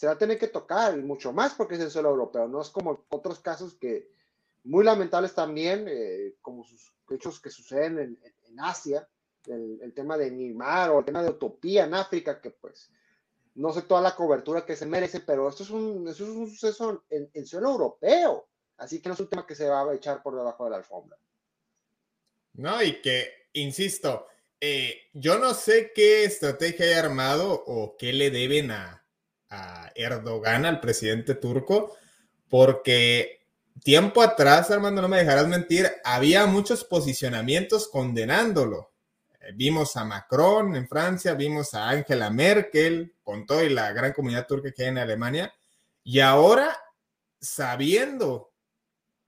se 0.03 0.09
va 0.09 0.15
a 0.15 0.19
tener 0.19 0.37
que 0.37 0.49
tocar, 0.49 0.97
mucho 0.97 1.33
más 1.33 1.55
porque 1.55 1.77
es 1.77 1.81
el 1.81 1.93
suelo 1.93 2.11
europeo, 2.11 2.49
no 2.49 2.61
es 2.61 2.71
como 2.71 3.07
otros 3.11 3.39
casos 3.39 3.75
que 3.75 4.11
muy 4.65 4.85
lamentables 4.85 5.33
también, 5.33 5.87
eh, 5.89 6.35
como 6.43 6.65
sus 6.65 6.93
hechos 7.09 7.39
que 7.39 7.51
suceden 7.51 8.19
en, 8.49 8.59
Asia, 8.59 9.09
el, 9.47 9.93
tema 9.95 10.19
de 10.19 10.33
Neymar 10.33 10.91
o 10.91 10.99
el 10.99 11.05
tema 11.05 11.23
de 11.23 11.31
Utopía 11.31 11.85
en 11.85 11.95
África, 11.95 12.41
que 12.41 12.51
pues 12.51 12.91
no 13.55 13.73
sé 13.73 13.83
toda 13.83 14.01
la 14.01 14.17
cobertura 14.17 14.67
que 14.67 14.75
se 14.75 14.87
merece, 14.87 15.21
pero 15.21 15.49
esto 15.49 15.63
es 15.63 15.71
un, 15.71 16.09
es 16.09 16.21
un 16.21 16.49
suceso 16.49 17.05
en, 17.09 17.31
en 17.33 17.47
suelo 17.47 17.71
europeo, 17.71 18.49
así 18.79 19.01
que 19.01 19.09
no 19.09 19.15
es 19.15 19.21
un 19.21 19.29
tema 19.29 19.47
que 19.47 19.55
se 19.55 19.69
va 19.69 19.89
a 19.89 19.95
echar 19.95 20.21
por 20.21 20.35
debajo 20.35 20.65
de 20.65 20.71
la 20.71 20.77
alfombra. 20.79 21.17
No, 22.55 22.83
y 22.83 23.01
que, 23.01 23.51
insisto, 23.53 24.27
eh, 24.61 25.11
yo 25.13 25.39
no 25.39 25.55
sé 25.55 25.93
qué 25.95 26.25
estrategia 26.25 26.87
hay 26.87 26.93
armado 26.95 27.63
o 27.69 27.97
qué 27.97 28.13
le 28.13 28.33
deben 28.33 28.73
a, 28.73 29.02
a 29.53 29.93
Erdogan, 29.95 30.65
al 30.65 30.81
presidente 30.81 31.35
turco, 31.35 31.97
porque 32.49 33.43
tiempo 33.83 34.23
atrás, 34.23 34.71
Armando, 34.71 35.03
no 35.03 35.09
me 35.09 35.19
dejarás 35.19 35.47
mentir, 35.47 35.91
había 36.05 36.47
muchos 36.47 36.85
posicionamientos 36.85 37.89
condenándolo. 37.89 38.93
Eh, 39.41 39.53
vimos 39.55 39.97
a 39.97 40.05
Macron 40.05 40.75
en 40.75 40.89
Francia, 40.89 41.35
vimos 41.35 41.75
a 41.75 41.91
Angela 41.91 42.31
Merkel, 42.31 43.15
con 43.23 43.45
toda 43.47 43.63
la 43.65 43.93
gran 43.93 44.13
comunidad 44.13 44.47
turca 44.47 44.73
que 44.73 44.85
hay 44.85 44.89
en 44.89 44.99
Alemania, 44.99 45.53
y 46.03 46.21
ahora, 46.21 46.77
sabiendo 47.39 48.53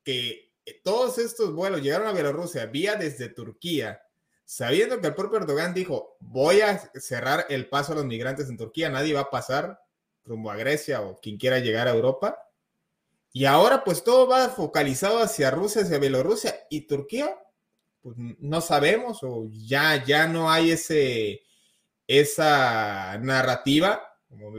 que 0.02 0.52
todos 0.82 1.18
estos 1.18 1.52
vuelos 1.52 1.82
llegaron 1.82 2.08
a 2.08 2.12
Bielorrusia 2.12 2.66
vía 2.66 2.96
desde 2.96 3.28
Turquía, 3.28 4.00
sabiendo 4.46 5.00
que 5.00 5.06
el 5.06 5.14
propio 5.14 5.38
Erdogan 5.38 5.74
dijo, 5.74 6.16
voy 6.20 6.62
a 6.62 6.78
cerrar 6.94 7.46
el 7.50 7.68
paso 7.68 7.92
a 7.92 7.96
los 7.96 8.06
migrantes 8.06 8.48
en 8.48 8.56
Turquía, 8.56 8.88
nadie 8.88 9.14
va 9.14 9.20
a 9.20 9.30
pasar 9.30 9.83
rumbo 10.24 10.50
a 10.50 10.56
Grecia 10.56 11.02
o 11.02 11.18
quien 11.20 11.36
quiera 11.36 11.58
llegar 11.58 11.88
a 11.88 11.92
Europa, 11.92 12.38
y 13.32 13.46
ahora 13.46 13.82
pues 13.82 14.04
todo 14.04 14.28
va 14.28 14.48
focalizado 14.48 15.18
hacia 15.18 15.50
Rusia, 15.50 15.82
hacia 15.82 15.98
Bielorrusia 15.98 16.54
y 16.70 16.82
Turquía, 16.82 17.36
pues 18.00 18.16
no 18.16 18.60
sabemos 18.60 19.20
o 19.22 19.48
ya, 19.50 20.04
ya 20.04 20.28
no 20.28 20.50
hay 20.50 20.70
ese, 20.70 21.42
esa 22.06 23.18
narrativa, 23.18 24.02
como, 24.28 24.52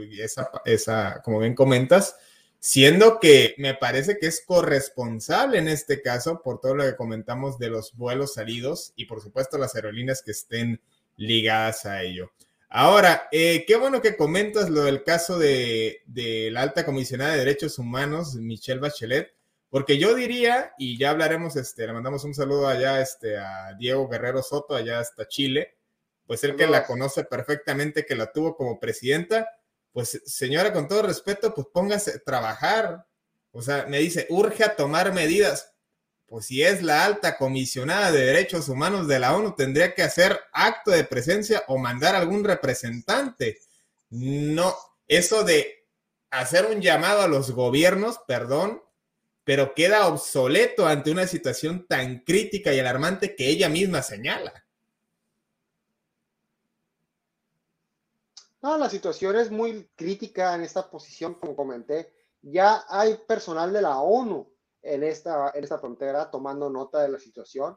como 1.24 1.38
bien 1.40 1.54
comentas, 1.54 2.16
siendo 2.58 3.20
que 3.20 3.54
me 3.58 3.74
parece 3.74 4.18
que 4.18 4.26
es 4.26 4.42
corresponsable 4.44 5.58
en 5.58 5.68
este 5.68 6.02
caso 6.02 6.42
por 6.42 6.60
todo 6.60 6.74
lo 6.74 6.84
que 6.84 6.96
comentamos 6.96 7.58
de 7.58 7.70
los 7.70 7.96
vuelos 7.96 8.34
salidos 8.34 8.92
y 8.96 9.04
por 9.04 9.22
supuesto 9.22 9.56
las 9.56 9.74
aerolíneas 9.74 10.22
que 10.22 10.32
estén 10.32 10.80
ligadas 11.16 11.86
a 11.86 12.02
ello. 12.02 12.30
Ahora, 12.68 13.28
eh, 13.30 13.64
qué 13.66 13.76
bueno 13.76 14.02
que 14.02 14.16
comentas 14.16 14.68
lo 14.70 14.82
del 14.82 15.04
caso 15.04 15.38
de, 15.38 16.02
la 16.52 16.62
alta 16.62 16.84
comisionada 16.84 17.32
de 17.32 17.38
derechos 17.38 17.78
humanos, 17.78 18.34
Michelle 18.34 18.80
Bachelet, 18.80 19.34
porque 19.70 19.98
yo 19.98 20.14
diría, 20.14 20.72
y 20.78 20.98
ya 20.98 21.10
hablaremos, 21.10 21.56
este, 21.56 21.86
le 21.86 21.92
mandamos 21.92 22.24
un 22.24 22.34
saludo 22.34 22.66
allá 22.66 23.00
este, 23.00 23.36
a 23.38 23.74
Diego 23.78 24.08
Guerrero 24.08 24.42
Soto, 24.42 24.74
allá 24.74 24.98
hasta 24.98 25.28
Chile, 25.28 25.76
pues 26.26 26.42
él 26.44 26.56
que 26.56 26.66
la 26.66 26.84
conoce 26.86 27.24
perfectamente, 27.24 28.04
que 28.04 28.16
la 28.16 28.32
tuvo 28.32 28.56
como 28.56 28.80
presidenta, 28.80 29.48
pues 29.92 30.20
señora, 30.26 30.72
con 30.72 30.88
todo 30.88 31.02
respeto, 31.02 31.54
pues 31.54 31.68
póngase 31.72 32.10
a 32.16 32.18
trabajar. 32.18 33.06
O 33.52 33.62
sea, 33.62 33.86
me 33.86 33.98
dice, 33.98 34.26
urge 34.28 34.64
a 34.64 34.76
tomar 34.76 35.14
medidas 35.14 35.72
pues 36.26 36.46
si 36.46 36.62
es 36.62 36.82
la 36.82 37.04
alta 37.04 37.38
comisionada 37.38 38.10
de 38.10 38.24
derechos 38.24 38.68
humanos 38.68 39.06
de 39.06 39.18
la 39.18 39.36
ONU, 39.36 39.54
tendría 39.54 39.94
que 39.94 40.02
hacer 40.02 40.40
acto 40.52 40.90
de 40.90 41.04
presencia 41.04 41.62
o 41.68 41.78
mandar 41.78 42.16
algún 42.16 42.42
representante. 42.42 43.60
No, 44.10 44.74
eso 45.06 45.44
de 45.44 45.86
hacer 46.30 46.66
un 46.66 46.80
llamado 46.80 47.22
a 47.22 47.28
los 47.28 47.52
gobiernos, 47.52 48.18
perdón, 48.26 48.82
pero 49.44 49.74
queda 49.74 50.08
obsoleto 50.08 50.86
ante 50.86 51.12
una 51.12 51.28
situación 51.28 51.86
tan 51.86 52.20
crítica 52.20 52.74
y 52.74 52.80
alarmante 52.80 53.36
que 53.36 53.48
ella 53.48 53.68
misma 53.68 54.02
señala. 54.02 54.64
No, 58.60 58.76
la 58.76 58.90
situación 58.90 59.36
es 59.36 59.52
muy 59.52 59.88
crítica 59.94 60.56
en 60.56 60.62
esta 60.62 60.90
posición, 60.90 61.34
como 61.34 61.54
comenté. 61.54 62.12
Ya 62.42 62.84
hay 62.88 63.16
personal 63.28 63.72
de 63.72 63.82
la 63.82 63.98
ONU 63.98 64.55
en 64.94 65.02
esta, 65.02 65.50
en 65.54 65.64
esta 65.64 65.78
frontera, 65.78 66.30
tomando 66.30 66.70
nota 66.70 67.02
de 67.02 67.08
la 67.08 67.18
situación. 67.18 67.76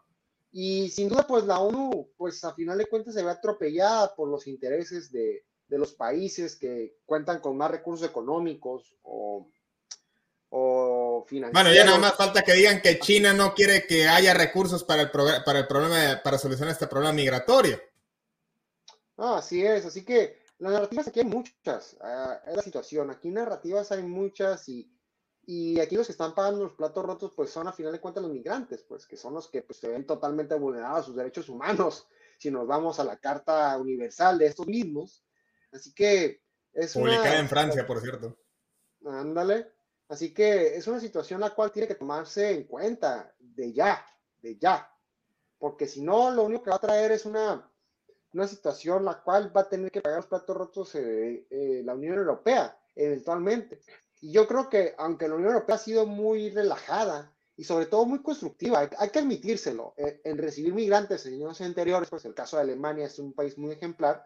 Y 0.52 0.90
sin 0.90 1.10
duda, 1.10 1.28
pues 1.28 1.46
la 1.46 1.60
ONU, 1.60 2.12
pues 2.18 2.44
a 2.44 2.54
final 2.54 2.78
de 2.78 2.88
cuentas 2.88 3.14
se 3.14 3.24
ve 3.24 3.30
atropellada 3.30 4.16
por 4.16 4.30
los 4.30 4.48
intereses 4.48 5.12
de, 5.12 5.46
de 5.68 5.78
los 5.78 5.94
países 5.94 6.56
que 6.56 6.98
cuentan 7.06 7.40
con 7.40 7.56
más 7.56 7.70
recursos 7.70 8.08
económicos 8.08 8.96
o, 9.04 9.52
o 10.50 11.26
financieros. 11.28 11.54
Bueno, 11.54 11.76
ya 11.76 11.86
nada 11.86 12.00
más 12.00 12.16
falta 12.16 12.42
que 12.42 12.54
digan 12.54 12.82
que 12.82 13.00
China 13.00 13.34
no 13.34 13.54
quiere 13.54 13.86
que 13.86 14.08
haya 14.08 14.34
recursos 14.34 14.84
para 14.84 15.04
el, 15.04 15.12
para 15.12 15.60
el 15.60 15.68
problema, 15.68 16.20
para 16.24 16.38
solucionar 16.40 16.74
este 16.74 16.88
problema 16.88 17.14
migratorio. 17.14 17.80
Ah, 19.18 19.38
así 19.38 19.64
es, 19.64 19.86
así 19.86 20.04
que 20.04 20.40
las 20.60 20.74
narrativas 20.74 21.08
aquí 21.08 21.20
hay 21.20 21.26
muchas, 21.26 21.98
ah, 22.02 22.42
es 22.48 22.56
la 22.56 22.62
situación, 22.64 23.12
aquí 23.12 23.30
narrativas 23.30 23.92
hay 23.92 24.02
muchas 24.02 24.68
y 24.70 24.90
y 25.52 25.80
aquí 25.80 25.96
los 25.96 26.06
que 26.06 26.12
están 26.12 26.36
pagando 26.36 26.66
los 26.66 26.74
platos 26.74 27.04
rotos, 27.04 27.34
pues 27.36 27.50
son 27.50 27.68
a 27.68 27.74
final 27.74 27.92
de 27.92 28.00
cuentas 28.00 28.22
los 28.22 28.32
migrantes, 28.32 28.84
pues 28.84 29.08
que 29.08 29.18
son 29.18 29.34
los 29.34 29.48
que 29.48 29.64
pues, 29.64 29.80
se 29.80 29.88
ven 29.88 30.06
totalmente 30.06 30.54
vulnerados 30.54 31.08
sus 31.08 31.16
derechos 31.16 31.50
humanos, 31.50 32.08
si 32.38 32.52
nos 32.52 32.68
vamos 32.68 33.00
a 33.00 33.04
la 33.04 33.18
Carta 33.18 33.76
Universal 33.80 34.38
de 34.38 34.46
estos 34.46 34.68
mismos. 34.68 35.26
Así 35.72 35.92
que 35.96 36.44
es 36.72 36.94
Publicada 36.94 37.40
en 37.40 37.50
Francia, 37.50 37.88
por 37.88 38.00
cierto. 38.00 38.38
Ándale. 39.04 39.72
Así 40.08 40.36
que 40.36 40.76
es 40.76 40.86
una 40.86 41.00
situación 41.00 41.42
la 41.42 41.56
cual 41.56 41.72
tiene 41.72 41.88
que 41.88 41.96
tomarse 41.96 42.52
en 42.52 42.66
cuenta 42.66 43.34
de 43.40 43.74
ya, 43.74 44.06
de 44.44 44.56
ya. 44.56 44.88
Porque 45.58 45.88
si 45.88 46.04
no, 46.04 46.30
lo 46.30 46.44
único 46.44 46.62
que 46.62 46.70
va 46.70 46.76
a 46.76 46.82
traer 46.82 47.12
es 47.12 47.26
una, 47.26 47.68
una 48.34 48.48
situación 48.48 49.04
la 49.04 49.20
cual 49.24 49.52
va 49.56 49.62
a 49.62 49.70
tener 49.70 49.92
que 49.92 50.02
pagar 50.02 50.20
los 50.20 50.28
platos 50.28 50.56
rotos 50.56 50.94
eh, 50.94 51.48
eh, 51.50 51.82
la 51.84 51.96
Unión 51.96 52.20
Europea, 52.20 52.80
eventualmente. 52.94 53.82
Yo 54.22 54.48
creo 54.48 54.70
que 54.70 54.96
aunque 54.98 55.28
la 55.28 55.36
Unión 55.36 55.52
Europea 55.54 55.76
ha 55.76 55.80
sido 55.80 56.06
muy 56.06 56.50
relajada 56.50 57.34
y 57.56 57.64
sobre 57.64 57.86
todo 57.86 58.06
muy 58.06 58.22
constructiva, 58.22 58.90
hay, 58.98 59.10
que 59.10 59.20
admitírselo, 59.20 59.94
eh, 59.98 60.22
en, 60.24 60.38
recibir 60.38 60.74
migrantes 60.74 61.26
en 61.26 61.36
años 61.36 61.60
anteriores, 61.62 62.10
pues 62.10 62.26
el 62.26 62.34
caso 62.34 62.58
de 62.58 62.64
Alemania 62.64 63.06
es 63.06 63.20
un 63.20 63.34
país 63.34 63.58
muy 63.58 63.72
ejemplar, 63.72 64.24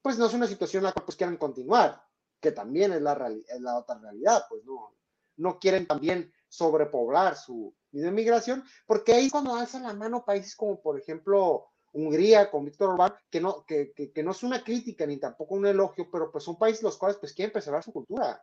pues 0.00 0.18
no 0.18 0.26
es 0.26 0.34
una 0.34 0.46
situación 0.46 0.80
en 0.80 0.86
la 0.86 0.92
cual 0.92 1.04
pues 1.04 1.16
quieran 1.16 1.36
continuar, 1.36 2.02
que 2.40 2.52
también 2.52 2.92
es 2.92 3.02
la, 3.02 3.12
es 3.48 3.60
la 3.60 3.78
otra 3.78 3.98
realidad, 3.98 4.44
pues 4.48 4.64
no, 4.64 4.96
no 5.36 5.58
quieren 5.58 5.86
también 5.86 6.32
sobrepoblar 6.48 7.36
su 7.36 7.74
inmigración, 7.92 8.64
porque 8.86 9.14
ahí 9.14 9.30
cuando 9.30 9.54
alzan 9.54 9.84
la 9.84 9.94
mano 9.94 10.24
países 10.24 10.56
como 10.56 10.80
por 10.80 10.98
ejemplo 10.98 11.68
Hungría 11.92 12.50
con 12.50 12.64
Víctor 12.64 12.90
Orbán, 12.90 13.14
que 13.30 13.40
no, 13.40 13.64
que, 13.66 13.92
que, 13.92 14.22
no 14.22 14.30
es 14.30 14.42
una 14.42 14.64
crítica 14.64 15.06
ni 15.06 15.18
tampoco 15.18 15.54
un 15.54 15.66
elogio, 15.66 16.08
pero 16.10 16.32
pues 16.32 16.42
son 16.44 16.58
países 16.58 16.82
los 16.82 16.96
cuales 16.96 17.18
pues 17.18 17.32
quieren 17.32 17.52
preservar 17.52 17.82
su 17.82 17.92
cultura, 17.92 18.42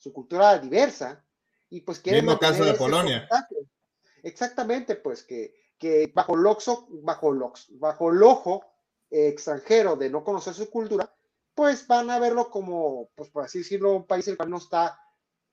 su 0.00 0.12
cultura 0.12 0.58
diversa, 0.58 1.24
y 1.68 1.82
pues 1.82 2.00
quieren... 2.00 2.24
Mismo 2.24 2.40
caso 2.40 2.64
de 2.64 2.74
Polonia. 2.74 3.28
Exactamente, 4.22 4.96
pues 4.96 5.22
que, 5.22 5.54
que 5.78 6.10
bajo, 6.12 6.34
el 6.34 6.46
oxo, 6.46 6.88
bajo, 7.02 7.32
el 7.32 7.40
bajo 7.78 8.10
el 8.10 8.22
ojo 8.22 8.64
extranjero 9.10 9.96
de 9.96 10.08
no 10.08 10.24
conocer 10.24 10.54
su 10.54 10.70
cultura, 10.70 11.12
pues 11.54 11.86
van 11.86 12.10
a 12.10 12.18
verlo 12.18 12.50
como, 12.50 13.10
pues 13.14 13.28
por 13.30 13.44
así 13.44 13.58
decirlo, 13.58 13.94
un 13.94 14.06
país 14.06 14.26
el 14.28 14.36
cual 14.36 14.50
no 14.50 14.58
está 14.58 14.98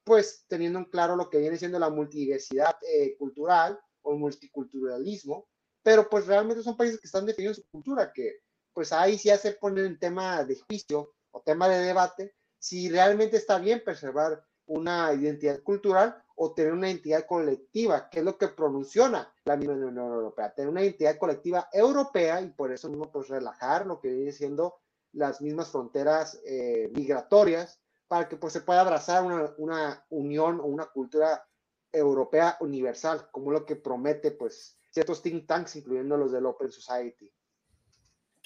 pues 0.03 0.45
teniendo 0.47 0.79
en 0.79 0.85
claro 0.85 1.17
lo 1.17 1.29
que 1.29 1.39
viene 1.39 1.57
siendo 1.57 1.79
la 1.79 1.89
multidiversidad 1.89 2.77
eh, 2.81 3.17
cultural 3.17 3.77
o 4.03 4.13
el 4.13 4.19
multiculturalismo, 4.19 5.49
pero 5.83 6.09
pues 6.09 6.25
realmente 6.27 6.63
son 6.63 6.77
países 6.77 6.99
que 7.01 7.07
están 7.07 7.25
definiendo 7.25 7.55
su 7.55 7.67
cultura, 7.69 8.13
que 8.13 8.39
pues 8.71 8.93
ahí 8.93 9.17
sí 9.17 9.29
hace 9.29 9.53
poner 9.53 9.85
en 9.85 9.99
tema 9.99 10.45
de 10.45 10.55
juicio 10.55 11.15
o 11.31 11.41
tema 11.41 11.67
de 11.67 11.79
debate 11.79 12.36
si 12.59 12.89
realmente 12.89 13.37
está 13.37 13.59
bien 13.59 13.83
preservar 13.83 14.43
una 14.65 15.13
identidad 15.13 15.61
cultural 15.61 16.21
o 16.35 16.53
tener 16.53 16.73
una 16.73 16.89
identidad 16.89 17.25
colectiva, 17.25 18.09
que 18.09 18.19
es 18.19 18.25
lo 18.25 18.37
que 18.37 18.49
pronunciona 18.49 19.33
la 19.45 19.55
misma 19.55 19.73
Unión 19.73 19.97
Europea, 19.97 20.53
tener 20.53 20.69
una 20.69 20.83
identidad 20.83 21.17
colectiva 21.17 21.67
europea 21.71 22.41
y 22.41 22.49
por 22.49 22.71
eso 22.71 22.89
mismo 22.89 23.11
pues 23.11 23.27
relajar 23.27 23.85
lo 23.87 23.99
que 23.99 24.09
viene 24.09 24.31
siendo 24.31 24.75
las 25.13 25.41
mismas 25.41 25.69
fronteras 25.69 26.39
eh, 26.45 26.91
migratorias 26.93 27.79
para 28.07 28.27
que 28.27 28.37
pues, 28.37 28.53
se 28.53 28.61
pueda 28.61 28.81
abrazar 28.81 29.23
una, 29.23 29.53
una, 29.57 30.05
unión 30.09 30.59
o 30.59 30.65
una 30.65 30.85
cultura 30.85 31.43
europea 31.91 32.57
universal, 32.59 33.29
como 33.31 33.51
lo 33.51 33.65
que 33.65 33.75
promete 33.75 34.31
pues, 34.31 34.77
ciertos 34.89 35.21
think 35.21 35.47
tanks, 35.47 35.75
incluyendo 35.75 36.17
los 36.17 36.31
del 36.31 36.45
Open 36.45 36.71
Society. 36.71 37.31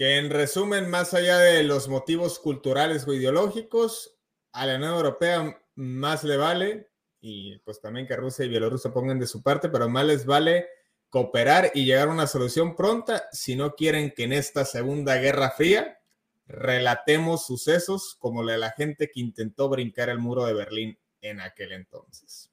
Que 0.02 0.18
en 0.18 0.32
resumen, 0.32 0.89
más 0.89 1.14
allá 1.14 1.38
de 1.38 1.62
los 1.62 1.88
motivos 1.88 2.39
culturales 2.39 3.08
o 3.08 3.14
ideológicos, 3.14 4.18
a 4.52 4.66
la 4.66 4.78
Unión 4.78 4.95
Europea 4.95 5.64
más 5.76 6.24
le 6.24 6.38
vale, 6.38 6.89
y 7.20 7.60
pues 7.60 7.80
también 7.82 8.08
que 8.08 8.16
Rusia 8.16 8.45
y 8.45 8.49
Bielorrusia 8.49 8.91
pongan 8.91 9.20
de 9.20 9.28
su 9.28 9.43
parte, 9.43 9.70
pero 9.70 9.88
más 9.89 10.04
les 10.08 10.26
vale 10.26 10.66
cooperar 11.12 11.72
y 11.76 11.86
llegar 11.86 12.08
a 12.08 12.14
una 12.14 12.26
solución 12.26 12.76
pronta 12.76 13.30
si 13.32 13.56
no 13.56 13.76
quieren 13.76 14.10
que 14.10 14.24
en 14.24 14.34
esta 14.34 14.66
Segunda 14.66 15.18
Guerra 15.18 15.52
Fría 15.52 15.99
relatemos 16.47 17.45
sucesos 17.45 18.16
como 18.18 18.41
la 18.41 18.54
de 18.54 18.58
la 18.58 18.72
gente 18.72 19.12
que 19.12 19.20
intentó 19.20 19.70
brincar 19.70 20.10
el 20.10 20.18
muro 20.18 20.47
de 20.47 20.56
Berlín 20.56 20.97
en 21.22 21.41
aquel 21.41 21.74
entonces. 21.74 22.49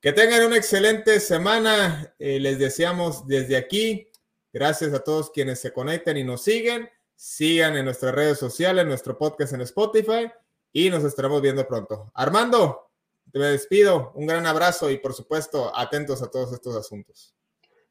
Que 0.00 0.12
tengan 0.12 0.44
una 0.44 0.56
excelente 0.56 1.20
semana. 1.20 2.12
Eh, 2.18 2.40
les 2.40 2.58
deseamos 2.58 3.24
desde 3.28 3.56
aquí. 3.56 4.08
Gracias 4.56 4.94
a 4.94 5.04
todos 5.04 5.30
quienes 5.30 5.60
se 5.60 5.70
conectan 5.70 6.16
y 6.16 6.24
nos 6.24 6.42
siguen. 6.42 6.88
Sigan 7.14 7.76
en 7.76 7.84
nuestras 7.84 8.14
redes 8.14 8.38
sociales, 8.38 8.86
nuestro 8.86 9.18
podcast 9.18 9.52
en 9.52 9.60
Spotify 9.60 10.32
y 10.72 10.88
nos 10.88 11.04
estaremos 11.04 11.42
viendo 11.42 11.68
pronto. 11.68 12.10
Armando, 12.14 12.90
te 13.30 13.38
despido. 13.38 14.12
Un 14.14 14.26
gran 14.26 14.46
abrazo 14.46 14.88
y 14.88 14.96
por 14.96 15.12
supuesto 15.12 15.70
atentos 15.76 16.22
a 16.22 16.30
todos 16.30 16.54
estos 16.54 16.74
asuntos. 16.74 17.34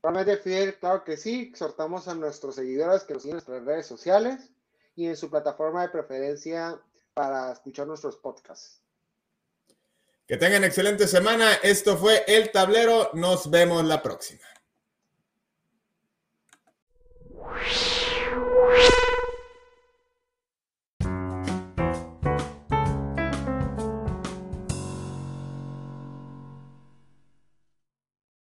Realmente, 0.01 0.37
Fidel, 0.37 0.79
claro 0.79 1.03
que 1.03 1.17
sí. 1.17 1.49
Exhortamos 1.51 2.07
a 2.07 2.15
nuestros 2.15 2.55
seguidores 2.55 3.03
que 3.03 3.13
nos 3.13 3.21
sigan 3.21 3.37
en 3.37 3.45
nuestras 3.45 3.63
redes 3.63 3.85
sociales 3.85 4.49
y 4.95 5.05
en 5.05 5.15
su 5.15 5.29
plataforma 5.29 5.83
de 5.83 5.89
preferencia 5.89 6.81
para 7.13 7.51
escuchar 7.51 7.85
nuestros 7.85 8.17
podcasts. 8.17 8.81
Que 10.25 10.37
tengan 10.37 10.63
excelente 10.63 11.05
semana. 11.05 11.53
Esto 11.61 11.95
fue 11.95 12.23
El 12.25 12.51
Tablero. 12.51 13.11
Nos 13.13 13.51
vemos 13.51 13.85
la 13.85 14.01
próxima. 14.01 14.54
you 17.53 18.91